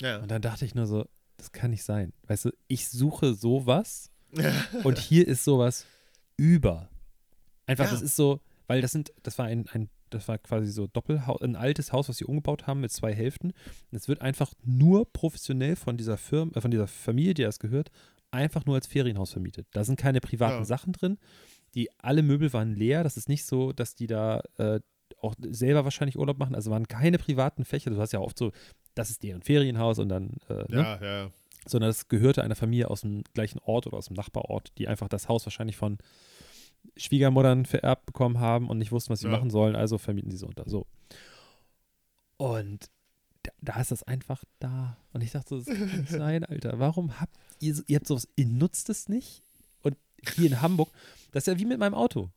Ja. 0.00 0.18
Und 0.20 0.30
dann 0.30 0.42
dachte 0.42 0.64
ich 0.64 0.74
nur 0.76 0.86
so, 0.86 1.06
das 1.38 1.50
kann 1.52 1.70
nicht 1.70 1.82
sein. 1.82 2.12
Weißt 2.28 2.44
du, 2.44 2.50
ich 2.68 2.88
suche 2.88 3.34
sowas 3.34 4.10
und 4.84 4.98
hier 4.98 5.26
ist 5.26 5.42
sowas 5.44 5.86
über. 6.36 6.88
Einfach, 7.66 7.86
Ja. 7.86 7.90
das 7.92 8.02
ist 8.02 8.14
so, 8.16 8.40
weil 8.66 8.80
das 8.80 8.92
sind, 8.92 9.12
das 9.24 9.38
war 9.38 9.46
ein, 9.46 9.66
ein 9.72 9.88
das 10.10 10.28
war 10.28 10.36
quasi 10.36 10.70
so 10.70 10.86
Doppelhaus, 10.86 11.40
ein 11.40 11.56
altes 11.56 11.90
Haus, 11.90 12.06
was 12.10 12.18
sie 12.18 12.26
umgebaut 12.26 12.66
haben 12.66 12.80
mit 12.82 12.92
zwei 12.92 13.14
Hälften. 13.14 13.52
Und 13.52 13.96
es 13.96 14.08
wird 14.08 14.20
einfach 14.20 14.52
nur 14.62 15.10
professionell 15.10 15.74
von 15.74 15.96
dieser 15.96 16.18
Firma, 16.18 16.52
äh, 16.54 16.60
von 16.60 16.70
dieser 16.70 16.86
Familie, 16.86 17.32
die 17.32 17.42
das 17.44 17.58
gehört, 17.58 17.90
einfach 18.30 18.66
nur 18.66 18.74
als 18.74 18.86
Ferienhaus 18.86 19.32
vermietet. 19.32 19.66
Da 19.72 19.84
sind 19.84 19.96
keine 19.96 20.20
privaten 20.20 20.58
Ja. 20.58 20.64
Sachen 20.66 20.92
drin. 20.92 21.16
Die 21.74 21.88
alle 21.98 22.22
Möbel 22.22 22.52
waren 22.52 22.74
leer. 22.74 23.04
Das 23.04 23.16
ist 23.16 23.30
nicht 23.30 23.46
so, 23.46 23.72
dass 23.72 23.94
die 23.94 24.06
da 24.06 24.42
äh, 24.58 24.80
auch 25.22 25.34
selber 25.40 25.84
wahrscheinlich 25.84 26.18
Urlaub 26.18 26.38
machen. 26.38 26.54
Also 26.54 26.70
waren 26.70 26.88
keine 26.88 27.18
privaten 27.18 27.64
Fächer. 27.64 27.90
Du 27.90 27.98
hast 27.98 28.12
ja 28.12 28.20
oft 28.20 28.38
so, 28.38 28.52
das 28.94 29.10
ist 29.10 29.22
deren 29.22 29.42
Ferienhaus 29.42 29.98
und 29.98 30.08
dann, 30.08 30.36
äh, 30.48 30.64
ne? 30.68 30.98
Ja, 31.00 31.02
ja. 31.02 31.30
sondern 31.66 31.90
es 31.90 32.08
gehörte 32.08 32.42
einer 32.42 32.56
Familie 32.56 32.90
aus 32.90 33.02
dem 33.02 33.22
gleichen 33.34 33.58
Ort 33.60 33.86
oder 33.86 33.96
aus 33.98 34.06
dem 34.06 34.16
Nachbarort, 34.16 34.72
die 34.78 34.88
einfach 34.88 35.08
das 35.08 35.28
Haus 35.28 35.46
wahrscheinlich 35.46 35.76
von 35.76 35.98
Schwiegermuttern 36.96 37.64
vererbt 37.64 38.06
bekommen 38.06 38.40
haben 38.40 38.68
und 38.68 38.78
nicht 38.78 38.90
wussten, 38.92 39.10
was 39.10 39.20
sie 39.20 39.26
Ja. 39.28 39.32
machen 39.32 39.50
sollen, 39.50 39.76
also 39.76 39.98
vermieten 39.98 40.30
sie 40.30 40.36
so 40.36 40.46
unter. 40.48 40.68
So. 40.68 40.86
Und 42.36 42.90
da, 43.44 43.50
da 43.60 43.80
ist 43.80 43.90
das 43.90 44.02
einfach 44.02 44.42
da. 44.58 44.96
Und 45.12 45.22
ich 45.22 45.30
dachte, 45.32 45.48
so, 45.48 45.58
das 45.58 45.66
kann 45.66 46.00
nicht 46.00 46.08
sein, 46.10 46.44
Alter. 46.44 46.78
Warum 46.78 47.20
habt 47.20 47.36
ihr, 47.60 47.74
so- 47.74 47.82
ihr 47.86 47.96
habt 47.96 48.06
sowas, 48.06 48.28
ihr 48.36 48.46
nutzt 48.46 48.88
es 48.90 49.08
nicht? 49.08 49.42
Und 49.82 49.96
hier 50.34 50.46
in 50.48 50.60
Hamburg, 50.62 50.90
das 51.32 51.46
ist 51.46 51.52
ja 51.54 51.58
wie 51.58 51.64
mit 51.64 51.78
meinem 51.78 51.94
Auto. 51.94 52.30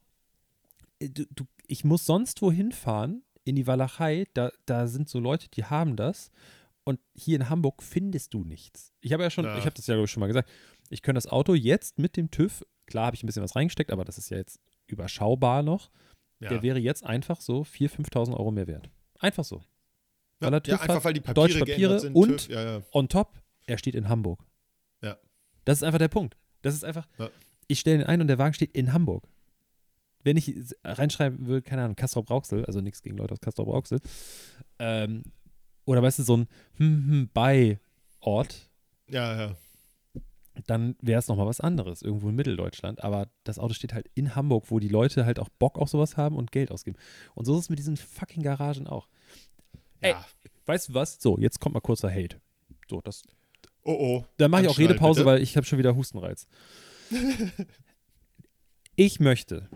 Äh, 0.99 1.10
Du, 1.10 1.25
du, 1.34 1.45
ich 1.67 1.84
muss 1.84 2.05
sonst 2.05 2.41
wohin 2.41 2.71
fahren, 2.71 3.23
in 3.43 3.55
die 3.55 3.67
Walachei, 3.67 4.25
da, 4.34 4.51
da 4.65 4.88
sind 4.88 5.10
so 5.10 5.19
Leute, 5.19 5.49
die 5.49 5.65
haben 5.65 5.95
das. 5.95 6.31
Und 6.84 6.99
hier 7.15 7.36
in 7.38 7.49
Hamburg 7.49 7.81
findest 7.81 8.34
du 8.34 8.43
nichts. 8.43 8.93
Ich 9.01 9.12
habe 9.13 9.23
ja 9.23 9.29
schon, 9.31 9.45
Ja. 9.45 9.58
ich 9.58 9.65
habe 9.65 9.73
das 9.75 9.88
ja 9.88 9.95
glaub 9.95 10.05
ich, 10.05 10.12
schon 10.12 10.21
mal 10.21 10.27
gesagt, 10.27 10.49
ich 10.89 11.01
könnte 11.01 11.17
das 11.17 11.27
Auto 11.27 11.53
jetzt 11.55 11.97
mit 11.97 12.15
dem 12.15 12.29
TÜV, 12.29 12.63
klar 12.86 13.08
habe 13.08 13.15
ich 13.15 13.23
ein 13.23 13.25
bisschen 13.27 13.41
was 13.43 13.55
reingesteckt, 13.55 13.91
aber 13.91 14.05
das 14.05 14.17
ist 14.19 14.29
ja 14.29 14.38
jetzt 14.38 14.60
überschaubar 14.88 15.63
noch. 15.63 15.89
ja. 16.39 16.49
Der 16.49 16.62
wäre 16.62 16.77
jetzt 16.79 17.03
einfach 17.03 17.41
so 17.41 17.62
4.000, 17.63 18.08
5.000 18.12 18.34
Euro 18.38 18.51
mehr 18.51 18.67
wert. 18.67 18.89
Einfach 19.19 19.43
so. 19.43 19.63
weil 20.39 20.51
ja, 20.51 20.58
er 20.58 20.63
TÜV 20.63 20.71
ja, 20.73 20.79
einfach 20.81 20.95
hat, 20.95 21.03
weil 21.05 21.13
die 21.13 21.21
deutsche 21.21 21.60
Papiere 21.60 21.60
Papiere 21.60 21.75
geändert 21.79 22.01
sind. 22.01 22.15
und- 22.15 22.38
TÜV, 22.47 22.49
ja. 22.49 22.81
On 22.91 23.10
top, 23.10 23.41
er 23.65 23.77
steht 23.79 23.95
in 23.95 24.08
Hamburg. 24.10 24.43
Ja. 25.01 25.17
Das 25.63 25.79
ist 25.79 25.84
einfach 25.84 25.97
der 25.99 26.10
Punkt. 26.10 26.38
Das 26.62 26.75
ist 26.75 26.84
einfach, 26.84 27.08
ich 27.67 27.79
stelle 27.79 28.01
ihn 28.01 28.08
ein 28.08 28.21
und 28.21 28.27
der 28.27 28.38
Wagen 28.38 28.53
steht 28.53 28.71
in 28.75 28.91
Hamburg. 28.93 29.27
Wenn 30.25 30.35
ich 30.35 30.53
reinschreiben 30.83 31.47
will, 31.47 31.61
keine 31.61 31.83
Ahnung, 31.83 31.95
Castrop 31.95 32.29
Rauxel, 32.29 32.65
also 32.65 32.81
nichts 32.81 33.01
gegen 33.01 33.15
Leute 33.17 33.33
aus 33.33 33.39
Castrop 33.39 33.67
Rauxel, 33.67 34.01
ähm, 34.79 35.23
oder 35.85 36.03
weißt 36.03 36.19
du, 36.19 36.23
so 36.23 36.38
ein 36.38 36.47
hm, 36.75 37.07
hm, 37.07 37.29
bei 37.33 37.79
Ort, 38.19 38.69
ja, 39.07 39.38
ja. 39.39 39.55
dann 40.65 40.95
wäre 40.99 41.19
es 41.19 41.27
nochmal 41.27 41.45
was 41.45 41.61
anderes, 41.61 42.01
irgendwo 42.01 42.27
in 42.29 42.35
Mitteldeutschland. 42.35 43.03
Aber 43.03 43.29
das 43.43 43.59
Auto 43.59 43.73
steht 43.73 43.93
halt 43.93 44.09
in 44.15 44.35
Hamburg, 44.35 44.71
wo 44.71 44.79
die 44.79 44.89
Leute 44.89 45.25
halt 45.25 45.39
auch 45.39 45.49
Bock 45.49 45.77
auf 45.77 45.89
sowas 45.89 46.17
haben 46.17 46.35
und 46.35 46.51
Geld 46.51 46.71
ausgeben. 46.71 46.97
Und 47.35 47.45
so 47.45 47.53
ist 47.53 47.65
es 47.65 47.69
mit 47.69 47.79
diesen 47.79 47.95
fucking 47.95 48.43
Garagen 48.43 48.88
auch. 48.88 49.07
Ey. 50.01 50.11
ja. 50.11 50.25
Weißt 50.65 50.89
du 50.89 50.93
was? 50.95 51.21
So, 51.21 51.38
jetzt 51.38 51.59
kommt 51.59 51.75
mal 51.75 51.81
kurzer 51.81 52.11
Hate. 52.11 52.41
So, 52.89 52.99
das 53.01 53.21
Oh, 53.85 53.93
oh. 53.93 54.25
Dann 54.38 54.49
mache 54.49 54.63
ich 54.63 54.67
auch 54.67 54.79
Redepause, 54.79 55.21
bitte. 55.21 55.25
weil 55.27 55.41
ich 55.43 55.55
habe 55.55 55.65
schon 55.65 55.77
wieder 55.77 55.95
Hustenreiz. 55.95 56.47
ich 58.95 59.19
möchte 59.19 59.69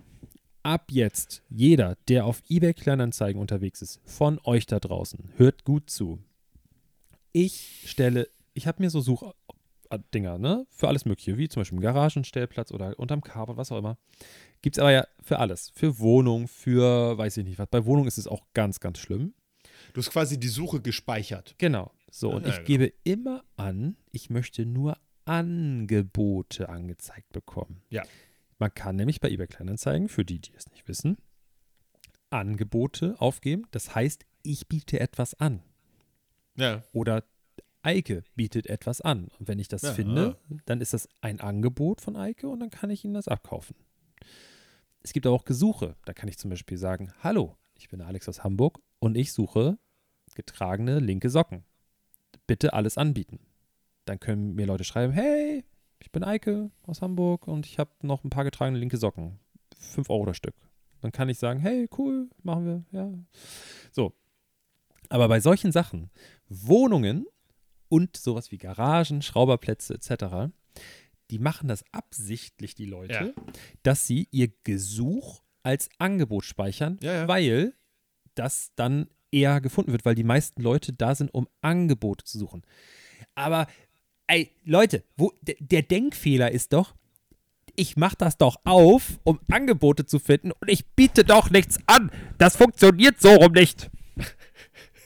ab 0.63 0.91
jetzt 0.91 1.43
jeder, 1.49 1.97
der 2.07 2.25
auf 2.25 2.41
eBay 2.49 2.73
Kleinanzeigen 2.73 3.39
unterwegs 3.41 3.81
ist, 3.81 3.99
von 4.05 4.39
euch 4.43 4.65
da 4.65 4.79
draußen, 4.79 5.31
hört 5.37 5.63
gut 5.63 5.89
zu. 5.89 6.19
Ich 7.31 7.83
stelle, 7.87 8.27
ich 8.53 8.67
habe 8.67 8.81
mir 8.83 8.89
so 8.89 9.01
Suchdinger, 9.01 10.37
ne, 10.37 10.65
für 10.69 10.87
alles 10.87 11.05
Mögliche, 11.05 11.37
wie 11.37 11.47
zum 11.49 11.61
Beispiel 11.61 11.77
einen 11.77 11.83
Garagenstellplatz 11.83 12.71
oder 12.71 12.97
unterm 12.99 13.21
Carport, 13.21 13.57
was 13.57 13.71
auch 13.71 13.77
immer. 13.77 13.97
Gibt 14.61 14.77
es 14.77 14.79
aber 14.81 14.91
ja 14.91 15.07
für 15.21 15.39
alles. 15.39 15.71
Für 15.75 15.99
Wohnung, 15.99 16.47
für 16.47 17.17
weiß 17.17 17.37
ich 17.37 17.45
nicht 17.45 17.59
was. 17.59 17.67
Bei 17.69 17.85
Wohnung 17.85 18.07
ist 18.07 18.17
es 18.17 18.27
auch 18.27 18.43
ganz, 18.53 18.79
ganz 18.79 18.99
schlimm. 18.99 19.33
Du 19.93 20.01
hast 20.01 20.11
quasi 20.11 20.39
die 20.39 20.47
Suche 20.49 20.81
gespeichert. 20.81 21.55
Genau. 21.57 21.91
So, 22.11 22.31
und 22.31 22.43
Ja, 22.43 22.49
ich 22.49 22.55
genau. 22.55 22.65
gebe 22.67 22.93
immer 23.03 23.43
an, 23.55 23.95
ich 24.11 24.29
möchte 24.29 24.65
nur 24.65 24.97
Angebote 25.25 26.69
angezeigt 26.69 27.31
bekommen. 27.31 27.81
Ja. 27.89 28.03
Man 28.59 28.73
kann 28.73 28.95
nämlich 28.97 29.19
bei 29.21 29.29
eBay 29.29 29.47
Kleinanzeigen, 29.47 30.09
für 30.09 30.23
die, 30.25 30.39
die 30.39 30.53
es 30.55 30.69
nicht 30.69 30.87
wissen, 30.87 31.17
Angebote 32.29 33.15
aufgeben. 33.19 33.63
Das 33.71 33.95
heißt, 33.95 34.25
ich 34.43 34.67
biete 34.67 34.99
etwas 34.99 35.33
an. 35.33 35.61
Ja. 36.55 36.83
Oder 36.91 37.23
Eike 37.81 38.23
bietet 38.35 38.67
etwas 38.67 39.01
an. 39.01 39.29
Und 39.39 39.47
wenn 39.47 39.59
ich 39.59 39.69
das 39.69 39.81
Ja. 39.83 39.93
finde, 39.93 40.37
dann 40.65 40.81
ist 40.81 40.93
das 40.93 41.07
ein 41.21 41.39
Angebot 41.39 42.01
von 42.01 42.15
Eike 42.15 42.49
und 42.49 42.59
dann 42.59 42.69
kann 42.69 42.89
ich 42.89 43.05
Ihnen 43.05 43.13
das 43.13 43.27
abkaufen. 43.27 43.75
Es 45.01 45.13
gibt 45.13 45.25
aber 45.25 45.35
auch 45.35 45.45
Gesuche. 45.45 45.95
Da 46.05 46.13
kann 46.13 46.27
ich 46.27 46.37
zum 46.37 46.49
Beispiel 46.49 46.77
sagen, 46.77 47.13
hallo, 47.23 47.55
ich 47.75 47.87
bin 47.87 48.01
Alex 48.01 48.27
aus 48.27 48.43
Hamburg 48.43 48.79
und 48.99 49.15
ich 49.15 49.31
suche 49.31 49.77
getragene 50.35 50.99
linke 50.99 51.29
Socken. 51.29 51.63
Bitte 52.45 52.73
alles 52.73 52.97
anbieten. 52.97 53.39
Dann 54.05 54.19
können 54.19 54.55
mir 54.55 54.65
Leute 54.65 54.83
schreiben, 54.83 55.13
hey, 55.13 55.63
ich 56.09 56.11
bin 56.11 56.23
Eike 56.23 56.71
aus 56.87 57.03
Hamburg 57.03 57.47
und 57.47 57.67
ich 57.67 57.77
habe 57.77 57.91
noch 58.01 58.23
ein 58.23 58.31
paar 58.31 58.43
getragene 58.43 58.79
linke 58.79 58.97
Socken. 58.97 59.37
5 59.77 60.09
Euro 60.09 60.25
das 60.25 60.37
Stück. 60.37 60.55
Dann 61.01 61.11
kann 61.11 61.29
ich 61.29 61.37
sagen, 61.37 61.59
hey, 61.59 61.87
cool, 61.99 62.31
machen 62.41 62.65
wir, 62.65 62.83
ja. 62.99 63.13
So. 63.91 64.13
Aber 65.09 65.27
bei 65.27 65.39
solchen 65.39 65.71
Sachen, 65.71 66.09
Wohnungen 66.47 67.27
und 67.89 68.17
sowas 68.17 68.51
wie 68.51 68.57
Garagen, 68.57 69.21
Schrauberplätze 69.21 69.93
etc., 69.93 70.51
die 71.29 71.37
machen 71.37 71.67
das 71.67 71.83
absichtlich, 71.91 72.73
die 72.73 72.85
Leute, 72.87 73.13
Ja. 73.37 73.43
dass 73.83 74.07
sie 74.07 74.27
ihr 74.31 74.47
Gesuch 74.63 75.43
als 75.61 75.89
Angebot 75.99 76.43
speichern, 76.43 76.97
Ja, 77.03 77.13
ja. 77.13 77.27
weil 77.27 77.75
das 78.33 78.71
dann 78.75 79.09
eher 79.29 79.61
gefunden 79.61 79.91
wird, 79.91 80.05
weil 80.05 80.15
die 80.15 80.23
meisten 80.23 80.63
Leute 80.63 80.91
da 80.91 81.13
sind, 81.13 81.31
um 81.35 81.47
Angebote 81.61 82.25
zu 82.25 82.39
suchen. 82.39 82.63
Aber, 83.35 83.67
ey, 84.29 84.51
Leute, 84.63 85.03
wo, 85.17 85.33
der, 85.41 85.81
Denkfehler 85.81 86.51
ist 86.51 86.71
doch, 86.73 86.95
ich 87.75 87.97
mache 87.97 88.15
das 88.17 88.37
doch 88.37 88.57
auf, 88.63 89.19
um 89.23 89.39
Angebote 89.51 90.05
zu 90.05 90.19
finden 90.19 90.51
und 90.51 90.69
ich 90.69 90.87
biete 90.91 91.23
doch 91.23 91.49
nichts 91.49 91.79
an. 91.87 92.11
Das 92.37 92.55
funktioniert 92.55 93.19
so 93.19 93.29
rum 93.29 93.53
nicht. 93.53 93.89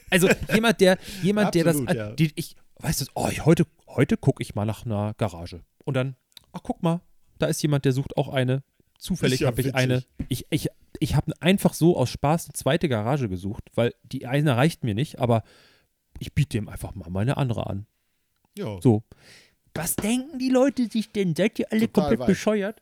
Also 0.09 0.29
jemand, 0.53 0.79
der, 0.79 0.97
jemand, 1.23 1.55
der 1.55 1.63
das, 1.63 1.77
Absolut, 1.77 1.95
ja. 1.95 2.11
die, 2.11 2.31
ich, 2.35 2.55
weißt 2.79 3.01
du, 3.01 3.05
oh, 3.15 3.29
ich, 3.31 3.45
heute, 3.45 3.65
heute 3.87 4.17
gucke 4.17 4.43
ich 4.43 4.53
mal 4.53 4.65
nach 4.65 4.85
einer 4.85 5.13
Garage 5.15 5.63
und 5.85 5.95
dann, 5.95 6.15
ach 6.51 6.61
guck 6.61 6.83
mal, 6.83 7.01
da 7.39 7.47
ist 7.47 7.61
jemand, 7.63 7.85
der 7.85 7.93
sucht 7.93 8.15
auch 8.17 8.29
eine. 8.29 8.63
Zufällig 8.99 9.41
ja 9.41 9.47
habe 9.47 9.61
ich 9.61 9.73
eine. 9.73 10.03
Ich, 10.29 10.45
ich, 10.49 10.69
ich 10.99 11.15
habe 11.15 11.33
einfach 11.41 11.73
so 11.73 11.97
aus 11.97 12.09
Spaß 12.09 12.45
eine 12.45 12.53
zweite 12.53 12.89
Garage 12.89 13.27
gesucht, 13.27 13.63
weil 13.73 13.93
die 14.03 14.27
eine 14.27 14.55
reicht 14.55 14.83
mir 14.83 14.93
nicht, 14.93 15.19
aber 15.19 15.43
ich 16.19 16.33
biete 16.33 16.57
dem 16.57 16.69
einfach 16.69 16.93
mal 16.93 17.09
meine 17.09 17.37
andere 17.37 17.67
an. 17.67 17.87
Ja. 18.57 18.79
So. 18.81 19.03
Was 19.73 19.95
denken 19.95 20.37
die 20.39 20.49
Leute 20.49 20.87
sich 20.87 21.11
denn? 21.11 21.35
Seid 21.35 21.57
ihr 21.59 21.71
alle 21.71 21.87
Total 21.87 22.03
komplett 22.03 22.19
weich. 22.19 22.27
bescheuert? 22.27 22.81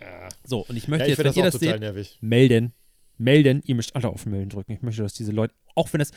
Ja. 0.00 0.28
So, 0.44 0.60
und 0.66 0.76
ich 0.76 0.88
möchte 0.88 1.04
Ja, 1.04 1.06
ich 1.06 1.10
jetzt, 1.10 1.18
wenn 1.18 1.24
das 1.26 1.36
ihr 1.36 1.42
auch 1.42 1.46
das 1.46 1.54
total 1.60 1.72
seht, 1.74 1.80
nervig. 1.80 2.18
melden. 2.22 2.72
Melden. 3.18 3.62
Ihr 3.66 3.74
müsst 3.74 3.94
alle 3.94 4.08
auf 4.08 4.24
Melden 4.24 4.48
drücken. 4.48 4.72
Ich 4.72 4.80
möchte, 4.80 5.02
dass 5.02 5.12
diese 5.12 5.32
Leute, 5.32 5.54
auch 5.74 5.92
wenn 5.92 5.98
das. 5.98 6.12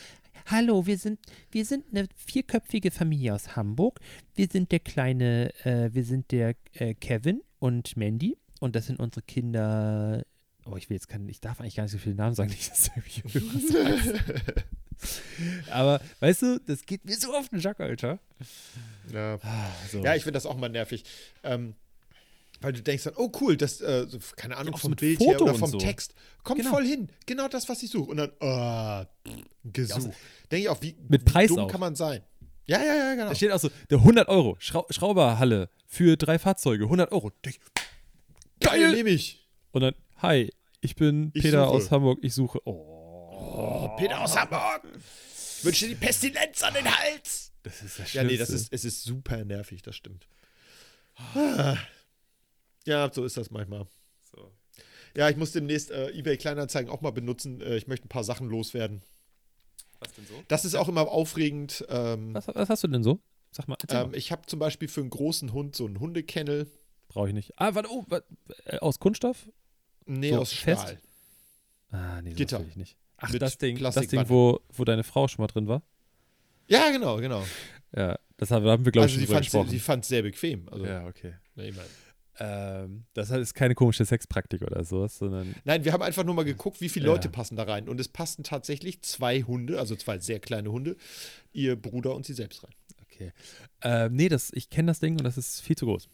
Hallo, 0.46 0.86
wir 0.86 0.98
sind, 0.98 1.20
wir 1.52 1.66
sind 1.66 1.86
eine 1.92 2.08
vierköpfige 2.16 2.92
Familie 2.92 3.34
aus 3.36 3.56
Hamburg. 3.58 4.00
Wir 4.36 4.48
sind 4.50 4.72
der 4.72 4.80
kleine, 4.80 5.54
äh, 5.66 5.90
wir 5.94 6.06
sind 6.06 6.32
der 6.32 6.56
äh, 6.74 6.94
Kevin 6.94 7.42
und 7.60 7.98
Mandy. 7.98 8.38
Und 8.62 8.76
das 8.78 8.86
sind 8.88 9.00
unsere 9.02 9.22
Kinder. 9.24 10.24
Oh, 10.66 10.78
ich 10.78 10.90
will 10.90 10.96
jetzt 10.96 11.10
keinen, 11.10 11.28
ich 11.28 11.42
darf 11.42 11.60
eigentlich 11.60 11.76
gar 11.76 11.84
nicht 11.84 11.92
so 11.92 11.98
viele 11.98 12.16
Namen 12.16 12.36
sagen, 12.36 12.50
nicht, 12.52 12.72
dass 12.72 12.90
ich 13.06 13.26
weiß. 13.26 13.34
Aber 15.72 16.02
weißt 16.20 16.42
du, 16.42 16.60
das 16.60 16.86
geht 16.86 17.06
mir 17.06 17.16
so 17.16 17.34
auf 17.36 17.50
den 17.50 17.60
Jack, 17.60 17.80
Alter. 17.80 18.20
Ja. 19.12 19.40
Ah, 19.42 19.70
so. 19.92 20.04
Ja, 20.04 20.16
ich 20.16 20.24
finde 20.24 20.38
das 20.38 20.46
auch 20.46 20.56
mal 20.58 20.70
nervig. 20.70 21.04
Ähm, 21.44 21.76
Weil 22.62 22.74
du 22.74 22.82
denkst 22.82 23.04
dann, 23.04 23.14
oh 23.18 23.32
cool, 23.42 23.58
das, 23.58 23.82
äh, 23.82 24.06
so, 24.08 24.20
keine 24.38 24.56
Ahnung, 24.58 24.74
so 24.76 24.82
vom 24.82 24.92
mit 24.92 25.00
Bild 25.02 25.18
Foto 25.18 25.32
her 25.32 25.42
oder 25.42 25.56
vom 25.56 25.70
so. 25.72 25.78
Text. 25.80 26.14
Kommt 26.44 26.60
Genau. 26.62 26.72
voll 26.72 26.86
hin. 26.86 27.10
Genau 27.26 27.48
das, 27.50 27.68
was 27.68 27.84
ich 27.84 27.90
suche. 27.90 28.10
Und 28.12 28.18
dann, 28.18 28.32
ah, 28.40 29.06
Gesuch. 29.66 30.00
so- 30.00 30.14
Denke 30.52 30.58
ich 30.64 30.70
auch, 30.70 30.82
wie, 30.82 30.96
Mit 31.10 31.26
Preis 31.26 31.50
dumm 31.50 31.60
auch. 31.60 31.68
kann 31.72 31.80
man 31.82 31.96
sein? 31.96 32.22
Ja, 32.66 32.78
ja, 32.82 32.96
ja, 32.96 33.16
genau. 33.16 33.28
Da 33.30 33.36
steht 33.36 33.52
auch 33.52 33.60
so, 33.60 33.70
der 33.90 33.98
100 34.00 34.30
Euro, 34.30 34.56
Schrau 34.60 34.86
Schrauberhalle 34.90 35.70
für 35.86 36.16
drei 36.16 36.40
Fahrzeuge, 36.40 36.86
100 36.86 37.12
Euro. 37.12 37.32
Denk, 37.44 37.58
Geil, 38.62 38.94
nehme 38.94 39.10
ich. 39.10 39.46
Und 39.72 39.82
dann, 39.82 39.96
hi, 40.22 40.50
ich 40.80 40.96
bin 40.96 41.32
Ich 41.34 41.42
Peter 41.44 41.66
suche. 41.66 41.76
aus 41.76 41.92
Hamburg, 41.92 42.20
ich 42.22 42.34
suche. 42.34 42.60
Oh, 42.66 42.93
Oh, 43.54 43.90
Peter 43.98 44.22
aus 44.22 44.36
Hamburg. 44.38 44.84
Wünsche 45.64 45.86
dir 45.88 45.96
die 45.96 46.06
Pestilenz 46.06 46.62
an 46.64 46.74
den 46.74 46.86
Hals. 46.86 47.52
das 47.64 47.82
ist 47.82 48.00
das 48.00 48.14
Ja, 48.14 48.24
nee, 48.24 48.38
das 48.38 48.50
Schlimmste. 48.50 48.76
ist, 48.76 48.86
es 48.86 48.86
ist 48.86 49.04
super 49.04 49.44
nervig, 49.46 49.82
das 49.82 49.96
stimmt. 49.96 50.28
Ah. 51.36 51.78
Ja, 52.86 53.10
so 53.14 53.24
ist 53.24 53.38
das 53.38 53.50
manchmal. 53.52 53.88
So. 54.36 54.52
Ja, 55.16 55.30
ich 55.30 55.38
muss 55.38 55.52
demnächst 55.52 55.92
äh, 55.92 56.10
eBay 56.10 56.38
Kleinanzeigen 56.38 56.90
auch 56.92 57.02
mal 57.02 57.12
benutzen. 57.12 57.62
Äh, 57.62 57.78
ich 57.78 57.88
möchte 57.88 58.06
ein 58.08 58.10
paar 58.10 58.24
Sachen 58.24 58.50
loswerden. 58.50 59.04
Was 60.00 60.12
denn 60.14 60.26
so? 60.26 60.44
Das 60.48 60.66
ist 60.66 60.76
auch 60.76 60.90
immer 60.90 61.08
aufregend. 61.08 61.86
Ähm, 61.88 62.34
Was, 62.34 62.48
was 62.48 62.70
hast 62.70 62.84
du 62.84 62.88
denn 62.90 63.04
so? 63.04 63.20
Sag 63.52 63.68
mal, 63.68 63.78
ähm, 63.90 64.10
mal. 64.10 64.16
ich 64.18 64.32
habe 64.32 64.46
zum 64.48 64.60
Beispiel 64.60 64.88
für 64.88 65.02
einen 65.02 65.12
großen 65.12 65.54
Hund 65.54 65.76
so 65.76 65.86
einen 65.86 66.00
Hundekennel. 66.00 66.70
Brauche 67.08 67.28
ich 67.30 67.34
nicht. 67.36 67.54
Ah, 67.58 67.76
warte, 67.76 67.90
oh, 67.92 68.04
wa- 68.10 68.24
äh, 68.66 68.80
aus 68.80 69.00
Kunststoff? 69.00 69.48
Nee, 70.06 70.32
So, 70.32 70.40
aus 70.42 70.52
fest? 70.52 70.82
Stahl. 70.82 71.00
Ah, 71.92 72.22
nee, 72.24 72.34
Gitter. 72.34 72.58
das 72.58 72.66
will 72.66 72.70
ich 72.72 72.76
nicht. 72.76 72.98
Ach, 73.18 73.32
das 73.36 73.58
Ding, 73.58 73.80
das. 73.80 73.96
Ding 73.96 74.28
wo, 74.30 74.60
wo 74.72 74.84
deine 74.84 75.04
Frau 75.04 75.28
schon 75.28 75.44
mal 75.44 75.48
drin 75.48 75.68
war? 75.68 75.82
Ja, 76.68 76.92
genau, 76.92 77.18
genau. 77.18 77.44
Ja, 77.96 78.18
das 78.38 78.52
haben, 78.52 78.66
haben 78.66 78.84
wir, 78.86 78.92
glaube 78.92 79.08
ich, 79.08 79.14
Also 79.14 79.16
schon 79.16 79.20
sie 79.20 79.26
drüber 79.26 79.36
fand 79.36 79.46
gesprochen. 79.46 79.70
sie 79.70 79.80
fand 79.80 80.06
sehr 80.06 80.22
bequem. 80.24 80.68
Also, 80.70 80.86
ja, 80.86 81.06
okay. 81.06 81.34
nee, 81.56 81.70
ich 81.70 81.76
mein. 81.76 81.86
Ähm, 82.40 83.04
das 83.14 83.30
ist 83.30 83.54
keine 83.54 83.76
komische 83.76 84.06
Sexpraktik 84.06 84.64
oder 84.64 84.84
sowas, 84.84 85.20
sondern 85.20 85.54
Nein, 85.66 85.86
wir 85.86 85.94
haben 85.94 86.02
einfach 86.02 86.24
nur 86.24 86.34
mal 86.34 86.44
geguckt, 86.46 86.82
wie 86.82 86.90
viele 86.90 87.06
Ja. 87.06 87.12
Leute 87.14 87.30
passen 87.30 87.56
da 87.56 87.64
rein. 87.64 87.88
Und 87.88 88.00
es 88.02 88.08
passen 88.08 88.44
tatsächlich 88.44 89.04
zwei 89.04 89.44
Hunde, 89.44 89.78
also 89.78 89.96
zwei 89.96 90.18
sehr 90.18 90.40
kleine 90.40 90.72
Hunde, 90.72 90.96
ihr 91.52 91.76
Bruder 91.76 92.16
und 92.16 92.26
sie 92.26 92.34
selbst 92.34 92.64
rein. 92.64 92.74
okay. 93.04 93.32
Ähm, 93.84 94.16
nee, 94.16 94.30
das, 94.30 94.50
ich 94.54 94.72
kenne 94.72 94.88
das 94.88 95.00
Ding 95.00 95.14
und 95.18 95.24
das 95.24 95.38
ist 95.38 95.62
viel 95.62 95.76
zu 95.76 95.86
groß. 95.86 96.10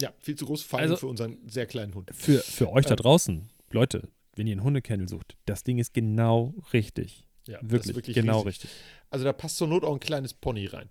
Ja, 0.00 0.14
viel 0.20 0.36
zu 0.36 0.46
groß, 0.46 0.62
vor 0.62 0.78
allem 0.78 0.90
Also- 0.92 1.00
für 1.00 1.06
unseren 1.08 1.36
sehr 1.46 1.66
kleinen 1.66 1.94
Hund. 1.94 2.10
Für, 2.14 2.38
für 2.38 2.70
euch 2.72 2.86
da 2.86 2.92
Ähm. 2.92 2.96
draußen, 2.96 3.50
Leute, 3.70 4.08
wenn 4.38 4.46
ihr 4.46 4.52
einen 4.52 4.62
Hundekennel 4.64 5.08
sucht, 5.08 5.36
das 5.44 5.64
Ding 5.64 5.78
ist 5.78 5.92
genau 5.92 6.54
richtig. 6.72 7.24
Ja, 7.46 7.58
Wirklich, 7.62 7.94
wirklich 7.96 8.14
genau 8.14 8.40
riesig. 8.40 8.64
richtig. 8.64 8.70
Also 9.10 9.24
da 9.24 9.32
passt 9.32 9.56
zur 9.56 9.68
Not 9.68 9.82
auch 9.84 9.94
ein 9.94 10.00
kleines 10.00 10.34
Pony 10.34 10.66
rein. 10.66 10.88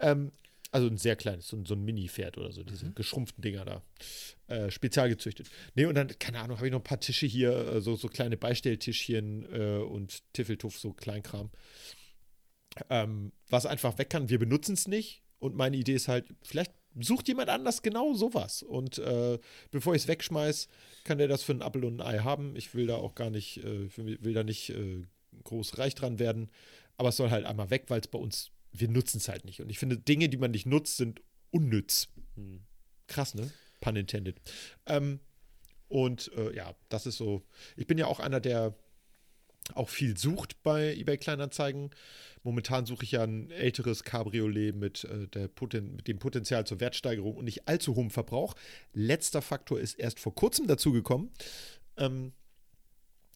Ähm, 0.00 0.32
also 0.72 0.88
ein 0.88 0.98
sehr 0.98 1.16
kleines, 1.16 1.48
so 1.48 1.56
ein, 1.56 1.64
so 1.64 1.74
ein 1.74 1.84
Mini-Pferd 1.84 2.38
oder 2.38 2.52
so, 2.52 2.60
Mhm. 2.62 2.66
diese 2.66 2.92
geschrumpften 2.92 3.42
Dinger 3.42 3.64
da. 3.64 3.82
Äh, 4.48 4.70
spezial 4.70 5.08
gezüchtet. 5.08 5.48
Nee, 5.74 5.86
und 5.86 5.94
dann, 5.94 6.08
keine 6.18 6.40
Ahnung, 6.40 6.56
habe 6.58 6.66
ich 6.66 6.72
noch 6.72 6.80
ein 6.80 6.84
paar 6.84 7.00
Tische 7.00 7.26
hier, 7.26 7.52
äh, 7.52 7.80
so, 7.80 7.96
so 7.96 8.08
kleine 8.08 8.36
Beistelltischchen 8.36 9.46
äh, 9.52 9.78
und 9.78 10.22
Tiffeltuff, 10.32 10.78
so 10.78 10.92
Kleinkram. 10.92 11.50
Ähm, 12.90 13.32
was 13.48 13.64
einfach 13.66 13.96
weg 13.98 14.10
kann. 14.10 14.28
Wir 14.28 14.38
benutzen 14.38 14.74
es 14.74 14.86
nicht. 14.86 15.22
Und 15.38 15.54
meine 15.56 15.76
Idee 15.76 15.94
ist 15.94 16.08
halt, 16.08 16.26
vielleicht 16.42 16.72
sucht 17.00 17.28
jemand 17.28 17.48
anders 17.48 17.82
genau 17.82 18.14
sowas. 18.14 18.62
Und 18.62 18.98
äh, 18.98 19.38
bevor 19.70 19.94
ich 19.94 20.02
es 20.02 20.08
wegschmeiß, 20.08 20.68
kann 21.04 21.18
der 21.18 21.28
das 21.28 21.42
für 21.42 21.52
einen 21.52 21.62
Apfel 21.62 21.84
und 21.84 22.00
ein 22.00 22.06
Ei 22.06 22.18
haben. 22.18 22.56
Ich 22.56 22.74
will 22.74 22.86
da 22.86 22.96
auch 22.96 23.14
gar 23.14 23.30
nicht, 23.30 23.58
äh, 23.64 23.88
will 23.96 24.34
da 24.34 24.44
nicht 24.44 24.70
äh, 24.70 25.04
groß 25.44 25.78
reich 25.78 25.94
dran 25.94 26.18
werden. 26.18 26.50
Aber 26.96 27.10
es 27.10 27.16
soll 27.16 27.30
halt 27.30 27.44
einmal 27.44 27.70
weg, 27.70 27.84
weil 27.88 28.00
es 28.00 28.08
bei 28.08 28.18
uns, 28.18 28.50
wir 28.72 28.88
nutzen 28.88 29.18
es 29.18 29.28
halt 29.28 29.44
nicht. 29.44 29.60
Und 29.60 29.70
ich 29.70 29.78
finde, 29.78 29.98
Dinge, 29.98 30.28
die 30.28 30.38
man 30.38 30.50
nicht 30.50 30.66
nutzt, 30.66 30.96
sind 30.96 31.20
unnütz. 31.50 32.08
Krass, 33.06 33.34
ne? 33.34 33.50
Pun 33.80 33.96
intended. 33.96 34.40
Ähm, 34.86 35.20
und 35.88 36.32
äh, 36.36 36.54
ja, 36.54 36.74
das 36.88 37.06
ist 37.06 37.16
so. 37.16 37.42
Ich 37.76 37.86
bin 37.86 37.98
ja 37.98 38.06
auch 38.06 38.20
einer, 38.20 38.40
der 38.40 38.74
auch 39.74 39.88
viel 39.88 40.16
sucht 40.16 40.62
bei 40.62 40.94
eBay 40.94 41.18
Kleinanzeigen. 41.18 41.90
Momentan 42.42 42.86
suche 42.86 43.04
ich 43.04 43.12
ja 43.12 43.24
ein 43.24 43.50
älteres 43.50 44.04
Cabriolet 44.04 44.74
mit, 44.74 45.04
äh, 45.04 45.26
der 45.28 45.48
Poten 45.48 45.96
mit 45.96 46.08
dem 46.08 46.18
Potenzial 46.18 46.66
zur 46.66 46.80
Wertsteigerung 46.80 47.36
und 47.36 47.44
nicht 47.44 47.66
allzu 47.66 47.96
hohem 47.96 48.10
Verbrauch. 48.10 48.54
Letzter 48.92 49.42
Faktor 49.42 49.80
ist 49.80 49.94
erst 49.94 50.20
vor 50.20 50.34
kurzem 50.34 50.66
dazugekommen. 50.66 51.30
Ähm, 51.96 52.32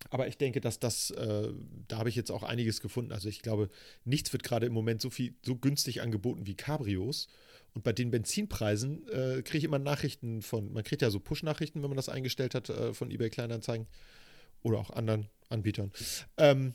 aber 0.08 0.28
ich 0.28 0.38
denke, 0.38 0.60
dass 0.60 0.78
das, 0.78 1.10
äh, 1.10 1.52
da 1.88 1.98
habe 1.98 2.08
ich 2.08 2.16
jetzt 2.16 2.30
auch 2.30 2.42
einiges 2.42 2.80
gefunden. 2.80 3.12
Also 3.12 3.28
ich 3.28 3.42
glaube, 3.42 3.68
nichts 4.04 4.32
wird 4.32 4.42
gerade 4.42 4.66
im 4.66 4.72
Moment 4.72 5.02
so 5.02 5.10
viel, 5.10 5.34
so 5.44 5.56
günstig 5.56 6.00
angeboten 6.00 6.46
wie 6.46 6.54
Cabrios. 6.54 7.28
Und 7.74 7.84
bei 7.84 7.92
den 7.92 8.10
Benzinpreisen 8.10 9.06
äh, 9.08 9.42
kriege 9.42 9.58
ich 9.58 9.64
immer 9.64 9.78
Nachrichten 9.78 10.42
von, 10.42 10.72
man 10.72 10.84
kriegt 10.84 11.02
ja 11.02 11.10
so 11.10 11.20
Push-Nachrichten, 11.20 11.82
wenn 11.82 11.90
man 11.90 11.96
das 11.96 12.08
eingestellt 12.08 12.54
hat, 12.54 12.68
äh, 12.70 12.94
von 12.94 13.10
eBay 13.10 13.30
Kleinanzeigen 13.30 13.86
oder 14.62 14.78
auch 14.78 14.90
anderen 14.90 15.28
Anbietern. 15.50 15.92
Ähm, 16.38 16.74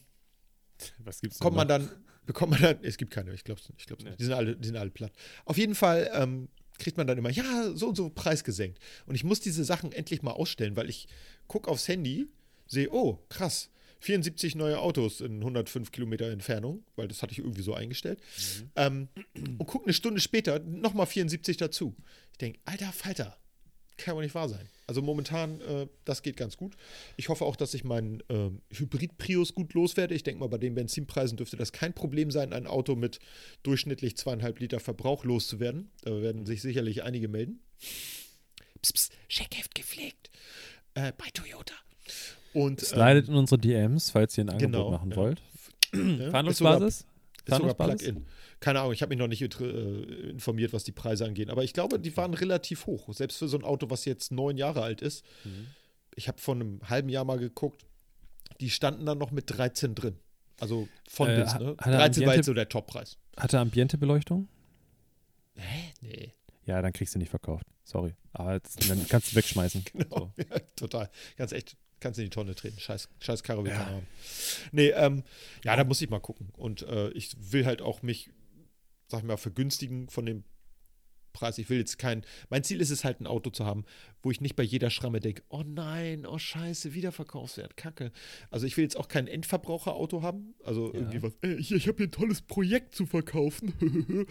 Was 0.99 1.21
gibt's 1.21 1.39
kommt 1.39 1.55
man 1.55 1.67
dann, 1.67 1.89
bekommt 2.26 2.51
man 2.51 2.61
dann, 2.61 2.78
es 2.84 2.97
gibt 2.97 3.11
keine, 3.11 3.34
ich 3.34 3.43
glaube 3.43 3.61
ich 3.78 3.86
glaub's 3.88 4.03
Nee. 4.03 4.09
nicht. 4.11 4.19
Die 4.19 4.26
sind, 4.26 4.34
alle, 4.34 4.55
die 4.55 4.67
sind 4.67 4.78
alle 4.78 4.91
platt. 4.91 5.11
Auf 5.45 5.57
jeden 5.57 5.73
Fall 5.76 6.09
ähm, 6.13 6.49
kriegt 6.78 6.97
man 6.97 7.07
dann 7.07 7.17
immer, 7.17 7.30
ja, 7.32 7.71
so 7.73 7.88
und 7.89 7.95
so 7.95 8.09
Preis 8.09 8.43
gesenkt. 8.43 8.80
Und 9.05 9.15
ich 9.15 9.23
muss 9.23 9.39
diese 9.39 9.63
Sachen 9.63 9.91
endlich 9.91 10.21
mal 10.21 10.32
ausstellen, 10.32 10.76
weil 10.76 10.89
ich 10.89 11.07
gucke 11.47 11.69
aufs 11.71 11.88
Handy, 11.88 12.28
sehe, 12.67 12.91
oh, 12.91 13.23
krass, 13.30 13.69
74 14.01 14.55
neue 14.55 14.80
Autos 14.80 15.21
in 15.21 15.38
105 15.39 15.91
Kilometer 15.91 16.30
Entfernung, 16.30 16.84
weil 16.95 17.07
das 17.07 17.21
hatte 17.23 17.32
ich 17.32 17.39
irgendwie 17.39 17.61
so 17.63 17.73
eingestellt. 17.73 18.19
Ähm, 18.76 19.07
und 19.57 19.65
gucke 19.65 19.86
eine 19.86 19.93
Stunde 19.93 20.19
später 20.19 20.59
nochmal 20.59 21.05
74 21.07 21.57
dazu. 21.57 21.95
Ich 22.34 22.38
denke, 22.38 22.59
alter 22.65 22.91
Falter, 22.91 23.38
kann 23.98 24.16
wohl 24.16 24.24
nicht 24.24 24.36
wahr 24.36 24.50
sein. 24.50 24.68
Also 24.88 25.02
momentan, 25.02 25.62
äh, 25.62 25.88
das 26.04 26.22
geht 26.22 26.38
ganz 26.38 26.58
gut. 26.58 26.76
Ich 27.18 27.30
hoffe 27.30 27.46
auch, 27.46 27.56
dass 27.56 27.74
ich 27.74 27.84
meinen 27.84 28.22
ähm, 28.30 28.62
Hybrid-Prius 28.72 29.56
gut 29.56 29.74
loswerde. 29.74 30.14
Ich 30.14 30.24
denke 30.24 30.39
mal, 30.39 30.50
bei 30.50 30.58
den 30.58 30.76
Benzinpreisen 30.76 31.38
dürfte 31.38 31.58
das 31.58 31.72
kein 31.72 31.93
Problem 31.93 32.30
sein, 32.30 32.54
ein 32.54 32.68
Auto 32.68 32.96
mit 32.96 33.20
durchschnittlich 33.64 34.18
zweieinhalb 34.18 34.60
Liter 34.60 34.80
Verbrauch 34.80 35.24
loszuwerden. 35.24 35.89
Da 36.04 36.22
werden 36.22 36.46
sich 36.46 36.62
sicherlich 36.62 37.04
einige 37.04 37.28
melden. 37.28 37.62
Psst, 38.82 38.93
psst, 38.93 39.14
Scheckheft 39.28 39.74
gepflegt. 39.74 40.30
Äh, 40.93 41.14
bei 41.18 41.30
Toyota. 41.34 41.74
Und 42.54 42.82
ähm, 42.82 42.88
Slidet 42.88 43.28
in 43.28 43.36
unsere 43.36 43.60
DMs, 43.60 44.12
falls 44.12 44.38
ihr 44.38 44.46
ein 44.46 44.50
Angebot 44.50 44.72
genau, 44.72 44.91
machen 44.91 45.12
ja. 45.12 45.18
wollt. 45.18 45.41
ja, 45.93 46.30
Verhandlungsbasis? 46.30 47.06
Ist 47.46 47.58
sogar? 47.58 47.74
Plug-in. 47.76 48.26
Keine 48.60 48.80
Ahnung, 48.80 48.93
ich 48.93 49.02
habe 49.02 49.10
mich 49.10 49.20
noch 49.20 49.28
nicht 49.28 49.41
äh, 49.41 50.30
informiert, 50.30 50.74
was 50.74 50.84
die 50.84 50.91
Preise 50.91 51.26
angeht. 51.26 51.50
Aber 51.50 51.64
ich 51.64 51.74
glaube, 51.74 52.00
die 52.00 52.16
waren 52.18 52.34
relativ 52.34 52.86
hoch. 52.88 53.14
Selbst 53.14 53.38
für 53.38 53.48
so 53.48 53.58
ein 53.58 53.64
Auto, 53.64 53.89
was 53.89 54.06
jetzt 54.06 54.32
neun 54.32 54.58
Jahre 54.58 54.82
alt 54.82 55.02
ist. 55.02 55.24
Mhm. 55.43 55.68
Ich 56.16 56.28
habe 56.28 56.39
vor 56.39 56.56
einem 56.56 56.80
halben 56.89 57.10
Jahr 57.10 57.26
mal 57.26 57.38
geguckt. 57.38 57.86
Die 58.62 58.70
standen 58.70 59.06
dann 59.06 59.18
noch 59.18 59.32
mit 59.32 59.46
13 59.56 59.96
drin. 59.96 60.16
Also 60.60 60.88
von 61.10 61.30
Äh, 61.30 61.41
bis, 61.43 61.54
ne? 61.56 61.76
hat 61.78 61.88
er 61.88 61.91
13 61.91 61.91
war 61.91 61.98
Ambiente- 62.06 62.36
jetzt 62.36 62.46
so 62.46 62.54
der 62.54 62.70
Toppreis. 62.70 63.18
Hat 63.38 63.54
er 63.54 63.60
Ambiente-Beleuchtung? 63.60 64.48
Hä? 65.56 65.93
Nee. 66.02 66.32
Ja, 66.66 66.82
dann 66.82 66.93
kriegst 66.93 67.14
du 67.16 67.20
nicht 67.20 67.30
verkauft. 67.30 67.66
Sorry. 67.84 68.16
Aber 68.34 68.54
jetzt, 68.54 68.89
dann 68.89 69.06
kannst 69.08 69.32
du 69.32 69.36
wegschmeißen. 69.36 69.84
Genau. 69.93 70.32
So. 70.36 70.43
Ja, 70.50 70.60
total. 70.76 71.10
Ganz 71.38 71.52
echt, 71.52 71.78
kannst 72.00 72.20
in 72.20 72.26
die 72.26 72.30
Tonne 72.30 72.56
treten. 72.56 72.80
Scheiß, 72.80 73.10
scheiß 73.20 73.43
Karre 73.43 73.64
will 73.64 73.72
Ja. 73.72 73.78
keiner 73.80 73.96
haben. 73.98 74.08
Nee, 74.72 74.89
ähm, 74.89 75.24
ja, 75.64 75.76
da 75.76 75.84
muss 75.84 76.02
ich 76.02 76.10
mal 76.10 76.20
gucken. 76.20 76.50
Und 76.58 76.82
äh, 76.84 77.10
ich 77.12 77.36
will 77.52 77.66
halt 77.66 77.82
auch 77.82 78.02
mich, 78.02 78.30
sag 79.08 79.20
ich 79.22 79.26
mal, 79.26 79.38
vergünstigen 79.38 80.10
von 80.10 80.26
dem 80.26 80.43
Preis. 81.34 81.58
Ich 81.58 81.70
will 81.70 81.80
jetzt 81.80 81.98
kein. 81.98 82.26
Mein 82.50 82.64
Ziel 82.64 82.80
ist 82.80 82.91
es 82.91 83.04
halt, 83.04 83.20
ein 83.20 83.28
Auto 83.28 83.50
zu 83.50 83.66
haben, 83.66 83.84
wo 84.24 84.32
ich 84.32 84.39
nicht 84.39 84.56
bei 84.56 84.64
jeder 84.64 84.89
Schramme 84.89 85.20
denke, 85.20 85.43
oh 85.50 85.64
nein, 85.66 86.26
oh 86.26 86.38
scheiße, 86.38 86.93
Wiederverkaufswert, 86.93 87.76
Kacke. 87.76 88.14
Also 88.52 88.66
ich 88.68 88.78
will 88.78 88.84
jetzt 88.86 88.96
auch 88.96 89.10
kein 89.10 89.28
Endverbraucherauto 89.28 90.22
haben. 90.22 90.56
Also 90.64 90.88
Ja. 90.93 91.00
irgendwie 91.00 91.24
was, 91.24 91.34
äh, 91.41 91.58
hier, 91.62 91.76
ich 91.76 91.88
habe 91.89 91.98
hier 91.98 92.08
ein 92.08 92.12
tolles 92.12 92.41
Projekt 92.41 92.96
zu 92.96 93.06
verkaufen. 93.06 93.74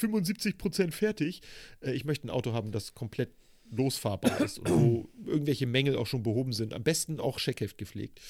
75% 0.00 0.92
fertig. 0.92 1.42
Äh, 1.80 1.92
ich 1.92 2.04
möchte 2.04 2.26
ein 2.26 2.30
Auto 2.30 2.52
haben, 2.52 2.72
das 2.72 2.94
komplett 2.94 3.30
losfahrbar 3.70 4.40
ist 4.44 4.58
und 4.58 4.68
wo 4.70 5.08
irgendwelche 5.24 5.66
Mängel 5.66 5.96
auch 5.96 6.06
schon 6.06 6.22
behoben 6.22 6.52
sind. 6.52 6.74
Am 6.74 6.82
besten 6.82 7.20
auch 7.20 7.38
Scheckheft 7.38 7.78
gepflegt. 7.78 8.20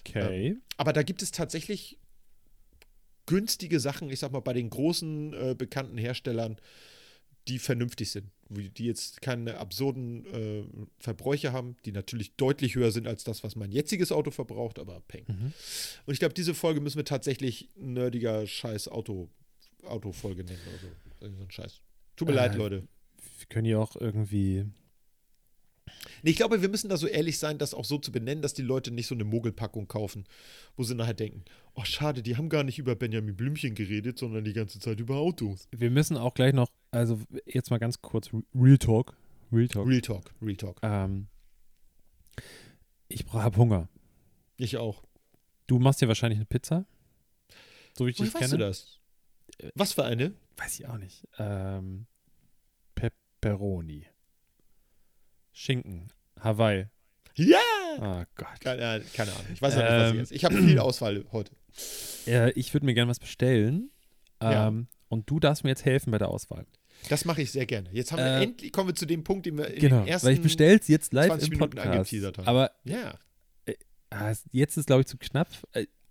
Okay. 0.00 0.56
Aber 0.76 0.92
da 0.92 1.02
gibt 1.02 1.22
es 1.22 1.30
tatsächlich 1.30 1.98
günstige 3.26 3.80
Sachen, 3.80 4.08
ich 4.10 4.20
sag 4.20 4.32
mal, 4.32 4.40
bei 4.40 4.52
den 4.52 4.70
großen 4.70 5.32
äh, 5.32 5.54
bekannten 5.58 5.98
Herstellern, 5.98 6.56
die 7.48 7.58
vernünftig 7.58 8.10
sind, 8.10 8.30
die 8.48 8.84
jetzt 8.86 9.20
keine 9.20 9.58
absurden 9.58 10.26
äh, 10.26 10.64
Verbräuche 10.98 11.52
haben, 11.52 11.76
die 11.84 11.92
natürlich 11.92 12.34
deutlich 12.36 12.74
höher 12.74 12.90
sind 12.90 13.06
als 13.06 13.24
das, 13.24 13.44
was 13.44 13.54
mein 13.56 13.70
jetziges 13.72 14.10
Auto 14.12 14.30
verbraucht, 14.30 14.78
aber 14.78 15.00
peng. 15.08 15.24
Mhm. 15.28 15.52
Und 16.06 16.12
ich 16.12 16.18
glaube, 16.18 16.34
diese 16.34 16.54
Folge 16.54 16.80
müssen 16.80 16.96
wir 16.96 17.04
tatsächlich 17.04 17.68
nerdiger 17.76 18.46
Scheiß 18.46 18.88
Auto, 18.88 19.28
Autofolge 19.84 20.44
nennen 20.44 20.60
oder 20.68 20.78
so. 20.78 20.88
So 21.20 21.42
ein 21.42 21.50
Scheiß. 21.50 21.80
Tut 22.16 22.28
mir 22.28 22.34
Äh, 22.34 22.36
leid, 22.36 22.56
Leute. 22.56 22.88
Wir 23.38 23.46
können 23.46 23.66
ja 23.66 23.78
auch 23.78 23.96
irgendwie. 23.96 24.66
Nee, 26.22 26.30
ich 26.30 26.36
glaube, 26.36 26.62
wir 26.62 26.68
müssen 26.68 26.88
da 26.88 26.96
so 26.96 27.06
ehrlich 27.06 27.38
sein, 27.38 27.58
das 27.58 27.72
auch 27.72 27.84
so 27.84 27.98
zu 27.98 28.10
benennen, 28.10 28.42
dass 28.42 28.54
die 28.54 28.62
Leute 28.62 28.90
nicht 28.90 29.06
so 29.06 29.14
eine 29.14 29.24
Mogelpackung 29.24 29.86
kaufen, 29.86 30.24
wo 30.76 30.82
sie 30.82 30.94
nachher 30.94 31.14
denken, 31.14 31.44
oh 31.74 31.84
schade, 31.84 32.22
die 32.22 32.36
haben 32.36 32.48
gar 32.48 32.64
nicht 32.64 32.78
über 32.78 32.96
Benjamin 32.96 33.36
Blümchen 33.36 33.74
geredet, 33.74 34.18
sondern 34.18 34.44
die 34.44 34.52
ganze 34.52 34.80
Zeit 34.80 34.98
über 34.98 35.16
Autos. 35.16 35.68
Wir 35.70 35.90
müssen 35.90 36.16
auch 36.16 36.34
gleich 36.34 36.52
noch, 36.54 36.68
also 36.90 37.20
jetzt 37.46 37.70
mal 37.70 37.78
ganz 37.78 38.02
kurz 38.02 38.30
Real 38.54 38.78
Talk 38.78 39.16
Real 39.52 39.68
Talk. 39.68 39.86
Real 39.86 40.00
Talk, 40.00 40.34
Real 40.42 40.56
Talk. 40.56 40.80
Ähm, 40.82 41.28
ich 43.08 43.24
habe 43.32 43.56
Hunger. 43.56 43.88
Ich 44.56 44.76
auch. 44.76 45.04
Du 45.66 45.78
machst 45.78 46.00
dir 46.00 46.08
wahrscheinlich 46.08 46.38
eine 46.38 46.46
Pizza. 46.46 46.86
So 47.96 48.06
wie 48.06 48.10
ich 48.10 48.18
Woher 48.18 48.26
dich 48.26 48.34
weißt 48.34 48.50
kenne. 48.50 48.58
du 48.58 48.66
das? 48.66 49.00
Was 49.74 49.92
für 49.92 50.04
eine? 50.04 50.34
Weiß 50.56 50.80
ich 50.80 50.86
auch 50.86 50.98
nicht. 50.98 51.26
Ähm, 51.38 52.06
Pepperoni. 53.40 54.06
Schinken. 55.52 56.12
Hawaii. 56.40 56.86
Ja! 57.34 57.58
Oh 57.98 58.24
Gott. 58.34 58.60
Keine, 58.60 59.02
keine 59.14 59.32
Ahnung. 59.32 59.46
Ich 59.52 59.60
weiß 59.62 59.74
auch 59.76 59.82
nicht, 59.82 59.90
was 59.90 60.06
ich 60.08 60.12
Ähm. 60.14 60.18
jetzt. 60.20 60.32
Ich 60.32 60.44
habe 60.44 60.56
viel 60.56 60.78
Auswahl 60.78 61.24
heute. 61.32 61.52
Äh, 62.26 62.50
ich 62.52 62.72
würde 62.74 62.86
mir 62.86 62.94
gerne 62.94 63.10
was 63.10 63.18
bestellen. 63.20 63.90
Ja. 64.42 64.68
Ähm, 64.68 64.88
Und 65.08 65.30
du 65.30 65.38
darfst 65.40 65.62
mir 65.64 65.70
jetzt 65.70 65.84
helfen 65.84 66.10
bei 66.10 66.18
der 66.18 66.28
Auswahl. 66.28 66.66
Das 67.08 67.24
mache 67.24 67.42
ich 67.42 67.52
sehr 67.52 67.66
gerne. 67.66 67.88
Jetzt 67.92 68.10
haben 68.12 68.18
wir 68.18 68.26
Äh, 68.38 68.42
endlich, 68.44 68.72
kommen 68.72 68.88
wir 68.88 68.94
zu 68.94 69.06
dem 69.06 69.22
Punkt, 69.22 69.46
den 69.46 69.56
wir 69.58 69.68
in 69.68 69.80
Genau, 69.80 69.98
den 70.00 70.08
ersten 70.08 70.26
weil 70.26 70.34
ich 70.34 70.42
bestelle 70.42 70.78
es 70.78 70.88
jetzt 70.88 71.12
live 71.12 71.28
20 71.28 71.48
im 71.52 71.58
Minuten 71.58 71.76
Podcast. 71.76 72.38
Aber 72.48 72.70
Ja. 72.84 73.18
ah, 74.10 74.30
es- 74.30 74.44
jetzt 74.52 74.76
ist, 74.78 74.86
glaube 74.86 75.02
ich, 75.02 75.06
zu 75.06 75.16
knapp. 75.18 75.48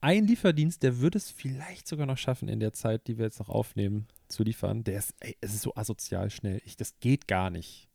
Ein 0.05 0.27
Lieferdienst, 0.27 0.83
der 0.83 0.99
würde 0.99 1.17
es 1.17 1.31
vielleicht 1.31 1.87
sogar 1.87 2.05
noch 2.05 2.19
schaffen, 2.19 2.47
in 2.47 2.59
der 2.59 2.73
Zeit, 2.73 3.07
die 3.07 3.17
wir 3.17 3.25
jetzt 3.25 3.39
noch 3.39 3.49
aufnehmen, 3.49 4.05
zu 4.27 4.43
liefern. 4.43 4.83
Der 4.83 4.99
ist, 4.99 5.15
ey, 5.19 5.35
es 5.41 5.55
ist 5.55 5.63
so 5.63 5.73
asozial 5.73 6.29
schnell. 6.29 6.61
Ich, 6.63 6.77
das 6.77 6.99
geht 6.99 7.27
gar 7.27 7.49
nicht. 7.49 7.89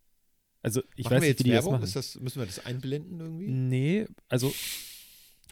Also, 0.61 0.82
ich 0.96 1.04
machen 1.04 1.14
weiß 1.14 1.22
wir 1.22 1.28
nicht, 1.28 1.28
jetzt 1.28 1.38
wie 1.38 1.44
die 1.44 1.50
das 1.50 1.58
Werbung? 1.58 1.72
machen. 1.74 1.84
Ist 1.84 1.94
das, 1.94 2.18
müssen 2.18 2.40
wir 2.40 2.46
das 2.46 2.66
einblenden 2.66 3.20
irgendwie? 3.20 3.46
Nee, 3.46 4.06
also 4.28 4.52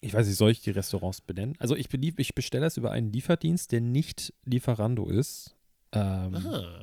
ich 0.01 0.13
weiß 0.13 0.27
nicht, 0.27 0.37
soll 0.37 0.51
ich 0.51 0.61
die 0.61 0.73
Restaurants 0.73 1.21
benennen? 1.21 1.55
Also 1.61 1.77
ich, 1.77 1.89
belieb, 1.89 2.19
ich 2.19 2.35
bestelle 2.35 2.65
das 2.65 2.77
über 2.77 2.91
einen 2.91 3.13
Lieferdienst, 3.13 3.71
der 3.71 3.81
nicht 3.81 4.35
Lieferando 4.45 5.09
ist, 5.09 5.55
ähm, 5.93 6.33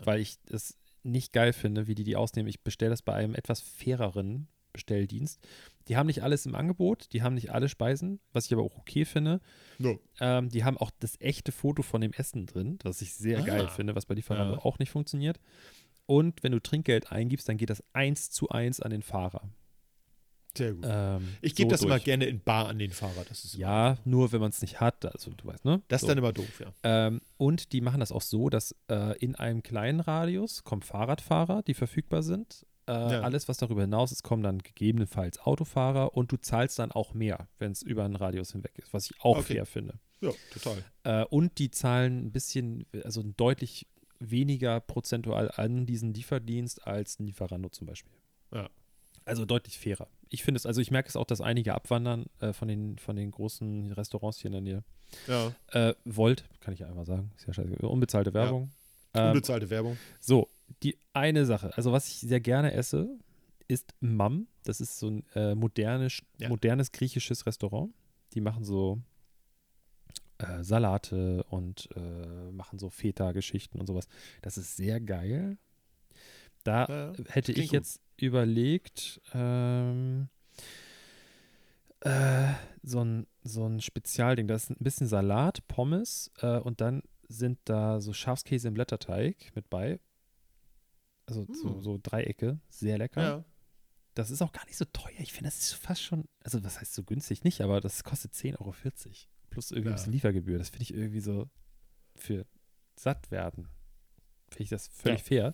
weil 0.06 0.22
ich 0.22 0.38
es 0.50 0.78
nicht 1.04 1.34
geil 1.34 1.52
finde, 1.52 1.88
wie 1.88 1.96
die 1.96 2.06
die 2.06 2.16
ausnehmen. 2.16 2.48
Ich 2.48 2.62
bestelle 2.62 2.92
das 2.92 3.02
bei 3.02 3.14
einem 3.14 3.36
etwas 3.36 3.60
faireren 3.60 4.48
Bestelldienst. 4.76 5.40
Die 5.88 5.98
haben 5.98 6.08
nicht 6.08 6.24
alles 6.24 6.46
im 6.46 6.56
Angebot, 6.56 7.08
die 7.14 7.22
haben 7.24 7.34
nicht 7.36 7.52
alle 7.52 7.70
Speisen, 7.70 8.20
was 8.34 8.46
ich 8.46 8.54
aber 8.54 8.64
auch 8.64 8.78
okay 8.78 9.06
finde. 9.06 9.40
No. 9.78 10.00
Ähm, 10.20 10.50
die 10.50 10.64
haben 10.64 10.78
auch 10.78 10.92
das 11.00 11.20
echte 11.20 11.52
Foto 11.52 11.82
von 11.84 12.02
dem 12.02 12.14
Essen 12.14 12.46
drin, 12.46 12.80
was 12.84 13.02
ich 13.02 13.14
sehr 13.14 13.40
Ah. 13.40 13.46
geil 13.46 13.68
finde, 13.70 13.96
was 13.96 14.06
bei 14.06 14.16
Lieferando 14.16 14.54
Ja. 14.56 14.60
auch 14.66 14.80
nicht 14.80 14.90
funktioniert. 14.92 15.40
Und 16.08 16.44
wenn 16.44 16.52
du 16.52 16.60
Trinkgeld 16.60 17.12
eingibst, 17.12 17.50
dann 17.50 17.58
geht 17.58 17.70
das 17.72 17.84
eins 17.94 18.30
zu 18.30 18.50
eins 18.50 18.80
an 18.80 18.92
den 18.92 19.02
Fahrer. 19.02 19.50
Sehr 20.58 20.74
gut. 20.74 20.86
Ähm, 20.88 21.36
ich 21.42 21.54
gebe 21.56 21.68
so 21.68 21.72
das 21.72 21.82
immer 21.82 21.96
durch. 21.96 22.06
gerne 22.06 22.26
in 22.28 22.40
Bar 22.40 22.70
an 22.70 22.80
den 22.80 22.92
Fahrer. 22.92 23.26
Das 23.28 23.44
ist 23.44 23.56
Ja, 23.56 23.98
nur 24.06 24.32
wenn 24.32 24.40
man 24.40 24.52
es 24.52 24.62
nicht 24.62 24.80
hat, 24.80 25.06
also 25.06 25.32
du 25.32 25.46
weißt, 25.48 25.66
ne? 25.66 25.82
Das 25.90 25.98
ist 25.98 26.02
so. 26.04 26.08
dann 26.08 26.18
immer 26.18 26.32
doof, 26.32 26.62
ja. 26.62 26.72
ähm, 26.84 27.20
und 27.38 27.74
die 27.74 27.82
machen 27.82 28.00
das 28.00 28.12
auch 28.14 28.22
so, 28.22 28.50
dass 28.50 28.74
äh, 28.90 29.18
in 29.20 29.36
einem 29.36 29.64
kleinen 29.64 30.00
Radius 30.00 30.64
kommen 30.64 30.82
Fahrradfahrer, 30.82 31.62
die 31.64 31.74
verfügbar 31.74 32.24
sind. 32.24 32.66
Äh, 32.88 32.92
Ja. 32.92 33.22
Alles, 33.22 33.48
was 33.48 33.58
darüber 33.58 33.82
hinaus 33.82 34.12
ist, 34.12 34.24
kommen 34.24 34.44
dann 34.44 34.60
gegebenenfalls 34.60 35.40
Autofahrer 35.40 36.16
und 36.16 36.32
du 36.32 36.38
zahlst 36.38 36.78
dann 36.80 36.92
auch 36.92 37.14
mehr, 37.14 37.48
wenn 37.60 37.72
es 37.72 37.82
über 37.82 38.04
einen 38.06 38.16
Radius 38.16 38.52
hinweg 38.52 38.74
ist, 38.78 38.94
was 38.94 39.10
ich 39.10 39.20
auch 39.22 39.38
Okay. 39.40 39.54
fair 39.56 39.66
finde. 39.66 39.96
Ja, 40.22 40.32
total. 40.52 40.84
Äh, 41.04 41.26
und 41.26 41.58
die 41.60 41.72
zahlen 41.72 42.26
ein 42.28 42.32
bisschen, 42.32 42.86
also 43.04 43.22
deutlich 43.24 43.88
weniger 44.20 44.80
prozentual 44.80 45.52
an 45.56 45.86
diesen 45.86 46.14
Lieferdienst 46.14 46.86
als 46.88 47.20
ein 47.20 47.26
Lieferando 47.26 47.70
zum 47.70 47.86
Beispiel. 47.88 48.14
Ja. 48.54 48.70
Also 49.26 49.46
deutlich 49.46 49.78
fairer. 49.80 50.08
Ich 50.30 50.44
finde 50.44 50.58
es, 50.58 50.66
also 50.66 50.82
ich 50.82 50.92
merke 50.92 51.10
es 51.10 51.16
auch, 51.16 51.26
dass 51.26 51.42
einige 51.42 51.74
abwandern 51.74 52.26
äh, 52.40 52.54
von, 52.54 52.68
den, 52.68 52.98
von 52.98 53.16
den 53.16 53.32
großen 53.32 53.92
Restaurants 53.94 54.38
hier 54.40 54.48
in 54.50 54.52
der 54.54 54.62
Nähe. 54.62 54.84
Ja. 55.28 55.52
Äh, 55.90 55.96
Volt, 56.06 56.46
kann 56.60 56.74
ich 56.74 56.80
ja 56.82 56.88
einmal 56.88 57.06
sagen. 57.06 57.32
Ist 57.36 57.48
ja 57.48 57.54
scheiße. 57.54 57.76
Unbezahlte 57.88 58.34
Werbung. 58.34 58.72
Ähm, 59.14 59.28
Unbezahlte 59.30 59.70
Werbung. 59.70 59.98
so, 60.20 60.50
die 60.84 60.98
eine 61.14 61.46
Sache, 61.46 61.76
also 61.78 61.92
was 61.92 62.08
ich 62.08 62.20
sehr 62.20 62.40
gerne 62.40 62.74
esse, 62.74 63.18
ist 63.68 63.94
Mam. 64.00 64.48
Das 64.64 64.82
ist 64.82 65.00
so 65.00 65.10
ein 65.10 65.24
äh, 65.36 65.56
modernes, 65.56 66.22
Ja. 66.40 66.50
modernes 66.50 66.92
griechisches 66.92 67.46
Restaurant. 67.46 67.94
Die 68.34 68.42
machen 68.42 68.64
so 68.64 69.00
äh, 70.40 70.64
Salate 70.64 71.44
und 71.50 71.90
äh, 71.96 72.52
machen 72.52 72.80
so 72.80 72.90
Feta-Geschichten 72.90 73.80
und 73.80 73.88
sowas. 73.88 74.08
Das 74.42 74.58
ist 74.58 74.76
sehr 74.76 75.00
geil. 75.00 75.58
Da 76.64 76.88
Ja, 76.90 77.14
hätte 77.30 77.52
ich 77.52 77.68
gut. 77.70 77.74
jetzt 77.74 78.02
überlegt, 78.18 79.22
ähm, 79.34 80.30
äh, 82.02 82.54
so, 82.84 83.04
ein, 83.04 83.28
so 83.44 83.66
ein 83.66 83.82
Spezialding. 83.82 84.48
Da 84.48 84.56
ist 84.56 84.70
ein 84.70 84.78
bisschen 84.80 85.08
Salat, 85.08 85.68
Pommes 85.68 86.32
äh, 86.42 86.58
und 86.60 86.82
dann 86.82 87.02
sind 87.28 87.58
da 87.66 88.02
so 88.02 88.14
Schafskäse 88.14 88.68
im 88.68 88.74
Blätterteig 88.76 89.52
mit 89.56 89.70
bei. 89.70 90.00
Also 91.28 91.46
so, 91.54 91.70
Mm. 91.70 91.82
so 91.82 92.00
Dreiecke, 92.02 92.60
sehr 92.70 92.98
lecker. 92.98 93.22
Ja. 93.22 93.46
Das 94.14 94.30
ist 94.32 94.42
auch 94.42 94.52
gar 94.54 94.66
nicht 94.66 94.78
so 94.78 94.86
teuer. 94.86 95.20
Ich 95.20 95.34
finde, 95.34 95.50
das 95.50 95.60
ist 95.60 95.74
fast 95.74 96.02
schon, 96.02 96.26
also 96.44 96.64
was 96.64 96.80
heißt 96.80 96.94
so 96.94 97.04
günstig 97.04 97.44
nicht, 97.44 97.62
aber 97.62 97.82
das 97.82 98.04
kostet 98.04 98.34
10,40 98.34 98.60
Euro. 98.62 98.74
Plus 99.50 99.72
irgendwie 99.72 99.90
ein 99.90 99.92
Ja. 99.92 99.96
bisschen 99.98 100.14
Liefergebühr. 100.14 100.58
Das 100.58 100.70
finde 100.70 100.84
ich 100.84 100.94
irgendwie 100.94 101.20
so 101.20 101.50
für 102.16 102.46
satt 102.96 103.30
werden. 103.32 103.68
Finde 104.50 104.64
ich 104.64 104.70
das 104.70 104.88
völlig 104.88 105.20
Ja. 105.22 105.26
fair. 105.26 105.54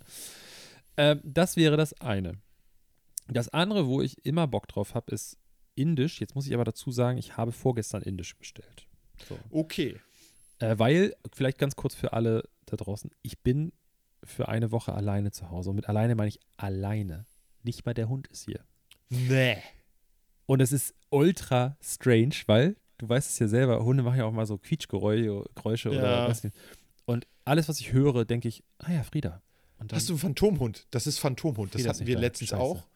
Ähm, 0.98 1.22
das 1.24 1.56
wäre 1.56 1.78
das 1.78 1.94
eine. 2.02 2.40
Das 3.28 3.50
andere, 3.50 3.88
wo 3.88 4.02
ich 4.02 4.24
immer 4.26 4.46
Bock 4.48 4.68
drauf 4.68 4.94
habe, 4.94 5.12
ist 5.14 5.38
Indisch. 5.76 6.20
Jetzt 6.20 6.36
muss 6.36 6.46
ich 6.48 6.54
aber 6.54 6.66
dazu 6.66 6.92
sagen, 6.92 7.18
ich 7.18 7.38
habe 7.38 7.52
vorgestern 7.54 8.02
Indisch 8.04 8.38
bestellt. 8.38 8.88
So. 9.28 9.40
Okay. 9.50 10.00
Äh, 10.60 10.78
weil, 10.78 11.16
vielleicht 11.34 11.58
ganz 11.58 11.76
kurz 11.76 11.96
für 11.96 12.14
alle 12.14 12.44
da 12.66 12.76
draußen, 12.76 13.10
ich 13.24 13.40
bin 13.40 13.72
für 14.24 14.48
eine 14.50 14.72
Woche 14.72 14.94
alleine 14.94 15.32
zu 15.32 15.50
Hause. 15.50 15.70
Und 15.72 15.76
mit 15.78 15.90
alleine 15.90 16.16
meine 16.16 16.30
ich 16.30 16.40
alleine. 16.58 17.26
Nicht 17.64 17.86
mal 17.86 17.94
der 17.94 18.10
Hund 18.10 18.28
ist 18.28 18.46
hier. 18.46 18.64
Nee. 19.10 19.58
Und 20.46 20.62
es 20.62 20.72
ist 20.72 20.94
ultra 21.10 21.78
strange, 21.82 22.36
weil 22.48 22.76
du 22.98 23.08
weißt 23.10 23.30
es 23.30 23.40
ja 23.40 23.48
selber, 23.48 23.84
Hunde 23.84 24.04
machen 24.04 24.18
ja 24.20 24.26
auch 24.26 24.32
mal 24.32 24.46
so 24.46 24.58
Quietschgeräusche 24.58 25.44
Geräusche 25.56 25.90
oder 25.90 26.04
Ja. 26.24 26.28
weiß 26.28 26.44
nicht. 26.44 26.56
Und 27.06 27.28
alles, 27.46 27.68
was 27.70 27.80
ich 27.80 27.92
höre, 27.94 28.26
denke 28.26 28.48
ich, 28.48 28.64
ah 28.80 28.92
ja, 28.92 29.04
Frieda. 29.04 29.42
Dann, 29.80 29.90
Hast 29.94 30.10
du 30.10 30.14
einen 30.14 30.20
Phantomhund? 30.20 30.86
Das 30.92 31.08
ist 31.08 31.18
Phantomhund. 31.18 31.74
Das 31.74 31.82
Frieda 31.82 31.92
ist 31.92 31.98
hatten 32.00 32.08
wir 32.08 32.20
letztens 32.20 32.50
Scheiße. 32.52 32.62
auch. 32.62 32.88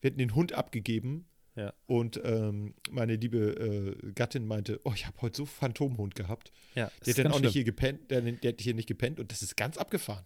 Wir 0.00 0.10
hatten 0.10 0.18
den 0.18 0.34
Hund 0.34 0.52
abgegeben. 0.52 1.26
Ja. 1.56 1.74
Und 1.86 2.20
ähm, 2.24 2.74
meine 2.90 3.16
liebe 3.16 3.96
äh, 4.06 4.12
Gattin 4.12 4.46
meinte, 4.46 4.80
oh, 4.84 4.92
ich 4.94 5.06
habe 5.06 5.20
heute 5.20 5.36
so 5.36 5.44
Phantomhund 5.46 6.14
gehabt. 6.14 6.52
ja, 6.76 6.90
Der 7.04 7.12
hat 7.14 7.18
dann 7.18 7.26
auch 7.26 7.32
schlimm. 7.34 7.42
nicht 7.46 7.52
hier 7.54 7.64
gepennt, 7.64 8.10
der, 8.10 8.22
der 8.22 8.52
hat 8.52 8.60
hier 8.60 8.74
nicht 8.74 8.86
gepennt 8.86 9.18
und 9.18 9.32
das 9.32 9.42
ist 9.42 9.56
ganz 9.56 9.76
abgefahren. 9.76 10.24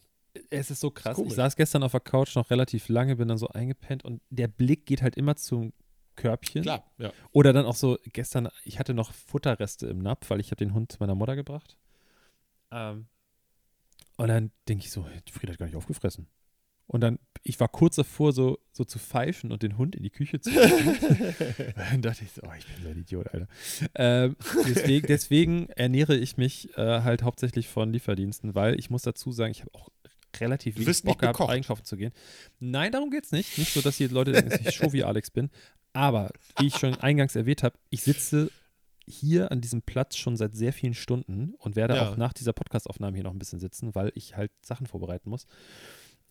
Es 0.50 0.70
ist 0.70 0.80
so 0.80 0.90
krass. 0.90 1.16
komisch. 1.16 1.32
ich 1.32 1.36
saß 1.36 1.56
gestern 1.56 1.82
auf 1.82 1.92
der 1.92 2.00
Couch 2.00 2.34
noch 2.34 2.50
relativ 2.50 2.88
lange, 2.88 3.16
bin 3.16 3.28
dann 3.28 3.38
so 3.38 3.48
eingepennt 3.48 4.04
und 4.04 4.20
der 4.30 4.48
Blick 4.48 4.86
geht 4.86 5.02
halt 5.02 5.16
immer 5.16 5.36
zum 5.36 5.72
Körbchen. 6.16 6.62
Klar, 6.62 6.84
ja. 6.98 7.12
Oder 7.32 7.52
dann 7.52 7.66
auch 7.66 7.76
so, 7.76 7.98
gestern, 8.12 8.48
ich 8.64 8.78
hatte 8.78 8.94
noch 8.94 9.12
Futterreste 9.12 9.86
im 9.86 9.98
Napf, 9.98 10.30
weil 10.30 10.40
ich 10.40 10.48
habe 10.48 10.56
den 10.56 10.74
Hund 10.74 10.92
zu 10.92 10.98
meiner 11.00 11.14
Mutter 11.14 11.36
gebracht. 11.36 11.76
Ähm, 12.70 13.06
und 14.16 14.28
dann 14.28 14.52
denke 14.68 14.84
ich 14.84 14.90
so, 14.90 15.06
Frieda 15.30 15.52
hat 15.52 15.58
gar 15.58 15.66
nicht 15.66 15.76
aufgefressen. 15.76 16.28
Und 16.86 17.00
dann, 17.00 17.18
ich 17.42 17.58
war 17.60 17.68
kurz 17.68 17.96
davor, 17.96 18.32
so, 18.32 18.58
so 18.72 18.84
zu 18.84 18.98
pfeifen 18.98 19.52
und 19.52 19.62
den 19.62 19.78
Hund 19.78 19.96
in 19.96 20.02
die 20.02 20.10
Küche 20.10 20.40
zu 20.40 20.50
bringen. 20.50 21.34
dann 21.76 22.02
dachte 22.02 22.24
ich 22.24 22.32
so, 22.32 22.42
oh, 22.44 22.52
ich 22.58 22.66
bin 22.66 22.82
so 22.82 22.88
ein 22.90 22.98
Idiot, 22.98 23.28
Alter. 23.32 23.48
Ähm, 23.94 24.36
deswegen, 24.68 25.06
deswegen 25.06 25.68
ernähre 25.70 26.14
ich 26.14 26.36
mich 26.36 26.76
äh, 26.76 27.00
halt 27.00 27.22
hauptsächlich 27.22 27.68
von 27.68 27.92
Lieferdiensten, 27.92 28.54
weil 28.54 28.78
ich 28.78 28.90
muss 28.90 29.02
dazu 29.02 29.32
sagen, 29.32 29.50
ich 29.50 29.62
habe 29.62 29.74
auch 29.74 29.88
relativ 30.40 30.76
wenig 30.78 31.02
Bock 31.02 31.18
gehabt, 31.18 31.40
einkaufen 31.40 31.84
zu 31.84 31.96
gehen. 31.96 32.12
Nein, 32.60 32.92
darum 32.92 33.10
geht's 33.10 33.32
nicht. 33.32 33.58
Nicht 33.58 33.72
so, 33.72 33.80
dass 33.80 33.96
die 33.96 34.06
Leute 34.06 34.32
denken, 34.32 34.50
dass 34.50 34.60
ich 34.60 34.74
show 34.74 34.92
wie 34.92 35.04
Alex 35.04 35.30
bin. 35.30 35.50
Aber, 35.92 36.30
wie 36.58 36.66
ich 36.66 36.76
schon 36.76 36.94
eingangs 36.96 37.36
erwähnt 37.36 37.62
habe, 37.62 37.78
ich 37.90 38.02
sitze 38.02 38.50
hier 39.06 39.52
an 39.52 39.60
diesem 39.60 39.82
Platz 39.82 40.16
schon 40.16 40.36
seit 40.36 40.56
sehr 40.56 40.72
vielen 40.72 40.94
Stunden 40.94 41.54
und 41.58 41.76
werde 41.76 41.94
Ja. 41.96 42.08
auch 42.10 42.16
nach 42.16 42.32
dieser 42.32 42.52
Podcastaufnahme 42.52 43.16
hier 43.16 43.24
noch 43.24 43.32
ein 43.32 43.38
bisschen 43.38 43.60
sitzen, 43.60 43.94
weil 43.94 44.10
ich 44.14 44.36
halt 44.36 44.50
Sachen 44.64 44.86
vorbereiten 44.86 45.28
muss. 45.30 45.46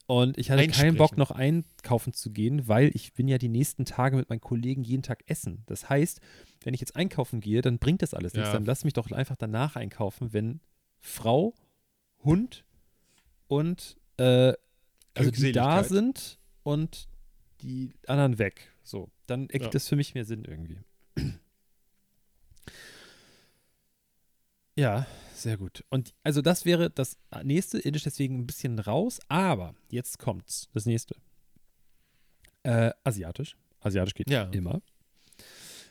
Und 0.06 0.38
ich 0.38 0.52
hatte 0.52 0.68
keinen 0.68 0.98
Bock, 0.98 1.16
noch 1.16 1.32
einkaufen 1.32 2.12
zu 2.14 2.32
gehen, 2.32 2.68
weil 2.68 2.92
ich 2.94 3.14
bin 3.14 3.30
ja 3.30 3.38
die 3.38 3.48
nächsten 3.48 3.86
Tage 3.86 4.18
mit 4.18 4.30
meinen 4.30 4.42
Kollegen 4.42 4.84
jeden 4.84 5.02
Tag 5.04 5.24
essen. 5.28 5.64
Das 5.66 5.88
heißt, 5.88 6.20
wenn 6.62 6.74
ich 6.74 6.82
jetzt 6.82 6.96
einkaufen 6.98 7.40
gehe, 7.40 7.62
dann 7.62 7.80
bringt 7.80 8.02
das 8.02 8.14
alles 8.14 8.34
nichts. 8.34 8.50
Ja. 8.50 8.54
Dann 8.54 8.66
lass 8.66 8.84
mich 8.84 8.94
doch 8.94 9.10
einfach 9.12 9.38
danach 9.38 9.78
einkaufen, 9.78 10.34
wenn 10.34 10.60
Frau, 11.00 11.54
Hund 12.24 12.66
und 13.48 13.98
äh, 14.18 14.54
also 15.16 15.32
die 15.32 15.52
da 15.52 15.84
sind 15.84 16.40
und 16.64 17.08
die 17.62 17.94
anderen 18.08 18.38
weg. 18.40 18.72
So, 18.84 19.10
dann 19.28 19.44
ergibt 19.50 19.66
Ja. 19.66 19.70
das 19.72 19.88
für 19.88 19.96
mich 19.96 20.14
mehr 20.16 20.26
Sinn 20.26 20.44
irgendwie. 20.46 20.80
Ja, 24.76 25.06
sehr 25.36 25.58
gut. 25.58 25.84
Und 25.90 26.14
also 26.24 26.42
das 26.42 26.66
wäre 26.66 26.90
das 26.90 27.18
nächste, 27.44 27.78
Indisch 27.80 28.04
deswegen 28.04 28.40
ein 28.40 28.48
bisschen 28.48 28.80
raus, 28.80 29.20
aber 29.28 29.76
jetzt 29.90 30.18
kommt's, 30.20 30.68
das 30.74 30.86
nächste. 30.86 31.16
Äh, 32.64 32.92
asiatisch. 33.04 33.56
Asiatisch 33.82 34.16
geht 34.16 34.30
Ja. 34.30 34.44
immer. 34.46 34.82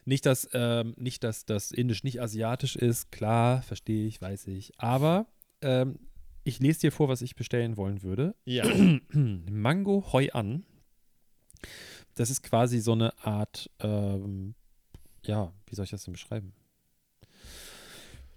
Nicht, 0.05 0.27
dass, 0.27 0.49
ähm, 0.53 0.95
nicht, 0.97 1.23
dass 1.23 1.45
das 1.45 1.71
Indisch 1.71 2.03
nicht 2.03 2.21
asiatisch 2.21 2.75
ist, 2.75 3.13
klar, 3.13 3.63
verstehe 3.63 4.07
ich, 4.09 4.21
weiß 4.21 4.49
ich. 4.49 4.73
Aber 4.81 5.27
ähm, 5.61 5.99
ich 6.45 6.59
lese 6.61 6.81
dir 6.81 6.93
vor, 6.93 7.09
was 7.09 7.23
ich 7.23 7.37
bestellen 7.37 7.77
wollen 7.77 8.03
würde. 8.03 8.35
Ja. 8.45 8.65
Mango 9.13 10.05
Hoi 10.13 10.31
An 10.33 10.65
Das 12.15 12.31
ist 12.31 12.43
quasi 12.43 12.81
so 12.81 12.93
eine 12.93 13.17
Art, 13.25 13.71
ähm, 13.81 14.55
ja, 15.25 15.53
wie 15.67 15.75
soll 15.75 15.85
ich 15.85 15.91
das 15.91 16.05
denn 16.05 16.13
beschreiben? 16.13 16.53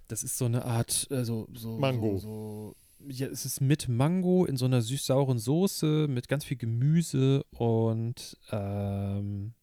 Das 0.07 0.23
ist 0.23 0.37
so 0.37 0.45
eine 0.45 0.65
Art, 0.65 1.07
äh, 1.09 1.25
so, 1.25 1.47
so, 1.53 1.79
Mango. 1.79 2.17
So, 2.19 2.75
so, 2.99 3.07
ja, 3.09 3.27
es 3.27 3.45
ist 3.45 3.59
mit 3.59 3.87
Mango 3.89 4.45
in 4.45 4.55
so 4.55 4.65
einer 4.65 4.81
süß-sauren 4.81 5.39
Soße 5.39 6.07
mit 6.07 6.27
ganz 6.27 6.45
viel 6.45 6.57
Gemüse 6.57 7.43
und 7.51 8.37
ähm, 8.51 9.53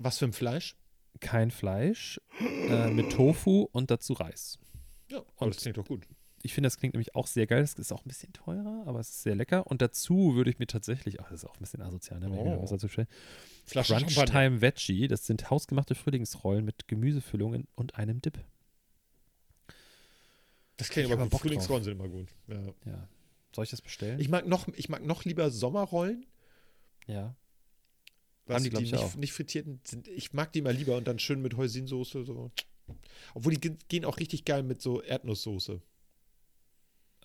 Was 0.00 0.18
für 0.18 0.24
ein 0.26 0.32
Fleisch? 0.32 0.76
kein 1.20 1.52
Fleisch, 1.52 2.20
äh, 2.40 2.90
mit 2.90 3.12
Tofu 3.12 3.68
und 3.70 3.92
dazu 3.92 4.14
Reis. 4.14 4.58
Ja, 5.08 5.22
Und- 5.36 5.54
das 5.54 5.62
klingt 5.62 5.76
doch 5.76 5.86
gut. 5.86 6.08
Ich 6.44 6.54
finde, 6.54 6.66
das 6.66 6.76
klingt 6.76 6.94
nämlich 6.94 7.14
auch 7.14 7.26
sehr 7.28 7.46
geil. 7.46 7.62
Das 7.62 7.74
ist 7.74 7.92
auch 7.92 8.04
ein 8.04 8.08
bisschen 8.08 8.32
teurer, 8.32 8.82
aber 8.86 8.98
es 9.00 9.08
ist 9.10 9.22
sehr 9.22 9.34
lecker. 9.36 9.66
Und 9.68 9.80
dazu 9.80 10.34
würde 10.34 10.50
ich 10.50 10.58
mir 10.58 10.66
tatsächlich, 10.66 11.20
ach, 11.20 11.30
das 11.30 11.44
ist 11.44 11.48
auch 11.48 11.54
ein 11.54 11.60
bisschen 11.60 11.82
asozial, 11.82 12.18
ne, 12.18 12.26
wenn 12.30 12.38
ich 12.38 12.44
mir 12.44 12.58
Oh. 12.58 12.62
was 12.62 12.70
dazu 12.70 12.88
stelle. 12.88 13.06
Flasche 13.64 13.94
Crunch 13.94 14.12
Champagner. 14.12 14.40
Time 14.48 14.60
Veggie, 14.60 15.06
das 15.08 15.24
sind 15.26 15.50
hausgemachte 15.50 15.94
Frühlingsrollen 15.94 16.64
mit 16.64 16.88
Gemüsefüllungen 16.88 17.68
und 17.76 17.94
einem 17.94 18.20
Dip. 18.20 18.38
Das 20.76 20.88
klingt 20.88 21.06
Ich 21.08 21.12
aber 21.12 21.28
gut. 21.28 21.40
Frühlingsrollen 21.40 21.84
sind 21.84 21.92
immer 21.92 22.08
gut. 22.08 22.28
Ja. 22.48 22.60
Ja. 22.86 23.08
Soll 23.54 23.64
ich 23.64 23.70
das 23.70 23.82
bestellen? 23.82 24.18
Ich 24.18 24.28
mag 24.28 24.46
noch, 24.46 24.66
ich 24.76 24.88
mag 24.88 25.04
noch 25.04 25.24
lieber 25.24 25.50
Sommerrollen. 25.50 26.26
ja. 27.06 27.34
Haben 28.48 28.64
die, 28.64 28.70
die 28.70 28.82
ich, 28.82 28.92
nicht, 28.92 29.00
auch. 29.00 29.14
nicht 29.14 29.32
frittierten 29.32 29.80
sind. 29.84 30.08
Ich 30.08 30.32
mag 30.32 30.52
die 30.52 30.62
mal 30.62 30.74
lieber 30.74 30.96
und 30.96 31.06
dann 31.06 31.20
schön 31.20 31.40
mit 31.40 31.56
Heusinsoße 31.56 32.24
so. 32.24 32.50
Obwohl 33.34 33.54
die 33.54 33.60
ge- 33.60 33.76
gehen 33.88 34.04
auch 34.04 34.18
richtig 34.18 34.44
geil 34.44 34.64
mit 34.64 34.82
so 34.82 35.00
Erdnusssoße. 35.00 35.80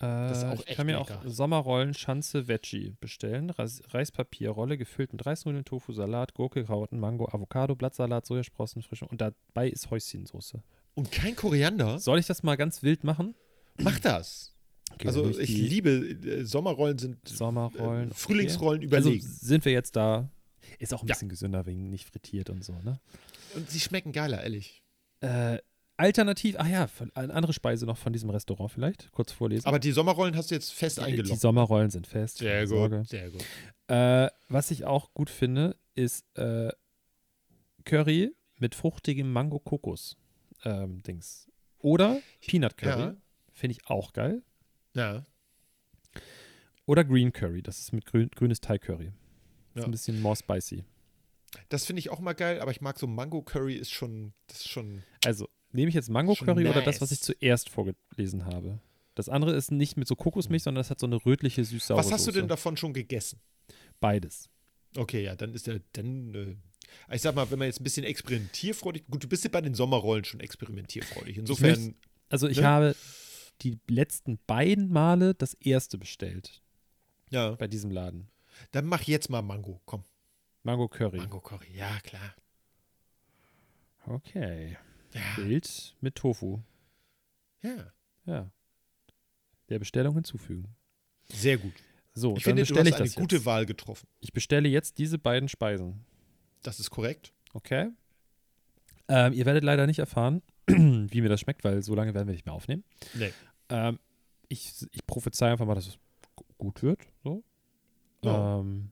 Äh, 0.02 0.32
ist 0.32 0.43
auch 0.43 0.54
ich 0.60 0.68
echt 0.68 0.78
kann 0.78 0.86
mir 0.86 0.98
lecker. 1.00 1.20
auch 1.26 1.30
Sommerrollen 1.30 1.93
Schanze 1.93 2.48
Veggie 2.48 2.95
bestellen. 3.00 3.50
Reis 3.50 3.82
Reispapierrolle 3.89 4.78
gefüllt 4.78 5.12
mit 5.14 5.26
Reisnudeln, 5.26 5.66
Tofu, 5.66 5.91
Salat, 5.93 6.34
Gurke, 6.36 6.64
Karotten, 6.66 7.00
Mango, 7.00 7.28
Avocado, 7.28 7.76
Blattsalat, 7.76 8.26
Sojasprossen, 8.26 8.84
frische 8.84 9.06
und 9.08 9.22
dabei 9.22 9.70
ist 9.70 9.89
Häuschensoße. 9.89 10.62
Und 10.93 11.12
kein 11.12 11.36
Koriander. 11.36 11.98
Soll 12.00 12.20
ich 12.20 12.28
das 12.28 12.43
mal 12.43 12.56
ganz 12.58 12.84
wild 12.84 13.04
machen? 13.04 13.34
Mach 13.78 14.00
das. 14.00 14.54
Okay, 14.93 15.08
also 15.08 15.30
ich 15.30 15.54
die 15.54 15.68
liebe 15.68 15.89
äh, 15.89 16.43
Sommerrollen 16.45 16.98
sind 16.98 17.28
Sommerrollen. 17.28 18.12
äh, 18.12 18.14
Frühlingsrollen 18.14 18.84
okay. 18.86 18.95
Also 18.95 19.10
überlegen. 19.10 19.28
sind 19.28 19.66
wir 19.66 19.72
jetzt 19.72 19.95
da. 19.95 20.30
Ist 20.80 20.93
auch 20.93 21.02
ein 21.04 21.08
Ja. 21.08 21.16
bisschen 21.16 21.30
gesünder 21.30 21.66
wegen 21.66 21.89
nicht 21.89 22.06
frittiert 22.08 22.50
und 22.50 22.64
so, 22.64 22.74
ne? 22.84 23.00
Und 23.56 23.70
sie 23.70 23.80
schmecken 23.80 24.12
geiler, 24.12 24.43
ehrlich. 24.43 24.84
Äh, 25.22 25.58
alternativ, 25.98 26.56
ach 26.58 26.68
ja, 26.68 26.88
eine 27.16 27.34
andere 27.34 27.54
Speise 27.54 27.86
noch 27.86 27.98
von 27.98 28.14
diesem 28.14 28.30
Restaurant 28.30 28.72
vielleicht, 28.72 29.12
kurz 29.12 29.32
vorlesen. 29.32 29.66
Aber 29.68 29.80
die 29.80 29.91
Sommerrollen 29.91 30.36
hast 30.36 30.52
du 30.52 30.56
jetzt 30.56 30.72
fest 30.74 30.98
die, 30.98 31.02
die 31.02 31.08
eingeloggt. 31.08 31.39
Sommerrollen 31.41 31.89
sind 31.89 32.08
fest. 32.08 32.38
Sehr 32.38 32.62
gut, 32.62 32.70
Sorge. 32.70 33.04
sehr 33.06 33.30
gut. 33.32 33.43
Äh, 33.88 34.30
was 34.50 34.72
ich 34.72 34.86
auch 34.86 35.14
gut 35.14 35.30
finde, 35.30 35.76
ist 35.95 36.26
äh, 36.38 36.70
Curry 37.86 38.34
mit 38.58 38.76
fruchtigem 38.76 39.32
Mango-Kokos-Dings. 39.32 41.48
Oder 41.80 42.20
Peanut 42.41 42.78
Curry. 42.78 43.02
Ja. 43.02 43.16
Finde 43.54 43.78
ich 43.80 43.88
auch 43.89 44.14
geil. 44.14 44.41
Ja. 44.93 45.26
Oder 46.86 47.04
Green 47.04 47.34
Curry. 47.34 47.62
Das 47.62 47.80
ist 47.80 47.91
mit 47.93 48.06
grün, 48.06 48.30
grünes 48.36 48.62
Thai-Curry. 48.62 49.08
Ist 49.08 49.14
Ja. 49.76 49.84
ein 49.86 49.91
bisschen 49.91 50.22
more 50.22 50.36
spicy. 50.36 50.84
Das 51.70 51.86
finde 51.86 52.00
ich 52.02 52.10
auch 52.10 52.20
mal 52.20 52.34
geil, 52.34 52.60
aber 52.60 52.72
ich 52.72 52.82
mag 52.82 53.00
so 53.00 53.08
Mango 53.08 53.41
Curry 53.41 53.76
ist 53.76 53.91
schon, 53.91 54.34
das 54.48 54.58
ist 54.62 54.68
schon. 54.70 55.04
Also, 55.26 55.48
nehme 55.72 55.89
ich 55.89 55.95
jetzt 55.95 56.09
Mango 56.09 56.34
Curry 56.36 56.68
oder 56.68 56.82
das, 56.82 57.01
was 57.01 57.09
nice. 57.11 57.20
ich 57.20 57.22
zuerst 57.22 57.70
vorgelesen 57.70 58.45
habe? 58.45 58.80
Das 59.15 59.30
andere 59.30 59.55
ist 59.55 59.72
nicht 59.72 59.97
mit 59.97 60.07
so 60.07 60.15
Kokosmilch, 60.15 60.63
sondern 60.63 60.80
das 60.82 60.89
hat 60.89 60.99
so 60.99 61.07
eine 61.07 61.15
rötliche, 61.26 61.63
süß-saure 61.63 61.99
Was 61.99 62.11
hast 62.11 62.28
du 62.28 62.32
denn 62.32 62.47
davon 62.47 62.78
schon 62.78 62.93
gegessen? 62.93 63.39
Beides. 63.99 64.49
Okay, 64.95 65.24
ja, 65.24 65.36
dann 65.36 65.53
ist 65.53 65.68
der, 65.68 65.82
dann, 65.93 66.34
äh, 66.36 66.55
ich 67.15 67.22
sag 67.22 67.34
mal, 67.36 67.49
wenn 67.51 67.59
man 67.59 67.68
jetzt 67.68 67.82
ein 67.82 67.84
bisschen 67.84 68.03
experimentierfreudig, 68.05 69.05
gut, 69.09 69.24
du 69.24 69.28
bist 69.28 69.43
ja 69.43 69.49
bei 69.49 69.61
den 69.61 69.74
Sommerrollen 69.74 70.24
schon 70.24 70.39
experimentierfreudig. 70.39 71.38
Insofern, 71.38 71.70
möchte- 71.70 71.95
Also, 72.30 72.47
ich 72.47 72.57
Ne? 72.57 72.63
habe 72.63 72.95
die 73.61 73.80
letzten 73.88 74.38
beiden 74.45 74.89
Male 74.89 75.34
das 75.34 75.55
erste 75.55 75.97
bestellt 75.97 76.61
ja, 77.32 77.51
bei 77.55 77.68
diesem 77.68 77.89
Laden. 77.91 78.30
dann 78.72 78.86
mach 78.86 79.01
jetzt 79.03 79.30
mal 79.30 79.41
Mango, 79.41 79.82
komm. 79.86 80.03
Mango 80.63 80.88
Curry. 80.88 81.18
Mango 81.18 81.39
Curry, 81.41 81.76
ja, 81.76 81.99
klar. 82.01 82.36
Okay. 84.05 84.78
Ja, 85.14 85.22
Bild 85.36 85.95
mit 86.01 86.16
Tofu. 86.16 86.60
ja. 87.62 87.91
Ja. 88.26 88.51
Der 89.70 89.80
Bestellung 89.80 90.14
hinzufügen. 90.16 90.76
sehr 91.30 91.58
gut. 91.58 91.74
So, 92.14 92.36
Ich 92.36 92.43
dann 92.43 92.55
finde, 92.58 92.64
du 92.64 92.74
bestelle 92.74 92.89
hast 92.89 92.95
ich 92.95 93.01
eine 93.01 93.05
das 93.10 93.16
gute 93.16 93.36
jetzt. 93.38 93.45
Wahl 93.45 93.66
getroffen. 93.66 94.08
Ich 94.22 94.34
bestelle 94.34 94.68
jetzt 94.70 94.97
diese 94.97 95.18
beiden 95.20 95.47
Speisen. 95.49 96.03
Das 96.64 96.80
ist 96.80 96.89
korrekt. 96.89 97.32
Okay. 97.53 97.91
Ähm, 99.08 99.34
ihr 99.34 99.45
werdet 99.45 99.64
leider 99.64 99.86
nicht 99.88 99.99
erfahren, 99.99 100.41
wie 100.68 101.22
mir 101.22 101.30
das 101.30 101.39
schmeckt, 101.41 101.64
weil 101.64 101.82
so 101.84 101.95
lange 101.95 102.14
werden 102.14 102.28
wir 102.28 102.34
nicht 102.34 102.45
mehr 102.45 102.55
aufnehmen. 102.55 102.84
Nee. 103.14 103.32
Ähm, 103.70 103.99
ich, 104.49 104.74
ich 104.91 105.05
prophezei 105.05 105.51
einfach 105.51 105.66
mal, 105.66 105.76
dass 105.76 105.88
es 105.88 105.97
gu- 106.36 106.43
gut 106.58 106.82
wird. 106.84 106.99
So. 107.24 107.43
Ja. 108.24 108.60
Ähm, 108.60 108.89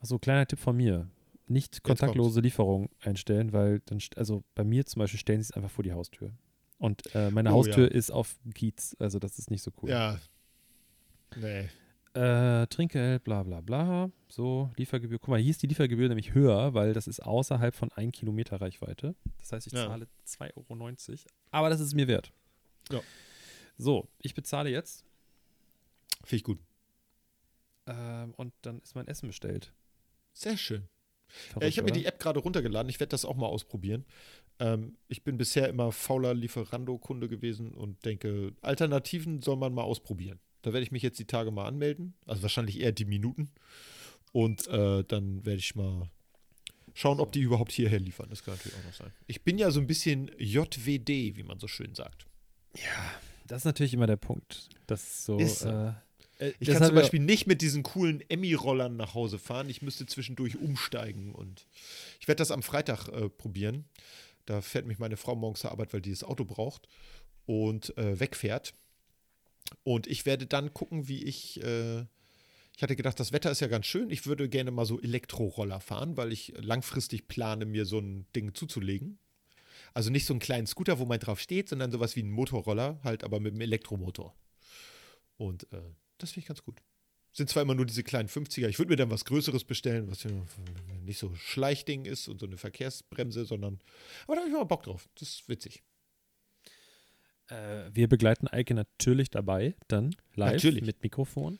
also 0.00 0.18
kleiner 0.18 0.46
Tipp 0.46 0.58
von 0.60 0.76
mir. 0.76 1.08
Nicht 1.48 1.82
kontaktlose 1.84 2.40
Lieferung 2.40 2.88
einstellen, 3.00 3.52
weil 3.52 3.80
dann, 3.86 3.98
also 4.16 4.42
bei 4.54 4.64
mir 4.64 4.84
zum 4.86 5.00
Beispiel 5.00 5.20
stellen 5.20 5.40
sie 5.42 5.50
es 5.50 5.52
einfach 5.52 5.70
vor 5.70 5.84
die 5.84 5.92
Haustür. 5.92 6.32
Und 6.78 7.14
äh, 7.14 7.30
meine 7.30 7.50
Oh, 7.50 7.54
Haustür 7.54 7.84
ja. 7.84 7.94
ist 7.96 8.10
auf 8.10 8.36
Kiez, 8.54 8.96
also 8.98 9.18
das 9.18 9.38
ist 9.38 9.50
nicht 9.50 9.62
so 9.62 9.70
cool. 9.82 9.90
Ja. 9.90 10.18
Nee. 11.36 11.68
Äh, 12.14 12.66
Trinkgeld, 12.68 13.24
bla 13.24 13.42
bla 13.42 13.60
bla. 13.60 14.10
So, 14.28 14.70
Liefergebühr. 14.76 15.18
Guck 15.18 15.28
mal, 15.28 15.38
hier 15.40 15.50
ist 15.50 15.62
die 15.62 15.66
Liefergebühr 15.66 16.08
nämlich 16.08 16.34
höher, 16.34 16.72
weil 16.74 16.92
das 16.94 17.06
ist 17.06 17.20
außerhalb 17.22 17.74
von 17.74 17.92
1 17.92 18.12
Kilometer 18.12 18.60
Reichweite. 18.60 19.14
Das 19.38 19.52
heißt, 19.52 19.66
ich 19.66 19.72
Ja. 19.74 19.86
zahle 19.86 20.08
2,90 20.26 21.10
Euro. 21.10 21.30
Aber 21.50 21.68
das 21.70 21.80
ist 21.80 21.94
mir 21.94 22.08
wert. 22.08 22.32
Ja. 22.90 23.00
So, 23.78 24.08
ich 24.22 24.34
bezahle 24.34 24.70
jetzt 24.70 25.04
Finde 26.24 26.36
ich 26.36 26.44
gut. 26.44 26.58
ähm, 27.86 28.32
und 28.36 28.52
dann 28.62 28.80
ist 28.80 28.94
mein 28.94 29.06
Essen 29.06 29.26
bestellt. 29.28 29.72
Sehr 30.32 30.56
schön. 30.56 30.88
Verrückt, 31.28 31.62
Ja, 31.62 31.68
ich 31.68 31.78
habe 31.78 31.86
mir 31.86 31.92
die 31.92 32.04
App 32.04 32.18
gerade 32.18 32.40
runtergeladen. 32.40 32.88
Ich 32.88 33.00
werde 33.00 33.10
das 33.10 33.24
auch 33.24 33.36
mal 33.36 33.46
ausprobieren. 33.46 34.04
Ähm, 34.58 34.96
ich 35.08 35.24
bin 35.24 35.36
bisher 35.36 35.68
immer 35.68 35.92
fauler 35.92 36.34
Lieferando-Kunde 36.34 37.28
gewesen 37.28 37.72
und 37.74 38.04
denke, 38.04 38.52
Alternativen 38.62 39.42
soll 39.42 39.56
man 39.56 39.74
mal 39.74 39.82
ausprobieren. 39.82 40.38
Da 40.62 40.72
werde 40.72 40.84
ich 40.84 40.92
mich 40.92 41.02
jetzt 41.02 41.18
die 41.18 41.26
Tage 41.26 41.50
mal 41.50 41.66
anmelden. 41.66 42.14
Also 42.24 42.42
wahrscheinlich 42.42 42.80
eher 42.80 42.92
die 42.92 43.04
Minuten. 43.04 43.50
Und 44.32 44.66
äh, 44.68 45.04
dann 45.04 45.44
werde 45.44 45.58
ich 45.58 45.74
mal 45.74 46.10
schauen, 46.94 47.20
ob 47.20 47.32
die 47.32 47.40
überhaupt 47.40 47.72
hierher 47.72 48.00
liefern. 48.00 48.28
Das 48.30 48.42
kann 48.42 48.54
natürlich 48.54 48.76
auch 48.78 48.84
noch 48.84 48.94
sein. 48.94 49.12
Ich 49.26 49.42
bin 49.44 49.58
ja 49.58 49.70
so 49.70 49.80
ein 49.80 49.86
bisschen 49.86 50.30
JWD, 50.38 51.36
wie 51.36 51.44
man 51.44 51.58
so 51.58 51.68
schön 51.68 51.94
sagt. 51.94 52.26
Das 53.46 53.58
ist 53.58 53.64
natürlich 53.64 53.94
immer 53.94 54.06
der 54.06 54.16
Punkt. 54.16 54.68
Das 54.86 55.02
ist 55.02 55.24
so. 55.24 55.38
Ist 55.38 55.62
äh, 55.62 55.92
äh, 56.38 56.52
Ich 56.58 56.68
kann 56.68 56.84
zum 56.84 56.94
Beispiel 56.94 57.20
nicht 57.20 57.46
mit 57.46 57.62
diesen 57.62 57.82
coolen 57.82 58.22
Emmy-Rollern 58.28 58.96
nach 58.96 59.14
Hause 59.14 59.38
fahren. 59.38 59.68
Ich 59.68 59.82
müsste 59.82 60.06
zwischendurch 60.06 60.56
umsteigen 60.56 61.34
und 61.34 61.66
ich 62.20 62.28
werde 62.28 62.38
das 62.38 62.50
am 62.50 62.62
Freitag 62.62 63.08
äh, 63.08 63.28
probieren. 63.28 63.84
Da 64.46 64.60
fährt 64.62 64.86
mich 64.86 64.98
meine 64.98 65.16
Frau 65.16 65.34
morgens 65.34 65.60
zur 65.60 65.72
Arbeit, 65.72 65.92
weil 65.92 66.00
die 66.00 66.10
das 66.10 66.24
Auto 66.24 66.44
braucht 66.44 66.88
und 67.46 67.96
äh, 67.98 68.18
wegfährt. 68.18 68.74
Und 69.82 70.06
ich 70.06 70.26
werde 70.26 70.46
dann 70.46 70.72
gucken, 70.72 71.08
wie 71.08 71.24
ich. 71.24 71.62
Äh, 71.62 72.04
ich 72.76 72.82
hatte 72.82 72.94
gedacht, 72.94 73.18
das 73.18 73.32
Wetter 73.32 73.50
ist 73.50 73.60
ja 73.60 73.68
ganz 73.68 73.86
schön. 73.86 74.10
Ich 74.10 74.26
würde 74.26 74.50
gerne 74.50 74.70
mal 74.70 74.84
so 74.84 75.00
Elektroroller 75.00 75.80
fahren, 75.80 76.18
weil 76.18 76.30
ich 76.30 76.52
langfristig 76.58 77.26
plane, 77.26 77.64
mir 77.64 77.86
so 77.86 77.98
ein 77.98 78.26
Ding 78.36 78.54
zuzulegen. 78.54 79.18
Also 79.94 80.10
nicht 80.10 80.26
so 80.26 80.34
einen 80.34 80.40
kleinen 80.40 80.66
Scooter, 80.66 80.98
wo 80.98 81.06
man 81.06 81.18
drauf 81.18 81.40
steht, 81.40 81.70
sondern 81.70 81.90
sowas 81.90 82.16
wie 82.16 82.22
ein 82.22 82.30
Motorroller, 82.30 83.00
halt 83.02 83.24
aber 83.24 83.40
mit 83.40 83.52
einem 83.52 83.62
Elektromotor. 83.62 84.36
Und 85.38 85.72
äh, 85.72 85.80
das 86.18 86.30
finde 86.32 86.40
ich 86.40 86.46
ganz 86.48 86.62
gut. 86.62 86.80
Sind 87.32 87.50
zwar 87.50 87.62
immer 87.62 87.74
nur 87.74 87.84
diese 87.84 88.02
kleinen 88.02 88.28
50er. 88.28 88.68
Ich 88.68 88.78
würde 88.78 88.90
mir 88.90 88.96
dann 88.96 89.10
was 89.10 89.26
Größeres 89.26 89.64
bestellen, 89.64 90.10
was 90.10 90.26
nicht 91.04 91.18
so 91.18 91.34
Schleichding 91.34 92.06
ist 92.06 92.28
und 92.28 92.40
so 92.40 92.46
eine 92.46 92.56
Verkehrsbremse, 92.56 93.44
sondern. 93.44 93.78
Aber 94.24 94.36
da 94.36 94.40
habe 94.40 94.48
ich 94.48 94.56
mal 94.56 94.64
Bock 94.64 94.84
drauf. 94.84 95.08
Das 95.18 95.28
ist 95.28 95.48
witzig. 95.48 95.82
äh, 97.48 97.90
wir 97.92 98.08
begleiten 98.08 98.48
Eike 98.48 98.74
natürlich 98.74 99.30
dabei, 99.30 99.74
dann 99.88 100.16
live 100.34 100.54
Natürlich. 100.54 100.84
mit 100.84 101.02
Mikrofon. 101.02 101.58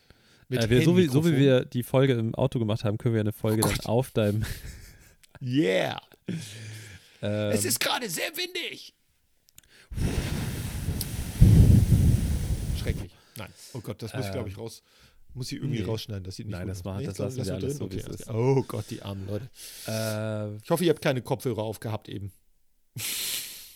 Mit 0.49 0.63
äh, 0.63 0.69
wir, 0.69 0.81
so, 0.81 0.97
wie, 0.97 1.07
so 1.07 1.25
wie 1.25 1.37
wir 1.37 1.65
die 1.65 1.83
Folge 1.83 2.13
im 2.13 2.33
Auto 2.33 2.57
gemacht 2.57 2.83
haben, 2.83 2.97
können 2.97 3.13
wir 3.13 3.21
eine 3.21 3.33
Folge 3.33 3.63
Oh 3.63 3.69
dann 3.69 3.85
auf 3.85 4.11
deinem. 4.11 4.45
Yeah! 5.41 6.01
Ähm, 7.19 7.51
es 7.51 7.65
ist 7.65 7.79
gerade 7.79 8.07
sehr 8.07 8.29
windig! 8.37 8.93
Schrecklich. 12.79 13.11
Nein. 13.37 13.49
Oh 13.73 13.79
Gott, 13.81 14.01
das 14.01 14.13
muss 14.13 14.25
ich, 14.25 14.31
glaube 14.31 14.49
ich, 14.49 14.57
raus. 14.57 14.83
Muss 15.33 15.51
ich 15.51 15.59
irgendwie 15.59 15.79
nee. 15.79 15.85
rausschneiden, 15.85 16.23
dass 16.23 16.35
sie 16.37 16.43
nicht. 16.45 16.51
Nein, 16.51 16.61
gut 16.63 16.69
das 16.71 16.77
ist. 16.79 16.85
machen- 16.85 17.05
das 17.05 17.17
lass- 17.19 17.35
lassen 17.35 17.37
wir 17.37 17.53
lass 17.53 17.63
alles 17.63 17.77
drin? 17.77 17.89
so, 17.89 17.95
wie 17.95 17.99
Okay, 18.01 18.11
es 18.13 18.19
ist. 18.21 18.29
Oh 18.29 18.63
Gott, 18.67 18.85
die 18.89 19.01
armen 19.01 19.27
Leute. 19.27 19.49
äh, 19.87 20.55
Ich 20.63 20.69
hoffe, 20.69 20.83
ihr 20.83 20.89
habt 20.89 21.01
keine 21.01 21.21
Kopfhörer 21.21 21.61
aufgehabt 21.63 22.09
eben. 22.09 22.31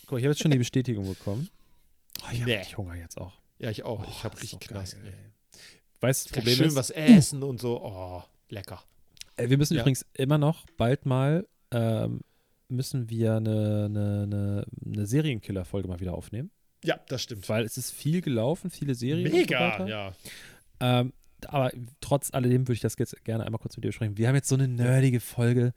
guck, 0.07 0.17
ich 0.19 0.23
habe 0.25 0.31
jetzt 0.33 0.41
schon 0.41 0.51
die 0.51 0.57
Bestätigung 0.57 1.07
bekommen. 1.07 1.49
Oh, 2.23 2.27
ich 2.31 2.39
habe 2.41 2.49
Nee. 2.51 2.57
richtig 2.57 2.77
Hunger 2.77 2.95
jetzt 2.95 3.17
auch. 3.19 3.33
Ja, 3.59 3.69
ich 3.69 3.83
auch. 3.83 3.99
Oh, 3.99 4.07
ich 4.09 4.23
habe 4.23 4.33
das 4.35 4.43
richtig 4.43 4.63
so 4.67 4.73
Knast. 4.73 4.97
Weißt 5.99 6.25
du, 6.25 6.29
das 6.29 6.33
Problem 6.37 6.55
schön 6.57 6.67
ist, 6.67 6.75
was 6.75 6.89
essen 6.89 7.43
und 7.43 7.61
so. 7.61 7.79
Oh, 7.83 8.23
lecker. 8.49 8.83
Äh, 9.37 9.49
wir 9.49 9.57
müssen 9.57 9.75
Ja. 9.75 9.81
übrigens 9.81 10.05
immer 10.13 10.37
noch 10.39 10.65
bald 10.77 11.05
mal 11.05 11.47
ähm, 11.71 12.21
müssen 12.69 13.09
wir 13.09 13.35
eine, 13.35 13.85
eine, 13.85 14.23
eine, 14.23 14.65
eine 14.85 15.05
Serienkiller-Folge 15.05 15.87
mal 15.87 15.99
wieder 15.99 16.13
aufnehmen. 16.15 16.49
Ja, 16.83 16.99
das 17.07 17.21
stimmt. 17.23 17.47
Weil 17.49 17.63
es 17.65 17.77
ist 17.77 17.91
viel 17.91 18.21
gelaufen, 18.21 18.69
viele 18.71 18.95
Serien. 18.95 19.29
so 19.31 19.37
Mega, 19.37 19.59
weiter. 19.59 19.87
ja. 19.87 20.13
Ähm, 20.79 21.13
aber 21.47 21.71
trotz 22.01 22.33
alledem 22.33 22.63
würde 22.67 22.73
ich 22.73 22.79
das 22.81 22.95
jetzt 22.97 23.23
gerne 23.23 23.45
einmal 23.45 23.59
kurz 23.59 23.75
mit 23.77 23.83
dir 23.83 23.89
besprechen. 23.89 24.17
Wir 24.17 24.27
haben 24.27 24.35
jetzt 24.35 24.49
so 24.49 24.55
eine 24.55 24.67
nerdige 24.67 25.19
Folge. 25.19 25.73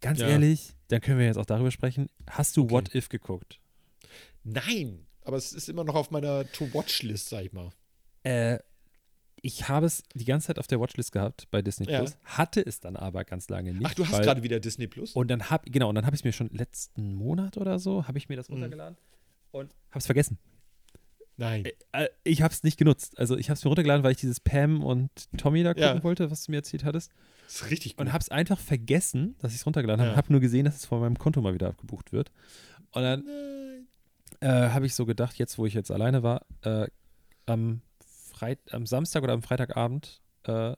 Ganz 0.00 0.18
Ja. 0.20 0.28
ehrlich, 0.28 0.74
dann 0.88 1.00
können 1.00 1.18
wir 1.18 1.26
jetzt 1.26 1.36
auch 1.38 1.46
darüber 1.46 1.70
sprechen. 1.70 2.08
Hast 2.28 2.56
du 2.56 2.62
Okay. 2.64 2.72
What 2.72 2.94
If 2.94 3.08
geguckt? 3.08 3.60
Nein, 4.44 5.06
aber 5.24 5.36
es 5.36 5.52
ist 5.52 5.68
immer 5.68 5.84
noch 5.84 5.94
auf 5.94 6.10
meiner 6.10 6.50
To-Watch-List, 6.52 7.28
sag 7.28 7.44
ich 7.44 7.52
mal. 7.52 7.70
Äh, 8.24 8.58
ich 9.40 9.68
habe 9.68 9.86
es 9.86 10.02
die 10.14 10.24
ganze 10.24 10.48
Zeit 10.48 10.58
auf 10.58 10.66
der 10.66 10.80
Watchlist 10.80 11.12
gehabt 11.12 11.48
bei 11.50 11.62
Disney 11.62 11.90
Ja. 11.90 11.98
Plus, 12.00 12.16
hatte 12.24 12.60
es 12.64 12.80
dann 12.80 12.96
aber 12.96 13.24
ganz 13.24 13.48
lange 13.48 13.72
nicht. 13.72 13.84
Ach, 13.86 13.94
du 13.94 14.06
hast 14.06 14.22
gerade 14.22 14.42
wieder 14.42 14.60
Disney 14.60 14.86
Plus? 14.86 15.12
Und 15.12 15.28
dann 15.28 15.50
habe 15.50 15.68
genau, 15.70 15.88
und 15.88 15.94
dann 15.96 16.06
habe 16.06 16.14
ich 16.14 16.20
es 16.20 16.24
mir 16.24 16.32
schon 16.32 16.48
letzten 16.50 17.14
Monat 17.14 17.56
oder 17.56 17.78
so, 17.78 18.06
habe 18.06 18.18
ich 18.18 18.28
mir 18.28 18.36
das 18.36 18.48
Mhm. 18.48 18.72
Und 19.52 19.70
habe 19.90 19.98
es 19.98 20.06
vergessen. 20.06 20.38
Nein. 21.38 21.64
Äh, 21.92 22.08
ich 22.24 22.42
habe 22.42 22.52
es 22.52 22.62
nicht 22.62 22.76
genutzt. 22.78 23.18
Also 23.18 23.36
ich 23.36 23.48
habe 23.48 23.56
es 23.56 23.64
mir 23.64 23.68
runtergeladen, 23.68 24.04
weil 24.04 24.12
ich 24.12 24.18
dieses 24.18 24.38
Pam 24.38 24.82
und 24.84 25.10
Tommy 25.38 25.62
da 25.62 25.72
gucken 25.74 25.96
Ja. 25.98 26.04
wollte, 26.04 26.30
was 26.30 26.44
du 26.44 26.52
mir 26.52 26.58
erzählt 26.58 26.84
hattest. 26.84 27.10
Das 27.46 27.54
ist 27.56 27.70
richtig 27.70 27.96
gut. 27.96 28.06
Und 28.06 28.12
habe 28.12 28.20
es 28.22 28.28
einfach 28.28 28.58
vergessen, 28.58 29.34
dass 29.38 29.52
ich 29.52 29.58
es 29.60 29.66
runtergeladen 29.66 30.00
habe. 30.02 30.10
Ja. 30.12 30.16
Habe 30.16 30.30
nur 30.30 30.40
gesehen, 30.40 30.64
dass 30.66 30.76
es 30.76 30.84
von 30.84 31.00
meinem 31.00 31.18
Konto 31.18 31.40
mal 31.40 31.54
wieder 31.54 31.68
abgebucht 31.68 32.12
wird. 32.12 32.30
Und 32.92 33.02
dann 33.02 33.24
äh, 34.40 34.68
habe 34.70 34.86
ich 34.86 34.94
so 34.94 35.06
gedacht, 35.06 35.36
jetzt 35.38 35.56
wo 35.58 35.64
ich 35.66 35.74
jetzt 35.74 35.90
alleine 35.90 36.22
war, 36.22 36.44
äh, 36.62 36.86
am, 37.46 37.80
Freit 38.30 38.58
am 38.72 38.86
Samstag 38.86 39.22
oder 39.22 39.32
am 39.32 39.42
Freitagabend, 39.42 40.20
äh, 40.44 40.74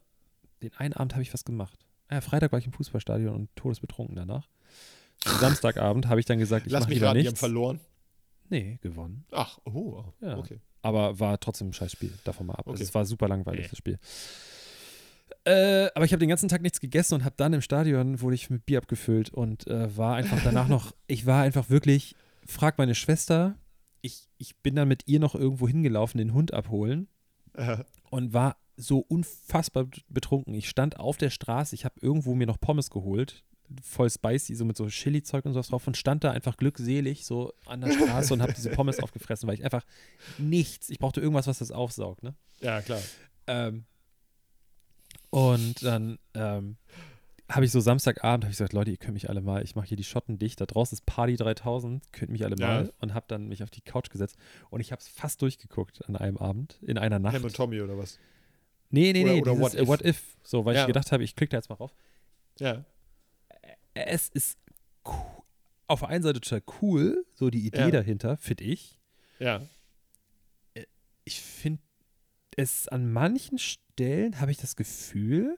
den 0.63 0.73
einen 0.77 0.93
Abend 0.93 1.13
habe 1.13 1.21
ich 1.21 1.33
was 1.33 1.43
gemacht. 1.43 1.79
Ah 2.07 2.15
Ja, 2.15 2.21
Freitag 2.21 2.51
war 2.53 2.59
ich 2.59 2.65
im 2.65 2.73
Fußballstadion 2.73 3.35
und 3.35 3.55
todesbetrunken 3.55 4.15
danach. 4.15 4.47
Am 5.25 5.39
Samstagabend 5.39 6.07
habe 6.07 6.19
ich 6.19 6.25
dann 6.25 6.37
gesagt, 6.39 6.65
ich 6.67 6.71
Lass 6.71 6.81
mache 6.81 6.89
mich 6.89 6.97
lieber 6.97 7.07
raten, 7.07 7.19
die 7.19 7.25
haben 7.25 7.31
nichts. 7.31 7.39
verloren. 7.39 7.79
Nee, 8.49 8.77
gewonnen. 8.81 9.25
Ach, 9.31 9.59
oh, 9.65 10.03
Ja. 10.21 10.37
okay. 10.37 10.59
Aber 10.81 11.19
war 11.19 11.39
trotzdem 11.39 11.69
ein 11.69 11.73
Scheißspiel, 11.73 12.13
davon 12.25 12.45
mal 12.47 12.53
ab. 12.53 12.67
Also 12.67 12.73
Okay. 12.75 12.83
es 12.83 12.93
war 12.93 13.05
super 13.05 13.27
langweilig, 13.27 13.69
das 13.69 13.77
Spiel. 13.77 13.97
Äh, 15.45 15.89
aber 15.95 16.05
ich 16.05 16.11
habe 16.11 16.19
den 16.19 16.29
ganzen 16.29 16.49
Tag 16.49 16.61
nichts 16.61 16.79
gegessen 16.79 17.15
und 17.15 17.23
habe 17.25 17.35
dann 17.37 17.53
im 17.53 17.61
Stadion, 17.61 18.21
wurde 18.21 18.35
ich 18.35 18.49
mit 18.49 18.65
Bier 18.65 18.79
abgefüllt 18.79 19.29
und 19.29 19.67
äh, 19.67 19.95
war 19.95 20.15
einfach 20.15 20.41
danach 20.43 20.67
noch, 20.67 20.91
ich 21.07 21.25
war 21.25 21.43
einfach 21.43 21.69
wirklich, 21.69 22.15
frag 22.45 22.77
meine 22.77 22.95
Schwester, 22.95 23.55
ich, 24.01 24.27
ich 24.37 24.55
bin 24.57 24.75
dann 24.75 24.87
mit 24.87 25.07
ihr 25.07 25.19
noch 25.19 25.35
irgendwo 25.35 25.67
hingelaufen, 25.67 26.17
den 26.19 26.33
Hund 26.33 26.53
abholen 26.53 27.07
Äh, 27.53 27.77
und 28.11 28.33
war 28.33 28.57
so 28.77 28.99
unfassbar 28.99 29.87
betrunken. 30.09 30.53
Ich 30.53 30.69
stand 30.69 30.99
auf 30.99 31.17
der 31.17 31.29
Straße, 31.29 31.73
ich 31.75 31.85
habe 31.85 31.95
irgendwo 32.01 32.35
mir 32.35 32.45
noch 32.47 32.59
Pommes 32.59 32.89
geholt, 32.89 33.43
voll 33.83 34.09
spicy, 34.09 34.55
so 34.55 34.65
mit 34.65 34.77
so 34.77 34.87
Chili-Zeug 34.87 35.45
und 35.45 35.53
sowas 35.53 35.67
drauf 35.69 35.85
und 35.87 35.97
stand 35.97 36.23
da 36.23 36.31
einfach 36.31 36.57
glückselig 36.57 37.25
so 37.25 37.53
an 37.65 37.81
der 37.81 37.91
Straße 37.91 38.33
und 38.33 38.41
habe 38.41 38.53
diese 38.53 38.69
Pommes 38.71 38.99
aufgefressen, 39.03 39.47
weil 39.47 39.55
ich 39.55 39.63
einfach 39.63 39.83
nichts, 40.37 40.89
ich 40.89 40.99
brauchte 40.99 41.21
irgendwas, 41.21 41.47
was 41.47 41.59
das 41.59 41.71
aufsaugt, 41.71 42.23
ne? 42.23 42.35
ja, 42.61 42.81
klar. 42.81 43.01
Ähm, 43.47 43.85
und 45.29 45.83
dann 45.83 46.17
ähm, 46.33 46.77
habe 47.49 47.65
ich 47.65 47.71
so 47.71 47.79
Samstagabend, 47.79 48.45
habe 48.45 48.51
ich 48.51 48.57
gesagt, 48.57 48.73
Leute, 48.73 48.91
ihr 48.91 48.97
könnt 48.97 49.13
mich 49.13 49.29
alle 49.29 49.41
mal, 49.41 49.63
ich 49.63 49.75
mache 49.75 49.87
hier 49.87 49.97
die 49.97 50.03
Schotten 50.03 50.39
dicht, 50.39 50.59
da 50.61 50.65
draußen 50.65 50.95
ist 50.97 51.05
Party 51.05 51.35
3000, 51.35 52.11
könnt 52.13 52.31
mich 52.31 52.43
alle 52.45 52.55
Ja. 52.57 52.67
mal 52.67 52.93
und 52.99 53.13
habe 53.13 53.25
dann 53.27 53.47
mich 53.47 53.61
auf 53.63 53.69
die 53.69 53.81
Couch 53.81 54.09
gesetzt 54.09 54.37
und 54.69 54.79
ich 54.81 54.91
habe 54.91 55.01
es 55.01 55.07
fast 55.07 55.41
durchgeguckt 55.41 56.05
an 56.07 56.15
einem 56.15 56.37
Abend, 56.37 56.79
in 56.81 56.97
einer 56.97 57.19
Nacht. 57.19 57.33
Pam 57.35 57.43
und 57.43 57.55
Tommy 57.55 57.81
oder 57.81 57.97
was? 57.97 58.17
Nee, 58.89 59.11
nee, 59.13 59.23
Oder- 59.23 59.33
nee, 59.33 59.41
oder 59.41 59.51
dieses, 59.55 59.63
What 59.63 59.81
If. 59.81 59.87
What 59.87 60.01
If, 60.05 60.37
so, 60.43 60.65
weil 60.65 60.75
Ja. 60.75 60.81
ich 60.81 60.87
gedacht 60.87 61.11
habe, 61.11 61.23
ich 61.23 61.35
klicke 61.35 61.51
da 61.51 61.57
jetzt 61.57 61.69
mal 61.69 61.75
rauf. 61.75 61.93
Ja. 62.59 62.85
Es 63.95 64.29
ist 64.29 64.59
cool, 65.07 65.43
auf 65.87 65.99
der 66.01 66.09
einen 66.09 66.23
Seite 66.23 66.41
total 66.41 66.61
cool, 66.81 67.25
so 67.33 67.49
die 67.49 67.65
Idee 67.65 67.79
Ja. 67.79 67.91
dahinter, 67.91 68.37
finde 68.37 68.63
ich. 68.65 68.99
Ja. 69.39 69.61
Ich 71.23 71.41
finde 71.41 71.81
es 72.57 72.87
an 72.87 73.11
manchen 73.11 73.57
Stellen, 73.57 74.39
habe 74.39 74.51
ich 74.51 74.57
das 74.57 74.75
Gefühl, 74.75 75.57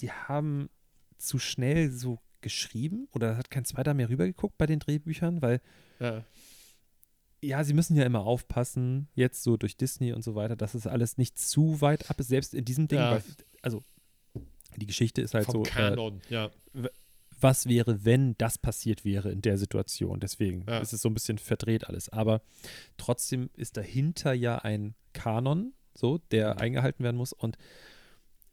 die 0.00 0.12
haben 0.12 0.68
zu 1.18 1.38
schnell 1.38 1.90
so 1.90 2.18
geschrieben 2.40 3.08
oder 3.12 3.36
hat 3.36 3.50
kein 3.50 3.64
zweiter 3.64 3.94
mehr 3.94 4.08
rübergeguckt 4.08 4.56
bei 4.58 4.66
den 4.66 4.78
Drehbüchern, 4.78 5.40
weil 5.42 5.60
Ja. 5.98 6.24
ja, 7.42 7.64
sie 7.64 7.72
müssen 7.74 7.96
ja 7.96 8.04
immer 8.04 8.20
aufpassen, 8.26 9.08
jetzt 9.14 9.42
so 9.42 9.56
durch 9.56 9.76
Disney 9.76 10.12
und 10.12 10.22
so 10.22 10.34
weiter, 10.34 10.54
dass 10.56 10.74
es 10.74 10.86
alles 10.86 11.16
nicht 11.16 11.38
zu 11.38 11.80
weit 11.80 12.10
ab 12.10 12.20
ist, 12.20 12.28
selbst 12.28 12.54
in 12.54 12.64
diesem 12.64 12.86
Ding, 12.88 12.98
Ja. 12.98 13.12
weil, 13.12 13.22
also 13.62 13.82
die 14.76 14.86
Geschichte 14.86 15.22
ist 15.22 15.34
halt 15.34 15.46
Vom 15.46 15.54
so, 15.54 15.62
äh, 15.64 15.68
Kanon, 15.72 16.20
ja. 16.28 16.50
Was 17.44 17.66
wäre, 17.68 18.04
wenn 18.04 18.36
das 18.38 18.58
passiert 18.58 19.04
wäre 19.04 19.30
in 19.30 19.40
der 19.40 19.56
Situation. 19.58 20.18
Deswegen 20.18 20.64
Ja. 20.66 20.78
ist 20.78 20.92
es 20.92 21.00
so 21.02 21.08
ein 21.08 21.14
bisschen 21.14 21.38
verdreht 21.38 21.86
alles. 21.88 22.08
Aber 22.08 22.42
trotzdem 22.96 23.50
ist 23.56 23.76
dahinter 23.76 24.32
ja 24.32 24.58
ein 24.58 24.94
Kanon, 25.12 25.72
so, 25.94 26.18
der 26.32 26.54
Mhm. 26.54 26.60
eingehalten 26.60 27.04
werden 27.04 27.16
muss. 27.16 27.32
Und 27.32 27.56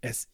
es, 0.02 0.28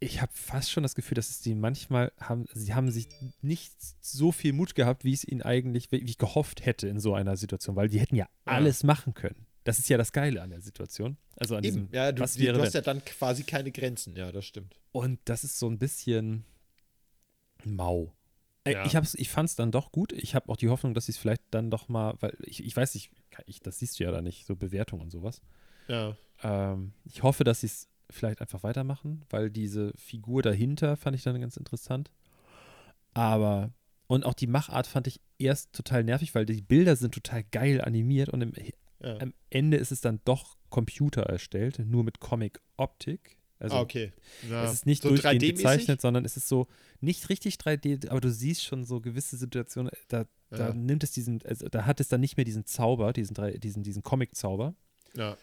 ich 0.00 0.20
habe 0.20 0.32
fast 0.34 0.70
schon 0.70 0.82
das 0.82 0.94
Gefühl, 0.94 1.14
dass 1.16 1.30
es 1.30 1.40
die 1.40 1.54
manchmal 1.54 2.12
haben, 2.20 2.44
sie 2.54 2.74
haben 2.74 2.90
sich 2.90 3.08
nicht 3.40 3.72
so 4.00 4.30
viel 4.32 4.52
Mut 4.52 4.74
gehabt, 4.74 5.04
wie 5.04 5.12
es 5.12 5.24
ihnen 5.26 5.42
eigentlich, 5.42 5.90
wie 5.92 5.96
ich 5.96 6.18
gehofft 6.18 6.64
hätte 6.66 6.88
in 6.88 7.00
so 7.00 7.14
einer 7.14 7.36
Situation, 7.36 7.76
weil 7.76 7.88
die 7.88 7.98
hätten 8.00 8.16
ja 8.16 8.26
Ja. 8.46 8.52
alles 8.52 8.82
machen 8.84 9.14
können. 9.14 9.46
Das 9.64 9.78
ist 9.78 9.88
ja 9.88 9.96
das 9.96 10.12
Geile 10.12 10.42
an 10.42 10.50
der 10.50 10.60
Situation. 10.60 11.16
Also 11.36 11.54
an 11.56 11.62
Eben. 11.64 11.82
diesem, 11.88 11.94
Ja, 11.94 12.10
du, 12.10 12.20
was 12.20 12.36
wäre, 12.38 12.58
du 12.58 12.62
hast 12.64 12.74
ja 12.74 12.80
dann 12.80 13.04
quasi 13.04 13.44
keine 13.44 13.70
Grenzen. 13.70 14.16
Ja, 14.16 14.32
das 14.32 14.44
stimmt. 14.44 14.76
Und 14.90 15.20
das 15.24 15.44
ist 15.44 15.58
so 15.58 15.68
ein 15.68 15.78
bisschen 15.78 16.44
mau. 17.66 18.14
Äh, 18.64 18.72
Ja. 18.72 18.86
Ich, 18.86 18.96
hab's, 18.96 19.14
ich 19.14 19.28
fand 19.28 19.48
es 19.48 19.56
dann 19.56 19.72
doch 19.72 19.92
gut. 19.92 20.12
Ich 20.12 20.34
habe 20.34 20.48
auch 20.48 20.56
die 20.56 20.68
Hoffnung, 20.68 20.94
dass 20.94 21.06
sie 21.06 21.12
es 21.12 21.18
vielleicht 21.18 21.42
dann 21.50 21.70
doch 21.70 21.88
mal, 21.88 22.14
weil 22.20 22.36
ich, 22.42 22.64
ich 22.64 22.76
weiß 22.76 22.94
nicht, 22.94 23.10
ich, 23.46 23.60
das 23.60 23.78
siehst 23.78 23.98
du 23.98 24.04
ja 24.04 24.10
da 24.10 24.22
nicht, 24.22 24.46
so 24.46 24.56
Bewertungen 24.56 25.02
und 25.02 25.10
sowas. 25.10 25.42
Ja. 25.88 26.16
Ähm, 26.42 26.92
ich 27.04 27.22
hoffe, 27.22 27.44
dass 27.44 27.60
sie 27.60 27.66
es 27.66 27.88
vielleicht 28.10 28.40
einfach 28.40 28.62
weitermachen, 28.62 29.24
weil 29.30 29.50
diese 29.50 29.92
Figur 29.96 30.42
dahinter 30.42 30.96
fand 30.96 31.16
ich 31.16 31.22
dann 31.22 31.40
ganz 31.40 31.56
interessant. 31.56 32.10
Aber, 33.14 33.72
und 34.06 34.24
auch 34.24 34.34
die 34.34 34.46
Machart 34.46 34.86
fand 34.86 35.06
ich 35.06 35.20
erst 35.38 35.72
total 35.72 36.04
nervig, 36.04 36.34
weil 36.34 36.46
die 36.46 36.62
Bilder 36.62 36.96
sind 36.96 37.14
total 37.14 37.44
geil 37.44 37.80
animiert 37.80 38.28
und 38.28 38.42
im, 38.42 38.52
ja. 39.00 39.18
am 39.18 39.34
Ende 39.50 39.76
ist 39.76 39.92
es 39.92 40.00
dann 40.00 40.20
doch 40.24 40.56
Computer 40.70 41.22
erstellt, 41.22 41.78
nur 41.80 42.04
mit 42.04 42.20
Comic-Optik. 42.20 43.38
Also 43.62 43.76
ah, 43.76 43.80
okay. 43.80 44.12
Ja. 44.50 44.64
es 44.64 44.72
ist 44.72 44.86
nicht 44.86 45.02
so 45.04 45.10
durchgehend 45.10 45.40
3D-mäßig? 45.40 45.54
gezeichnet, 45.56 46.00
sondern 46.00 46.24
es 46.24 46.36
ist 46.36 46.48
so 46.48 46.66
nicht 47.00 47.28
richtig 47.28 47.54
3D, 47.56 48.08
aber 48.08 48.20
du 48.20 48.28
siehst 48.30 48.64
schon 48.64 48.84
so 48.84 49.00
gewisse 49.00 49.36
Situationen, 49.36 49.92
da, 50.08 50.24
da 50.50 50.68
Ja. 50.68 50.74
nimmt 50.74 51.04
es 51.04 51.12
diesen, 51.12 51.40
also 51.46 51.68
da 51.68 51.86
hat 51.86 52.00
es 52.00 52.08
dann 52.08 52.20
nicht 52.20 52.36
mehr 52.36 52.44
diesen 52.44 52.66
Zauber, 52.66 53.12
diesen, 53.12 53.36
diesen, 53.60 53.84
diesen 53.84 54.02
Comic-Zauber. 54.02 54.74
Ja. 55.14 55.36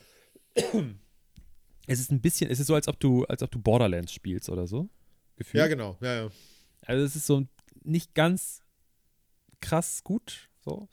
Es 1.87 1.99
ist 1.99 2.11
ein 2.11 2.19
bisschen, 2.19 2.51
es 2.51 2.59
ist 2.59 2.67
so, 2.67 2.75
als 2.75 2.87
ob 2.89 2.99
du, 2.99 3.23
als 3.25 3.41
ob 3.41 3.51
du 3.51 3.59
Borderlands 3.59 4.11
spielst 4.13 4.49
oder 4.49 4.67
so. 4.67 4.89
Gefühlt. 5.37 5.59
ja, 5.61 5.67
genau. 5.67 5.97
Ja, 6.01 6.23
ja. 6.25 6.29
Also 6.85 7.05
es 7.05 7.15
ist 7.15 7.25
so 7.25 7.45
nicht 7.83 8.13
ganz 8.13 8.61
krass 9.61 10.03
gut. 10.03 10.49
So. 10.65 10.89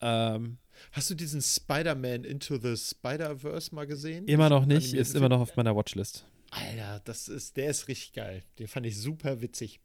Ähm, 0.00 0.58
Hast 0.92 1.10
du 1.10 1.14
diesen 1.14 1.40
Spider-Man 1.40 2.24
Into 2.24 2.56
the 2.58 2.76
Spider-Verse 2.76 3.74
mal 3.74 3.86
gesehen? 3.86 4.26
immer 4.26 4.48
noch 4.48 4.66
nicht, 4.66 4.92
ist 4.94 5.14
immer 5.14 5.28
noch 5.28 5.40
auf 5.40 5.56
meiner 5.56 5.74
Watchlist. 5.76 6.26
Alter, 6.50 7.00
das 7.04 7.28
ist, 7.28 7.56
der 7.56 7.70
ist 7.70 7.88
richtig 7.88 8.12
geil. 8.12 8.42
Den 8.58 8.68
fand 8.68 8.86
ich 8.86 8.96
super 8.98 9.40
witzig. 9.40 9.80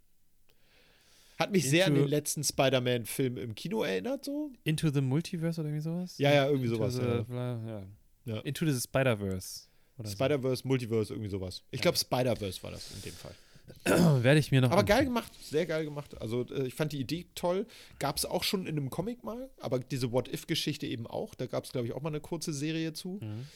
Hat 1.39 1.51
mich 1.51 1.67
sehr 1.69 1.87
an 1.87 1.93
Into- 1.93 2.05
den 2.05 2.09
letzten 2.09 2.43
Spider-Man-Film 2.43 3.37
im 3.37 3.55
Kino 3.55 3.83
erinnert, 3.83 4.23
so. 4.23 4.51
Into 4.63 4.89
the 4.91 5.01
Multiverse 5.01 5.59
oder 5.61 5.69
irgendwie 5.69 5.83
sowas? 5.83 6.17
Ja, 6.17 6.31
ja, 6.33 6.45
irgendwie 6.45 6.67
Into 6.67 6.77
sowas, 6.77 6.93
The, 6.95 7.01
ja. 7.01 7.21
bla, 7.23 7.61
ja. 7.67 7.83
Ja. 8.35 8.39
Into 8.41 8.65
the 8.69 8.79
Spider-Verse. 8.79 9.63
oder 9.97 10.07
so. 10.09 10.13
Spider-Verse, 10.15 10.67
Multiverse, 10.67 11.13
irgendwie 11.13 11.29
sowas. 11.29 11.63
Ich 11.71 11.81
glaube, 11.81 11.97
Spider-Verse 11.97 12.61
war 12.63 12.71
das 12.71 12.91
in 12.91 13.01
dem 13.01 13.13
Fall. 13.13 13.33
Werde 14.23 14.39
ich 14.39 14.51
mir 14.51 14.61
noch. 14.61 14.71
Aber 14.71 14.83
geil 14.83 14.99
anschauen. 14.99 15.15
gemacht, 15.15 15.31
sehr 15.43 15.65
geil 15.65 15.85
gemacht. 15.85 16.19
Also 16.21 16.45
äh, 16.49 16.67
ich 16.67 16.75
fand 16.75 16.91
die 16.91 16.99
Idee 16.99 17.25
toll. 17.33 17.65
Gab 17.97 18.17
es 18.17 18.25
auch 18.25 18.43
schon 18.43 18.61
in 18.67 18.77
einem 18.77 18.89
Comic 18.89 19.23
mal, 19.23 19.49
aber 19.59 19.79
diese 19.79 20.11
What-If-Geschichte 20.11 20.85
eben 20.85 21.07
auch. 21.07 21.33
Da 21.33 21.47
gab 21.47 21.63
es, 21.65 21.71
glaube 21.71 21.87
ich, 21.87 21.93
auch 21.93 22.01
mal 22.01 22.09
eine 22.09 22.19
kurze 22.21 22.53
Serie 22.53 22.93
zu. 22.93 23.19
Mhm. 23.21 23.47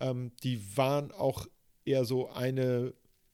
Ähm, 0.00 0.32
die 0.42 0.60
waren 0.76 1.10
auch 1.10 1.46
eher 1.86 2.04
so 2.04 2.28
eine, 2.30 2.92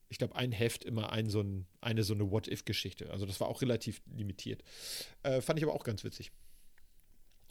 ich 0.09 0.17
glaube, 0.17 0.35
ein 0.35 0.51
Heft 0.51 0.83
immer 0.83 1.11
ein, 1.11 1.29
so 1.29 1.41
ein, 1.41 1.65
eine 1.81 2.03
so 2.03 2.13
eine 2.13 2.29
What-If-Geschichte. 2.31 3.09
Also 3.11 3.25
das 3.25 3.39
war 3.39 3.47
auch 3.47 3.61
relativ 3.61 4.01
limitiert. 4.15 4.63
Äh, 5.23 5.41
fand 5.41 5.59
ich 5.59 5.65
aber 5.65 5.73
auch 5.73 5.83
ganz 5.83 6.03
witzig. 6.03 6.31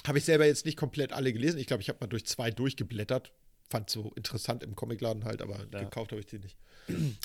Habe 0.06 0.18
ich 0.18 0.24
selber 0.24 0.46
jetzt 0.46 0.64
nicht 0.66 0.76
komplett 0.76 1.12
alle 1.12 1.32
gelesen. 1.32 1.58
Ich 1.58 1.66
glaube, 1.66 1.82
ich 1.82 1.88
habe 1.88 1.98
mal 2.00 2.06
durch 2.08 2.24
zwei 2.26 2.50
durchgeblättert. 2.50 3.32
Fand 3.70 3.88
so 3.88 4.12
interessant 4.16 4.62
im 4.62 4.74
Comicladen 4.76 5.24
halt, 5.24 5.40
aber 5.42 5.66
Ja. 5.72 5.84
gekauft 5.84 6.10
habe 6.12 6.20
ich 6.20 6.26
die 6.26 6.38
nicht. 6.38 6.56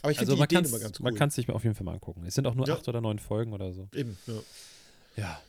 Aber 0.02 0.12
ich 0.12 0.18
finde 0.20 0.32
Also 0.32 0.36
die 0.36 0.44
Ideen 0.44 0.66
immer 0.66 0.80
ganz 0.80 1.00
cool. 1.00 1.04
man 1.06 1.16
kann 1.16 1.30
es 1.30 1.36
sich 1.36 1.50
auf 1.50 1.64
jeden 1.64 1.76
Fall 1.76 1.84
mal 1.86 1.94
angucken. 1.94 2.24
Es 2.26 2.36
sind 2.36 2.46
auch 2.48 2.54
nur 2.56 2.68
Ja. 2.68 2.76
acht 2.76 2.88
oder 2.88 3.02
neun 3.02 3.20
Folgen 3.20 3.54
oder 3.54 3.74
so. 3.74 3.90
Eben, 3.94 4.18
ja. 4.28 4.34
Ja. 5.18 5.42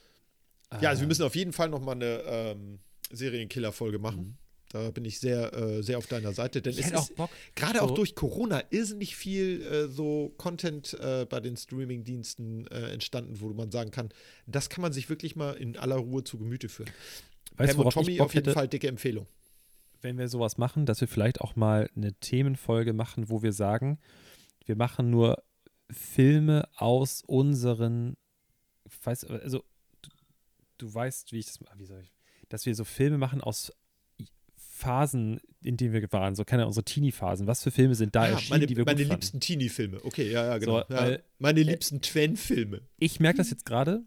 Ja, 0.80 0.88
also 0.90 1.00
wir 1.00 1.04
Ähm, 1.04 1.08
müssen 1.08 1.22
auf 1.22 1.34
jeden 1.36 1.52
Fall 1.52 1.68
noch 1.68 1.80
mal 1.80 1.92
eine 1.92 2.22
ähm, 2.26 2.78
Serienkiller-Folge 3.10 3.98
machen. 3.98 4.36
Da 4.70 4.90
bin 4.90 5.04
ich 5.06 5.18
sehr, 5.18 5.52
äh, 5.54 5.82
sehr 5.82 5.96
auf 5.98 6.06
deiner 6.06 6.32
Seite. 6.34 6.60
Denn 6.60 6.74
Ich 6.74 6.84
es 6.86 6.92
auch 6.94 7.08
Bock. 7.12 7.30
gerade 7.56 7.78
so- 7.78 7.84
auch 7.86 7.90
durch 7.92 8.14
Corona 8.14 8.62
irrsinnig 8.70 9.16
viel 9.16 9.62
äh, 9.62 9.88
so 9.88 10.34
Content 10.36 10.92
äh, 11.00 11.24
bei 11.28 11.40
den 11.40 11.56
Streaming-Diensten 11.56 12.66
äh, 12.66 12.90
entstanden, 12.92 13.40
wo 13.40 13.48
man 13.54 13.70
sagen 13.70 13.90
kann, 13.90 14.10
das 14.46 14.68
kann 14.68 14.82
man 14.82 14.92
sich 14.92 15.08
wirklich 15.08 15.36
mal 15.36 15.52
in 15.54 15.76
aller 15.78 15.96
Ruhe 15.96 16.22
zu 16.22 16.36
Gemüte 16.38 16.68
führen. 16.68 16.90
Weißt 17.56 17.76
Pam 17.76 17.86
und 17.86 17.92
Tommy 17.92 18.20
auf 18.20 18.34
jeden 18.34 18.44
hätte, 18.44 18.52
Fall 18.54 18.68
dicke 18.68 18.88
Empfehlung. 18.88 19.26
wenn 20.02 20.18
wir 20.18 20.28
sowas 20.28 20.58
machen, 20.58 20.84
dass 20.86 21.00
wir 21.00 21.08
vielleicht 21.08 21.40
auch 21.40 21.56
mal 21.56 21.88
eine 21.96 22.12
Themenfolge 22.14 22.92
machen, 22.92 23.30
wo 23.30 23.42
wir 23.42 23.52
sagen, 23.52 23.98
wir 24.66 24.76
machen 24.76 25.10
nur 25.10 25.42
Filme 25.90 26.68
aus 26.76 27.22
unseren, 27.26 28.16
weiß, 29.02 29.24
also 29.24 29.64
du, 30.02 30.10
du 30.76 30.94
weißt, 30.94 31.32
wie 31.32 31.38
ich 31.38 31.46
das, 31.46 31.58
wie 31.76 31.84
soll 31.86 32.02
ich, 32.02 32.12
dass 32.50 32.66
wir 32.66 32.74
so 32.74 32.84
Filme 32.84 33.16
machen 33.18 33.40
aus 33.40 33.72
Phasen, 34.78 35.40
in 35.62 35.76
denen 35.76 35.92
wir 35.92 36.12
waren, 36.12 36.34
so 36.34 36.44
keine 36.44 36.66
unsere 36.66 36.84
Teenie-Phasen. 36.84 37.46
Was 37.46 37.62
für 37.62 37.70
Filme 37.70 37.94
sind 37.94 38.14
da 38.14 38.22
Ah, 38.22 38.26
erschienen, 38.28 38.50
meine 38.50 38.66
die 38.66 38.76
wir 38.76 38.84
meine 38.84 39.00
gut 39.00 39.08
fanden? 39.08 39.20
liebsten 39.20 39.40
Teenie-Filme. 39.40 40.04
Okay, 40.04 40.30
ja, 40.30 40.44
ja, 40.46 40.58
genau. 40.58 40.82
So, 40.88 40.94
ja. 40.94 41.00
weil- 41.00 41.22
meine 41.38 41.62
liebsten 41.62 42.00
Twen-Filme. 42.00 42.82
ich 42.98 43.20
merke 43.20 43.38
das 43.38 43.50
jetzt 43.50 43.66
gerade. 43.66 44.02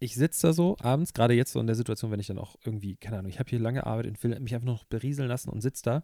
Ich 0.00 0.14
sitze 0.16 0.48
da 0.48 0.52
so 0.52 0.76
abends, 0.80 1.14
gerade 1.14 1.34
jetzt 1.34 1.52
so 1.52 1.60
in 1.60 1.66
der 1.66 1.76
Situation, 1.76 2.10
wenn 2.10 2.20
ich 2.20 2.26
dann 2.26 2.38
auch 2.38 2.56
irgendwie, 2.64 2.96
keine 2.96 3.18
Ahnung, 3.18 3.30
ich 3.30 3.38
habe 3.38 3.48
hier 3.48 3.58
lange 3.60 3.80
gearbeitet 3.80 4.10
und 4.12 4.22
will 4.24 4.38
mich 4.40 4.54
einfach 4.54 4.66
noch 4.66 4.84
berieseln 4.84 5.28
lassen 5.28 5.48
und 5.50 5.60
sitze 5.60 5.82
da, 5.84 6.02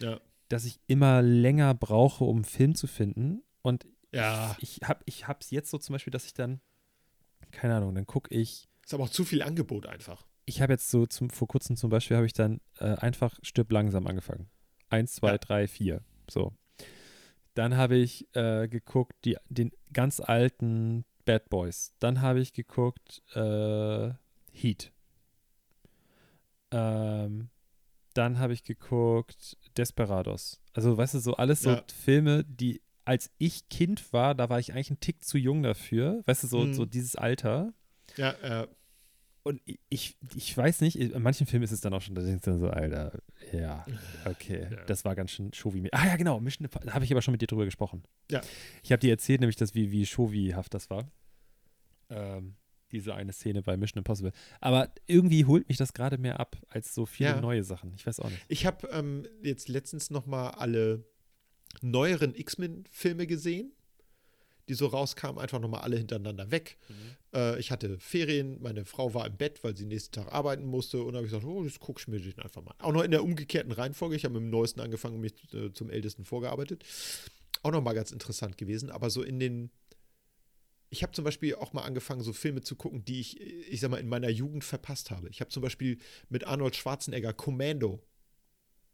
Ja. 0.00 0.20
dass 0.48 0.64
ich 0.64 0.78
immer 0.86 1.20
länger 1.22 1.74
brauche, 1.74 2.24
um 2.24 2.36
einen 2.36 2.44
Film 2.44 2.74
zu 2.74 2.86
finden. 2.86 3.42
Und 3.62 3.86
Ja, 4.12 4.56
ich 4.60 4.80
habe 4.84 5.00
ich 5.06 5.26
hab's 5.28 5.50
jetzt 5.50 5.70
so 5.70 5.78
zum 5.78 5.94
Beispiel, 5.94 6.10
dass 6.12 6.24
ich 6.26 6.34
dann, 6.34 6.60
keine 7.50 7.74
Ahnung, 7.76 7.94
dann 7.94 8.06
gucke 8.06 8.34
ich, 8.34 8.68
ist 8.84 8.94
aber 8.94 9.04
auch 9.04 9.10
zu 9.10 9.24
viel 9.24 9.42
Angebot 9.42 9.86
einfach. 9.86 10.26
Ich 10.44 10.60
habe 10.62 10.72
jetzt 10.72 10.90
so 10.90 11.06
zum, 11.06 11.30
vor 11.30 11.48
kurzem 11.48 11.76
zum 11.76 11.90
Beispiel, 11.90 12.16
habe 12.16 12.26
ich 12.26 12.32
dann 12.32 12.60
äh, 12.78 12.94
einfach 12.96 13.38
Stirb 13.42 13.70
langsam 13.72 14.06
angefangen. 14.06 14.48
Eins, 14.90 15.14
zwei, 15.14 15.32
Ja. 15.32 15.38
drei, 15.38 15.68
vier. 15.68 16.02
So. 16.28 16.52
Dann 17.54 17.76
habe 17.76 17.96
ich 17.96 18.26
äh, 18.34 18.66
geguckt, 18.68 19.14
die, 19.24 19.36
den 19.48 19.72
ganz 19.92 20.20
alten 20.20 21.04
Bad 21.24 21.48
Boys. 21.50 21.94
Dann 21.98 22.20
habe 22.20 22.40
ich 22.40 22.52
geguckt 22.54 23.22
äh, 23.34 24.10
Heat. 24.52 24.92
Ähm, 26.70 27.50
dann 28.14 28.38
habe 28.38 28.52
ich 28.52 28.64
geguckt 28.64 29.56
Desperados. 29.76 30.60
Also, 30.74 30.96
weißt 30.96 31.14
du, 31.14 31.18
so 31.20 31.34
alles 31.36 31.62
so 31.62 31.70
Ja. 31.70 31.84
Filme, 31.94 32.44
die 32.44 32.82
als 33.04 33.30
ich 33.38 33.68
Kind 33.68 34.12
war, 34.12 34.34
da 34.34 34.48
war 34.48 34.60
ich 34.60 34.72
eigentlich 34.72 34.90
ein 34.90 35.00
Tick 35.00 35.24
zu 35.24 35.36
jung 35.36 35.62
dafür. 35.62 36.22
Weißt 36.26 36.44
du, 36.44 36.46
so, 36.46 36.60
Mhm. 36.60 36.72
so 36.74 36.84
dieses 36.86 37.16
Alter. 37.16 37.72
Ja, 38.16 38.30
äh, 38.62 38.68
Und 39.44 39.60
ich, 39.88 40.16
ich 40.36 40.56
weiß 40.56 40.82
nicht, 40.82 40.96
in 40.96 41.20
manchen 41.20 41.46
Filmen 41.48 41.64
ist 41.64 41.72
es 41.72 41.80
dann 41.80 41.92
auch 41.94 42.00
schon, 42.00 42.14
da 42.14 42.22
denkst 42.22 42.44
du 42.44 42.50
dann 42.52 42.60
so, 42.60 42.68
Alter, 42.70 43.18
ja, 43.52 43.84
okay, 44.24 44.68
Ja. 44.70 44.84
das 44.84 45.04
war 45.04 45.16
ganz 45.16 45.32
schön 45.32 45.52
showy. 45.52 45.88
Ah 45.90 46.06
ja, 46.06 46.16
genau, 46.16 46.38
Mission 46.38 46.68
da 46.84 46.92
habe 46.94 47.04
ich 47.04 47.10
aber 47.10 47.22
schon 47.22 47.32
mit 47.32 47.42
dir 47.42 47.48
drüber 47.48 47.64
gesprochen. 47.64 48.04
Ja. 48.30 48.40
Ich 48.84 48.92
habe 48.92 49.00
dir 49.00 49.10
erzählt, 49.10 49.40
nämlich, 49.40 49.56
dass 49.56 49.74
wie, 49.74 49.90
wie 49.90 50.06
showy-haft 50.06 50.72
das 50.74 50.90
war. 50.90 51.10
Ähm, 52.08 52.54
diese 52.92 53.14
eine 53.14 53.32
Szene 53.32 53.62
bei 53.62 53.76
Mission 53.76 53.98
Impossible. 53.98 54.32
Aber 54.60 54.92
irgendwie 55.06 55.44
holt 55.46 55.66
mich 55.68 55.76
das 55.78 55.92
gerade 55.92 56.18
mehr 56.18 56.38
ab 56.38 56.56
als 56.68 56.94
so 56.94 57.04
viele 57.06 57.30
Ja. 57.30 57.40
neue 57.40 57.64
Sachen. 57.64 57.92
Ich 57.96 58.06
weiß 58.06 58.20
auch 58.20 58.28
nicht. 58.30 58.44
ich 58.48 58.64
habe 58.66 58.86
ähm, 58.92 59.26
jetzt 59.42 59.68
letztens 59.68 60.10
noch 60.10 60.26
mal 60.26 60.50
alle 60.50 61.04
neueren 61.80 62.34
X-Men-Filme 62.34 63.26
gesehen, 63.26 63.72
die 64.68 64.74
so 64.74 64.86
rauskamen, 64.86 65.40
einfach 65.40 65.58
noch 65.60 65.68
mal 65.68 65.80
alle 65.80 65.96
hintereinander 65.96 66.50
weg. 66.50 66.78
Äh, 67.34 67.58
ich 67.58 67.70
hatte 67.70 67.98
Ferien, 67.98 68.60
meine 68.62 68.84
Frau 68.84 69.12
war 69.14 69.26
im 69.26 69.36
Bett, 69.36 69.62
weil 69.64 69.76
sie 69.76 69.86
nächsten 69.86 70.12
Tag 70.12 70.32
arbeiten 70.32 70.64
musste 70.64 71.02
und 71.02 71.14
habe 71.16 71.26
ich 71.26 71.32
gesagt, 71.32 71.44
oh, 71.46 71.64
jetzt 71.64 71.80
guck 71.80 71.98
ich 72.00 72.08
mir 72.08 72.20
den 72.20 72.38
einfach 72.38 72.62
mal. 72.62 72.72
an. 72.78 72.86
Auch 72.86 72.92
noch 72.92 73.02
in 73.02 73.10
der 73.10 73.24
umgekehrten 73.24 73.72
Reihenfolge. 73.72 74.14
Ich 74.16 74.24
habe 74.24 74.34
mit 74.34 74.42
dem 74.42 74.50
Neuesten 74.50 74.80
angefangen 74.80 75.16
und 75.16 75.20
mich 75.22 75.34
äh, 75.52 75.72
zum 75.72 75.90
Ältesten 75.90 76.24
vorgearbeitet. 76.24 76.84
Auch 77.62 77.72
noch 77.72 77.82
mal 77.82 77.92
ganz 77.92 78.12
interessant 78.12 78.56
gewesen, 78.58 78.90
aber 78.90 79.10
so 79.10 79.22
in 79.22 79.38
den 79.40 79.70
ich 80.90 81.02
habe 81.02 81.12
zum 81.14 81.24
Beispiel 81.24 81.54
auch 81.54 81.72
mal 81.72 81.84
angefangen, 81.84 82.20
so 82.20 82.34
Filme 82.34 82.60
zu 82.60 82.76
gucken, 82.76 83.02
die 83.02 83.18
ich, 83.20 83.40
ich 83.40 83.80
sag 83.80 83.90
mal, 83.90 83.96
in 83.96 84.08
meiner 84.08 84.28
Jugend 84.28 84.62
verpasst 84.62 85.10
habe. 85.10 85.30
Ich 85.30 85.40
habe 85.40 85.48
zum 85.50 85.62
Beispiel 85.62 85.98
mit 86.28 86.44
Arnold 86.46 86.76
Schwarzenegger 86.76 87.32
Commando 87.32 88.02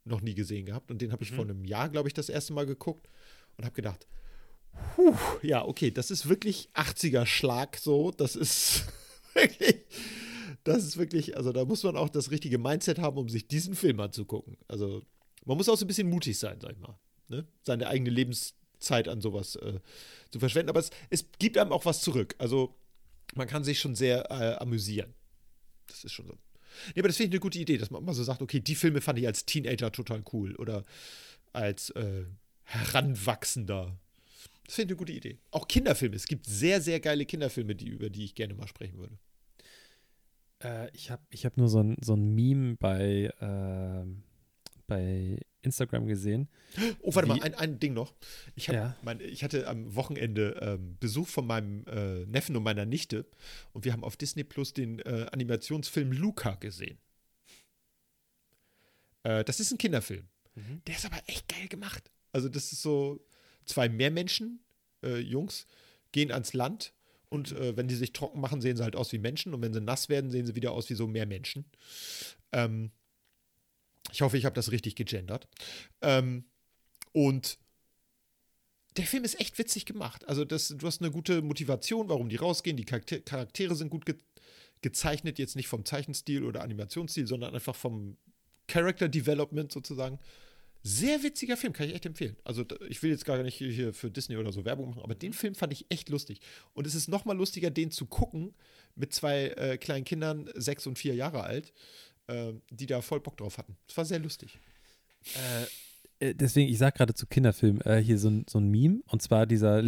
noch 0.05 0.21
nie 0.21 0.33
gesehen 0.33 0.65
gehabt 0.65 0.91
und 0.91 1.01
den 1.01 1.11
habe 1.11 1.23
ich 1.25 1.31
Mhm. 1.31 1.35
vor 1.35 1.43
einem 1.43 1.65
Jahr, 1.65 1.89
glaube 1.89 2.07
ich, 2.07 2.13
das 2.13 2.29
erste 2.29 2.53
Mal 2.53 2.65
geguckt 2.65 3.09
und 3.57 3.65
habe 3.65 3.75
gedacht, 3.75 4.07
puh, 4.95 5.15
ja, 5.41 5.65
okay, 5.65 5.91
das 5.91 6.11
ist 6.11 6.27
wirklich 6.29 6.69
80er 6.73 7.25
Schlag 7.25 7.77
so, 7.77 8.11
das 8.11 8.35
ist 8.35 8.85
wirklich, 9.33 9.85
das 10.63 10.83
ist 10.83 10.97
wirklich, 10.97 11.37
also 11.37 11.51
da 11.51 11.65
muss 11.65 11.83
man 11.83 11.95
auch 11.95 12.09
das 12.09 12.31
richtige 12.31 12.57
Mindset 12.57 12.99
haben, 12.99 13.17
um 13.17 13.29
sich 13.29 13.47
diesen 13.47 13.75
Film 13.75 13.99
anzugucken. 13.99 14.57
Also 14.67 15.03
man 15.45 15.57
muss 15.57 15.69
auch 15.69 15.77
so 15.77 15.85
ein 15.85 15.87
bisschen 15.87 16.09
mutig 16.09 16.37
sein, 16.37 16.59
sag 16.61 16.73
ich 16.73 16.79
mal, 16.79 16.99
ne? 17.27 17.47
seine 17.63 17.87
eigene 17.87 18.09
Lebenszeit 18.09 19.07
an 19.07 19.21
sowas 19.21 19.55
äh, 19.55 19.79
zu 20.31 20.39
verschwenden, 20.39 20.69
aber 20.69 20.79
es, 20.79 20.89
es 21.09 21.25
gibt 21.39 21.57
einem 21.57 21.71
auch 21.71 21.85
was 21.85 22.01
zurück. 22.01 22.35
Also 22.37 22.75
man 23.35 23.47
kann 23.47 23.63
sich 23.63 23.79
schon 23.79 23.95
sehr 23.95 24.29
äh, 24.31 24.55
amüsieren. 24.61 25.13
Das 25.87 26.03
ist 26.03 26.13
schon 26.13 26.27
so. 26.27 26.37
Nee, 26.93 27.01
aber 27.01 27.07
das 27.07 27.17
finde 27.17 27.29
ich 27.29 27.33
eine 27.33 27.39
gute 27.39 27.59
Idee, 27.59 27.77
dass 27.77 27.91
man 27.91 28.03
mal 28.03 28.13
so 28.13 28.23
sagt, 28.23 28.41
okay, 28.41 28.59
die 28.59 28.75
Filme 28.75 29.01
fand 29.01 29.19
ich 29.19 29.27
als 29.27 29.45
Teenager 29.45 29.91
total 29.91 30.23
cool 30.33 30.55
oder 30.55 30.85
als 31.51 31.89
äh, 31.91 32.25
Heranwachsender. 32.63 33.97
Das 34.69 34.75
finde 34.75 34.93
ich 34.93 34.97
eine 34.99 35.07
gute 35.07 35.13
Idee. 35.13 35.39
Auch 35.49 35.67
Kinderfilme. 35.67 36.15
Es 36.15 36.27
gibt 36.27 36.45
sehr, 36.45 36.79
sehr 36.79 36.99
geile 36.99 37.25
Kinderfilme, 37.25 37.73
die, 37.73 37.87
über 37.87 38.11
die 38.11 38.23
ich 38.23 38.35
gerne 38.35 38.53
mal 38.53 38.67
sprechen 38.67 38.99
würde. 38.99 39.17
Äh, 40.63 40.95
ich 40.95 41.09
habe 41.09 41.23
ich 41.31 41.43
hab 41.43 41.57
nur 41.57 41.67
so 41.69 41.81
ein, 41.81 41.97
so 42.03 42.13
ein 42.15 42.35
Meme 42.35 42.75
bei, 42.75 43.33
ähm, 43.41 44.21
bei 44.85 45.39
Instagram 45.63 46.05
gesehen. 46.05 46.49
Oh, 47.01 47.15
warte 47.15 47.27
mal, 47.27 47.41
ein, 47.41 47.55
ein 47.55 47.79
Ding 47.79 47.95
noch. 47.95 48.13
Ich, 48.53 48.69
hab 48.69 48.75
Ja. 48.75 48.95
mein, 49.01 49.19
ich 49.21 49.43
hatte 49.43 49.67
am 49.67 49.95
Wochenende 49.95 50.59
ähm, 50.61 50.97
Besuch 50.99 51.27
von 51.27 51.47
meinem 51.47 51.83
äh, 51.87 52.27
Neffen 52.27 52.55
und 52.55 52.61
meiner 52.61 52.85
Nichte 52.85 53.25
und 53.73 53.85
wir 53.85 53.93
haben 53.93 54.03
auf 54.03 54.17
Disney 54.17 54.43
Plus 54.43 54.73
den 54.73 54.99
äh, 54.99 55.25
Animationsfilm 55.31 56.11
Luca 56.11 56.53
gesehen. 56.53 56.99
Äh, 59.23 59.43
das 59.45 59.59
ist 59.59 59.71
ein 59.71 59.79
Kinderfilm. 59.79 60.27
Mhm. 60.53 60.83
Der 60.85 60.95
ist 60.95 61.07
aber 61.07 61.17
echt 61.25 61.47
geil 61.47 61.67
gemacht. 61.69 62.11
Also, 62.31 62.49
das 62.49 62.71
ist 62.71 62.83
so: 62.83 63.19
zwei 63.69 63.87
Meermenschen, 63.87 64.59
äh, 65.03 65.19
Jungs, 65.19 65.65
gehen 66.11 66.31
ans 66.31 66.53
Land 66.53 66.93
und 67.29 67.51
äh, 67.51 67.77
wenn 67.77 67.87
die 67.87 67.95
sich 67.95 68.11
trocken 68.11 68.41
machen, 68.41 68.61
sehen 68.61 68.75
sie 68.75 68.83
halt 68.83 68.95
aus 68.95 69.11
wie 69.11 69.19
Menschen 69.19 69.53
und 69.53 69.61
wenn 69.61 69.73
sie 69.73 69.81
nass 69.81 70.09
werden, 70.09 70.31
sehen 70.31 70.45
sie 70.45 70.55
wieder 70.55 70.71
aus 70.71 70.89
wie 70.89 70.95
so 70.95 71.07
Meermenschen. 71.07 71.65
Ähm, 72.51 72.91
ich 74.11 74.21
hoffe, 74.21 74.37
ich 74.37 74.45
habe 74.45 74.55
das 74.55 74.71
richtig 74.71 74.95
gegendert. 74.95 75.47
Ähm, 76.01 76.45
und 77.11 77.59
der 78.97 79.05
Film 79.05 79.23
ist 79.23 79.39
echt 79.39 79.57
witzig 79.59 79.85
gemacht. 79.85 80.27
Also, 80.27 80.45
das, 80.45 80.69
du 80.69 80.87
hast 80.87 81.01
eine 81.01 81.11
gute 81.11 81.41
Motivation, 81.43 82.09
warum 82.09 82.29
die 82.29 82.35
rausgehen. 82.35 82.75
Die 82.75 82.85
Charakter 82.85 83.19
Charaktere 83.19 83.75
sind 83.75 83.89
gut 83.89 84.05
ge 84.05 84.15
gezeichnet, 84.81 85.39
jetzt 85.39 85.57
nicht 85.57 85.67
vom 85.67 85.83
Zeichenstil 85.83 86.45
oder 86.45 86.61
Animationsstil, 86.61 87.27
sondern 87.27 87.53
einfach 87.53 87.75
vom 87.75 88.15
Character 88.67 89.09
Development 89.09 89.69
sozusagen. 89.69 90.19
Sehr 90.81 91.21
witziger 91.23 91.57
Film, 91.57 91.73
kann 91.73 91.87
ich 91.89 91.93
echt 91.95 92.05
empfehlen. 92.05 92.37
Also, 92.45 92.63
ich 92.87 93.03
will 93.03 93.11
jetzt 93.11 93.25
gar 93.25 93.41
nicht 93.43 93.55
hier- 93.55 93.71
hier 93.71 93.93
für 93.93 94.09
Disney 94.09 94.37
oder 94.37 94.53
so 94.53 94.63
Werbung 94.63 94.89
machen, 94.91 95.01
aber 95.03 95.13
den 95.15 95.33
Film 95.33 95.53
fand 95.55 95.73
ich 95.73 95.85
echt 95.89 96.09
lustig. 96.09 96.39
Und 96.73 96.87
es 96.87 96.95
ist 96.95 97.09
noch 97.09 97.25
mal 97.25 97.35
lustiger, 97.35 97.69
den 97.69 97.91
zu 97.91 98.05
gucken 98.05 98.53
mit 98.95 99.13
zwei 99.13 99.49
äh, 99.49 99.77
kleinen 99.77 100.05
Kindern, 100.05 100.49
sechs 100.55 100.87
und 100.87 100.97
vier 100.97 101.15
Jahre 101.15 101.43
alt, 101.43 101.73
äh, 102.27 102.53
die 102.69 102.85
da 102.85 103.01
voll 103.01 103.19
Bock 103.19 103.35
drauf 103.37 103.57
hatten. 103.57 103.75
Es 103.89 103.97
war 103.97 104.05
sehr 104.05 104.19
lustig. 104.19 104.57
Äh, 105.35 105.65
deswegen, 106.21 106.69
ich 106.69 106.77
sag 106.77 106.95
gerade 106.95 107.13
zu 107.13 107.25
Kinderfilmen, 107.27 107.81
äh, 107.81 107.97
hier 108.03 108.17
so 108.17 108.29
ein, 108.29 108.45
so 108.49 108.59
ein 108.59 108.69
Meme, 108.69 109.01
und 109.07 109.21
zwar 109.21 109.45
dieser 109.45 109.81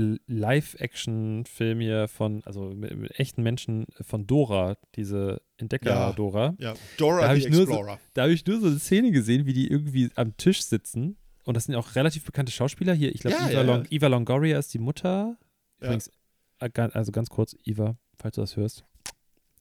Live-Action-Film 0.75 1.79
hier 1.79 2.07
von, 2.07 2.43
also 2.45 2.69
mit, 2.73 2.95
mit 2.95 3.19
echten 3.19 3.43
Menschen 3.43 3.86
von 4.01 4.27
Dora, 4.27 4.77
diese 4.95 5.41
Entdecker-Dora. 5.57 6.55
Ja, 6.57 6.73
Da 6.73 6.79
Dora 6.97 7.27
hab 7.27 7.36
the 7.36 7.39
ich 7.41 7.47
nur 7.49 7.55
so- 7.65 7.71
Explorer. 7.73 7.99
Da 8.13 8.23
habe 8.23 8.34
ich 8.34 8.45
nur 8.45 8.59
so 8.59 8.67
eine 8.67 8.79
Szene 8.79 9.11
gesehen, 9.11 9.45
wie 9.45 9.53
die 9.53 9.67
irgendwie 9.69 10.09
am 10.15 10.36
Tisch 10.38 10.63
sitzen. 10.63 11.17
Und 11.43 11.55
das 11.57 11.65
sind 11.65 11.75
auch 11.75 11.95
relativ 11.95 12.23
bekannte 12.23 12.51
Schauspieler 12.51 12.93
hier. 12.93 13.13
Ich 13.13 13.21
glaube, 13.21 13.38
Ja, 13.38 13.43
Eva, 13.45 13.51
ja, 13.51 13.59
ja. 13.59 13.65
Long, 13.75 13.86
Eva 13.89 14.07
Longoria 14.07 14.59
ist 14.59 14.73
die 14.73 14.79
Mutter. 14.79 15.38
Ja. 15.82 15.88
Übrigens, 15.88 16.11
äh, 16.59 16.69
also 16.93 17.11
ganz 17.11 17.29
kurz, 17.29 17.55
Eva, 17.65 17.97
falls 18.19 18.36
du 18.36 18.41
das 18.41 18.55
hörst. 18.55 18.86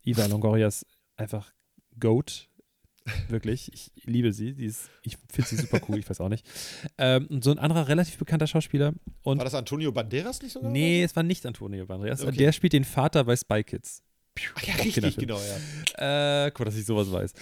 Eva 0.05 0.27
Longoria 0.27 0.67
ist 0.67 0.85
einfach 1.17 1.53
Goat. 1.99 2.49
Wirklich. 3.29 3.73
Ich 3.73 3.91
liebe 4.05 4.33
sie. 4.33 4.51
ist, 4.51 4.91
ich 5.03 5.17
finde 5.33 5.49
sie 5.49 5.57
super 5.57 5.81
cool, 5.89 5.99
ich 5.99 6.09
weiß 6.09 6.21
auch 6.21 6.29
nicht. 6.29 6.47
Ähm, 6.99 7.27
und 7.29 7.43
so 7.45 7.51
ein 7.51 7.59
anderer 7.59 7.89
relativ 7.89 8.19
bekannter 8.19 8.47
Schauspieler. 8.47 8.93
Und 9.23 9.39
War 9.39 9.45
das 9.45 9.55
Antonio 9.55 9.91
Banderas 9.93 10.43
nicht 10.43 10.53
sogar? 10.53 10.71
nee, 10.71 11.03
es 11.03 11.17
war 11.17 11.23
nicht 11.23 11.45
Antonio 11.47 11.87
Banderas. 11.87 12.23
Okay. 12.23 12.37
Der 12.37 12.53
spielt 12.53 12.73
den 12.73 12.85
Vater 12.85 13.25
bei 13.25 13.37
Spy 13.37 13.65
Kids. 13.65 14.03
Ach 14.55 14.63
ja, 14.63 14.75
richtig, 14.75 15.17
genau, 15.17 15.39
ja. 15.99 16.47
Äh, 16.47 16.51
guck, 16.53 16.67
dass 16.67 16.77
ich 16.77 16.87
sowas 16.87 17.11
weiß. 17.11 17.33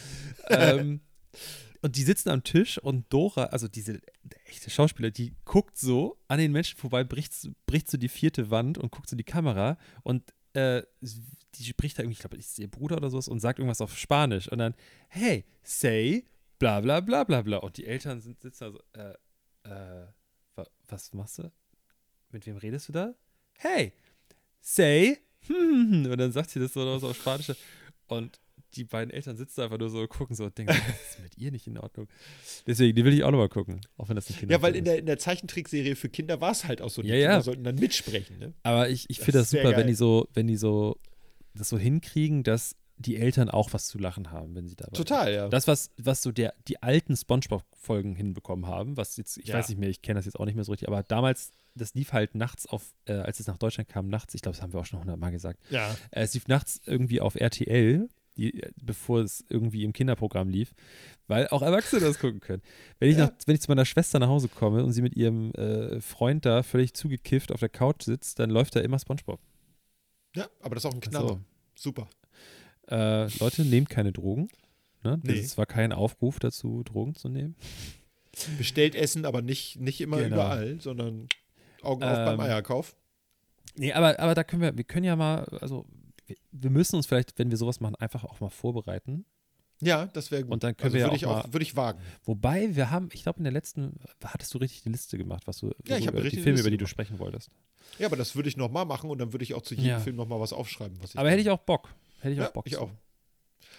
ähm, 0.48 1.00
und 1.82 1.96
die 1.96 2.02
sitzen 2.02 2.30
am 2.30 2.42
Tisch 2.42 2.78
und 2.78 3.12
Dora, 3.12 3.44
also 3.44 3.68
diese 3.68 4.00
echte 4.46 4.70
Schauspieler, 4.70 5.10
die 5.10 5.34
guckt 5.44 5.78
so 5.78 6.18
an 6.28 6.38
den 6.38 6.50
Menschen 6.50 6.78
vorbei, 6.78 7.04
bricht, 7.04 7.32
bricht 7.66 7.90
so 7.90 7.98
die 7.98 8.08
vierte 8.08 8.50
Wand 8.50 8.78
und 8.78 8.90
guckt 8.90 9.08
so 9.08 9.16
die 9.16 9.24
Kamera 9.24 9.78
und 10.02 10.22
äh, 10.54 10.82
die 11.00 11.64
spricht 11.64 11.98
da 11.98 12.02
irgendwie, 12.02 12.14
ich 12.14 12.20
glaube, 12.20 12.36
ist 12.36 12.58
ihr 12.58 12.70
Bruder 12.70 12.96
oder 12.96 13.10
sowas 13.10 13.28
und 13.28 13.40
sagt 13.40 13.58
irgendwas 13.58 13.80
auf 13.80 13.96
Spanisch 13.96 14.48
und 14.48 14.58
dann, 14.58 14.74
hey, 15.08 15.44
say 15.62 16.24
bla 16.58 16.80
bla 16.80 17.00
bla 17.00 17.24
bla 17.24 17.42
bla. 17.42 17.58
Und 17.58 17.76
die 17.76 17.86
Eltern 17.86 18.20
sind, 18.20 18.40
sitzen 18.40 18.64
da 18.64 18.70
so, 18.72 18.80
äh, 18.92 19.14
äh, 19.68 20.06
wa, 20.56 20.66
was 20.88 21.12
machst 21.12 21.38
du? 21.38 21.50
Mit 22.30 22.46
wem 22.46 22.56
redest 22.56 22.88
du 22.88 22.92
da? 22.92 23.14
Hey, 23.58 23.92
say, 24.60 25.18
hm, 25.46 26.06
und 26.10 26.18
dann 26.18 26.32
sagt 26.32 26.50
sie 26.50 26.60
das 26.60 26.72
so, 26.72 26.80
auf 26.88 27.16
Spanisch. 27.16 27.52
Und 28.06 28.40
die 28.74 28.84
beiden 28.84 29.10
Eltern 29.12 29.36
sitzen 29.36 29.62
einfach 29.62 29.78
nur 29.78 29.90
so 29.90 30.00
und 30.00 30.08
gucken 30.08 30.36
so 30.36 30.44
und 30.44 30.56
denken, 30.58 30.72
was 30.74 31.10
ist 31.12 31.20
mit 31.22 31.38
ihr 31.38 31.50
nicht 31.50 31.66
in 31.66 31.78
Ordnung? 31.78 32.06
Deswegen, 32.66 32.94
die 32.94 33.04
will 33.04 33.14
ich 33.14 33.24
auch 33.24 33.30
nochmal 33.30 33.48
gucken, 33.48 33.80
auch 33.96 34.08
wenn 34.08 34.16
das 34.16 34.28
ein 34.30 34.36
Kind 34.36 34.50
Ja, 34.52 34.60
weil 34.62 34.76
in 34.76 34.84
der, 34.84 34.98
in 34.98 35.06
der 35.06 35.18
Zeichentrickserie 35.18 35.96
für 35.96 36.08
Kinder 36.08 36.40
war 36.40 36.52
es 36.52 36.64
halt 36.64 36.82
auch 36.82 36.90
so, 36.90 37.02
die 37.02 37.08
Ja, 37.08 37.14
Kinder 37.14 37.30
ja. 37.32 37.40
sollten 37.40 37.64
dann 37.64 37.76
mitsprechen. 37.76 38.38
Ne? 38.38 38.52
Aber 38.62 38.88
ich, 38.90 39.08
ich 39.08 39.16
Das 39.18 39.24
finde 39.24 39.38
das 39.40 39.50
sehr 39.50 39.62
super, 39.64 39.76
wenn 39.76 39.86
die 39.86 39.94
so, 39.94 40.28
wenn 40.34 40.46
die 40.46 40.56
so 40.56 40.98
das 41.54 41.68
so 41.70 41.78
hinkriegen, 41.78 42.42
dass 42.44 42.76
die 43.00 43.16
Eltern 43.16 43.48
auch 43.48 43.72
was 43.72 43.86
zu 43.86 43.96
lachen 43.96 44.32
haben, 44.32 44.54
wenn 44.56 44.66
sie 44.66 44.74
dabei 44.74 44.96
sind. 44.96 45.06
Total, 45.08 45.32
ja. 45.32 45.48
Das, 45.48 45.68
was, 45.68 45.90
was 45.98 46.20
so 46.20 46.32
der, 46.32 46.52
die 46.66 46.82
alten 46.82 47.16
Spongebob-Folgen 47.16 48.16
hinbekommen 48.16 48.66
haben, 48.66 48.96
was 48.96 49.16
jetzt, 49.16 49.38
ich 49.38 49.46
Ja. 49.46 49.54
weiß 49.54 49.68
nicht 49.68 49.78
mehr, 49.78 49.88
ich 49.88 50.02
kenne 50.02 50.18
das 50.18 50.24
jetzt 50.26 50.38
auch 50.38 50.44
nicht 50.46 50.56
mehr 50.56 50.64
so 50.64 50.72
richtig, 50.72 50.88
aber 50.88 51.04
damals, 51.04 51.52
das 51.76 51.94
lief 51.94 52.12
halt 52.12 52.34
nachts 52.34 52.66
auf, 52.66 52.92
äh, 53.06 53.12
als 53.12 53.38
es 53.38 53.46
nach 53.46 53.56
Deutschland 53.56 53.88
kam, 53.88 54.08
nachts, 54.08 54.34
ich 54.34 54.42
glaube, 54.42 54.56
das 54.56 54.62
haben 54.62 54.72
wir 54.72 54.80
auch 54.80 54.86
schon 54.86 54.98
hundertmal 54.98 55.30
gesagt, 55.30 55.60
ja. 55.70 55.92
äh, 56.10 56.22
es 56.22 56.34
lief 56.34 56.48
nachts 56.48 56.80
irgendwie 56.86 57.20
auf 57.20 57.36
RTL, 57.36 58.08
die, 58.38 58.62
äh, 58.62 58.70
bevor 58.82 59.20
es 59.20 59.44
irgendwie 59.50 59.84
im 59.84 59.92
Kinderprogramm 59.92 60.48
lief, 60.48 60.72
weil 61.26 61.46
auch 61.48 61.60
Erwachsene 61.60 62.00
das 62.00 62.18
gucken 62.18 62.40
können. 62.40 62.62
Wenn 62.98 63.10
ich, 63.10 63.18
Ja. 63.18 63.26
nach, 63.26 63.32
wenn 63.46 63.54
ich 63.56 63.60
zu 63.60 63.70
meiner 63.70 63.84
Schwester 63.84 64.18
nach 64.18 64.28
Hause 64.28 64.48
komme 64.48 64.82
und 64.84 64.92
sie 64.92 65.02
mit 65.02 65.14
ihrem 65.16 65.52
äh, 65.52 66.00
Freund 66.00 66.46
da 66.46 66.62
völlig 66.62 66.94
zugekifft 66.94 67.52
auf 67.52 67.60
der 67.60 67.68
Couch 67.68 68.04
sitzt, 68.04 68.38
dann 68.38 68.48
läuft 68.48 68.74
da 68.76 68.80
immer 68.80 68.98
Spongebob. 68.98 69.40
ja, 70.34 70.48
aber 70.60 70.74
das 70.74 70.84
ist 70.84 70.90
auch 70.90 70.94
ein 70.94 71.00
Knaller. 71.00 71.28
So. 71.28 71.40
Super. 71.74 72.08
Äh, 72.90 73.28
Leute, 73.38 73.64
nehmt 73.66 73.90
keine 73.90 74.12
Drogen. 74.12 74.48
Ne? 75.04 75.20
Nee. 75.22 75.42
Das 75.42 75.58
war 75.58 75.66
kein 75.66 75.92
Aufruf 75.92 76.38
dazu, 76.38 76.82
Drogen 76.84 77.14
zu 77.14 77.28
nehmen. 77.28 77.54
Bestellt 78.56 78.94
Essen, 78.94 79.24
aber 79.26 79.42
nicht, 79.42 79.80
nicht 79.80 80.00
immer 80.00 80.18
Genau. 80.18 80.36
überall, 80.36 80.80
sondern 80.80 81.28
Augen 81.82 82.02
auf 82.04 82.16
beim 82.16 82.34
Ähm, 82.34 82.40
Eierkauf. 82.40 82.96
Nee, 83.76 83.92
aber, 83.92 84.18
aber 84.18 84.34
da 84.34 84.42
können 84.44 84.62
wir, 84.62 84.76
wir 84.76 84.84
können 84.84 85.04
ja 85.04 85.14
mal, 85.16 85.44
also 85.60 85.86
wir, 86.52 86.70
müssen 86.70 86.96
uns 86.96 87.06
vielleicht, 87.06 87.38
wenn 87.38 87.50
wir 87.50 87.56
sowas 87.56 87.80
machen, 87.80 87.94
einfach 87.96 88.24
auch 88.24 88.40
mal 88.40 88.50
vorbereiten. 88.50 89.24
Ja, 89.80 90.06
das 90.06 90.30
wäre 90.32 90.42
gut. 90.42 90.52
Und 90.52 90.64
dann 90.64 90.76
können 90.76 90.86
also 90.86 90.94
wir 90.94 91.00
ja 91.02 91.06
würde 91.06 91.12
auch 91.12 91.40
ich 91.42 91.46
auch, 91.46 91.52
würde 91.52 91.62
ich 91.62 91.76
wagen. 91.76 92.00
Wobei, 92.24 92.74
wir 92.74 92.90
haben, 92.90 93.10
ich 93.12 93.22
glaube, 93.22 93.38
in 93.38 93.44
der 93.44 93.52
letzten, 93.52 93.94
hattest 94.24 94.52
du 94.52 94.58
richtig 94.58 94.82
die 94.82 94.88
Liste 94.88 95.16
gemacht, 95.18 95.46
was 95.46 95.58
du, 95.58 95.68
Ja, 95.86 95.96
ich 95.98 96.08
richtig 96.12 96.30
die 96.30 96.36
Filme, 96.42 96.50
Liste 96.50 96.60
über 96.62 96.70
die 96.70 96.76
du 96.76 96.78
gemacht. 96.78 96.90
sprechen 96.90 97.18
wolltest. 97.20 97.50
Ja, 97.98 98.06
aber 98.06 98.16
das 98.16 98.34
würde 98.34 98.48
ich 98.48 98.56
nochmal 98.56 98.86
machen 98.86 99.08
und 99.08 99.18
dann 99.18 99.32
würde 99.32 99.44
ich 99.44 99.54
auch 99.54 99.62
zu 99.62 99.74
jedem 99.74 99.90
Ja. 99.90 100.00
Film 100.00 100.16
nochmal 100.16 100.40
was 100.40 100.52
aufschreiben. 100.52 100.98
Was 101.00 101.10
ich 101.14 101.18
Aber 101.18 101.30
hätte 101.30 101.40
ich 101.42 101.50
auch 101.50 101.60
Bock. 101.60 101.94
Hätte 102.20 102.32
ich 102.32 102.38
Ja, 102.38 102.48
auch 102.48 102.52
Bock. 102.52 102.66
ich 102.66 102.74
zu. 102.74 102.80
auch. 102.80 102.90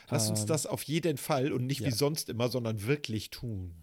Lass 0.10 0.30
uns 0.30 0.42
Ähm, 0.42 0.48
das 0.48 0.66
auf 0.66 0.84
jeden 0.84 1.18
Fall 1.18 1.52
und 1.52 1.66
nicht 1.68 1.82
ja. 1.82 1.88
wie 1.88 1.92
sonst 1.92 2.30
immer, 2.30 2.48
sondern 2.50 2.88
wirklich 2.88 3.30
tun. 3.30 3.76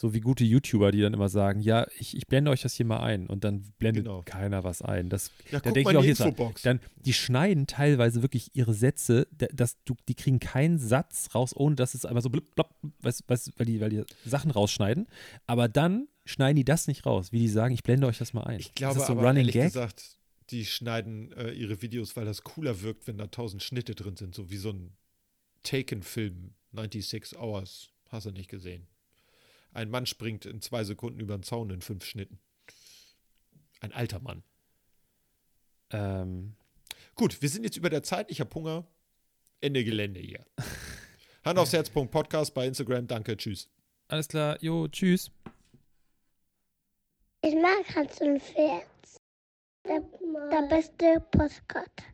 So 0.00 0.14
wie 0.14 0.20
gute 0.20 0.44
YouTuber, 0.44 0.92
die 0.92 1.02
dann 1.02 1.12
immer 1.12 1.28
sagen, 1.28 1.60
ja, 1.60 1.86
ich, 1.98 2.16
ich 2.16 2.26
blende 2.26 2.50
euch 2.50 2.62
das 2.62 2.72
hier 2.72 2.86
mal 2.86 3.00
ein 3.00 3.26
und 3.26 3.44
dann 3.44 3.60
blendet 3.78 4.04
Genau. 4.04 4.22
keiner 4.22 4.64
was 4.64 4.80
ein. 4.80 5.10
Das, 5.10 5.30
Ja, 5.50 5.58
Da 5.58 5.60
guck 5.60 5.74
denk 5.74 5.84
mal 5.84 5.90
ich 5.92 5.96
auch 5.98 6.04
jetzt 6.04 6.20
Infobox. 6.20 6.62
dann, 6.62 6.80
die 7.04 7.12
schneiden 7.12 7.66
teilweise 7.66 8.22
wirklich 8.22 8.48
ihre 8.54 8.72
Sätze, 8.72 9.26
da- 9.30 9.48
dass 9.52 9.76
du, 9.84 9.94
die 10.08 10.14
kriegen 10.14 10.40
keinen 10.40 10.78
Satz 10.78 11.28
raus, 11.34 11.54
ohne 11.54 11.74
dass 11.76 11.92
es 11.92 12.06
einfach 12.06 12.22
so 12.22 12.30
blub, 12.30 12.54
blub, 12.54 12.70
weißt, 13.00 13.24
weißt, 13.28 13.52
weil, 13.58 13.66
die, 13.66 13.80
weil 13.82 13.90
die 13.90 14.02
Sachen 14.24 14.50
rausschneiden. 14.50 15.06
Aber 15.46 15.68
dann 15.68 16.08
schneiden 16.24 16.56
die 16.56 16.64
das 16.64 16.86
nicht 16.86 17.04
raus, 17.04 17.30
wie 17.32 17.38
die 17.40 17.48
sagen, 17.48 17.74
ich 17.74 17.82
blende 17.82 18.06
euch 18.06 18.16
das 18.16 18.32
mal 18.32 18.44
ein. 18.44 18.58
Ich 18.60 18.72
glaube 18.74 18.92
ist 18.94 19.00
das 19.00 19.06
so 19.08 19.12
ein 19.12 19.18
aber 19.18 19.28
Running 19.28 19.40
ehrlich 19.42 19.52
Gag? 19.54 19.64
gesagt, 19.66 20.16
die 20.48 20.64
schneiden 20.64 21.30
äh, 21.32 21.50
ihre 21.50 21.82
Videos, 21.82 22.16
weil 22.16 22.24
das 22.24 22.42
cooler 22.42 22.80
wirkt, 22.80 23.06
wenn 23.06 23.18
da 23.18 23.26
tausend 23.26 23.62
Schnitte 23.62 23.94
drin 23.94 24.16
sind, 24.16 24.34
so 24.34 24.48
wie 24.50 24.56
so 24.56 24.70
ein 24.70 24.96
Taken-Film, 25.62 26.54
96 26.72 27.38
Hours, 27.38 27.90
hast 28.08 28.24
du 28.26 28.30
nicht 28.30 28.48
gesehen. 28.48 28.86
Ein 29.72 29.90
Mann 29.90 30.06
springt 30.06 30.46
in 30.46 30.60
zwei 30.60 30.84
Sekunden 30.84 31.20
über 31.20 31.36
den 31.36 31.42
Zaun 31.42 31.70
in 31.70 31.80
fünf 31.80 32.04
Schnitten. 32.04 32.38
Ein 33.80 33.92
alter 33.92 34.20
Mann. 34.20 34.42
Ähm, 35.90 36.56
Gut, 37.14 37.42
wir 37.42 37.48
sind 37.48 37.64
jetzt 37.64 37.76
über 37.76 37.90
der 37.90 38.02
Zeit, 38.02 38.30
ich 38.30 38.40
habe 38.40 38.54
Hunger. 38.54 38.86
Ende 39.60 39.84
Gelände 39.84 40.20
hier. 40.20 40.44
Hand 41.44 41.58
aufs 41.58 41.72
Herz. 41.72 41.90
Podcast 41.90 42.54
bei 42.54 42.66
Instagram. 42.66 43.06
Danke, 43.06 43.36
tschüss. 43.36 43.68
alles 44.08 44.26
klar, 44.28 44.56
jo, 44.62 44.88
tschüss. 44.88 45.30
Ich 47.42 47.54
mag 47.54 47.94
Hans 47.94 48.20
und 48.20 48.42
Pferd. 48.42 48.86
Der, 49.86 50.00
der 50.50 50.68
beste 50.68 51.20
Postkarte. 51.30 52.04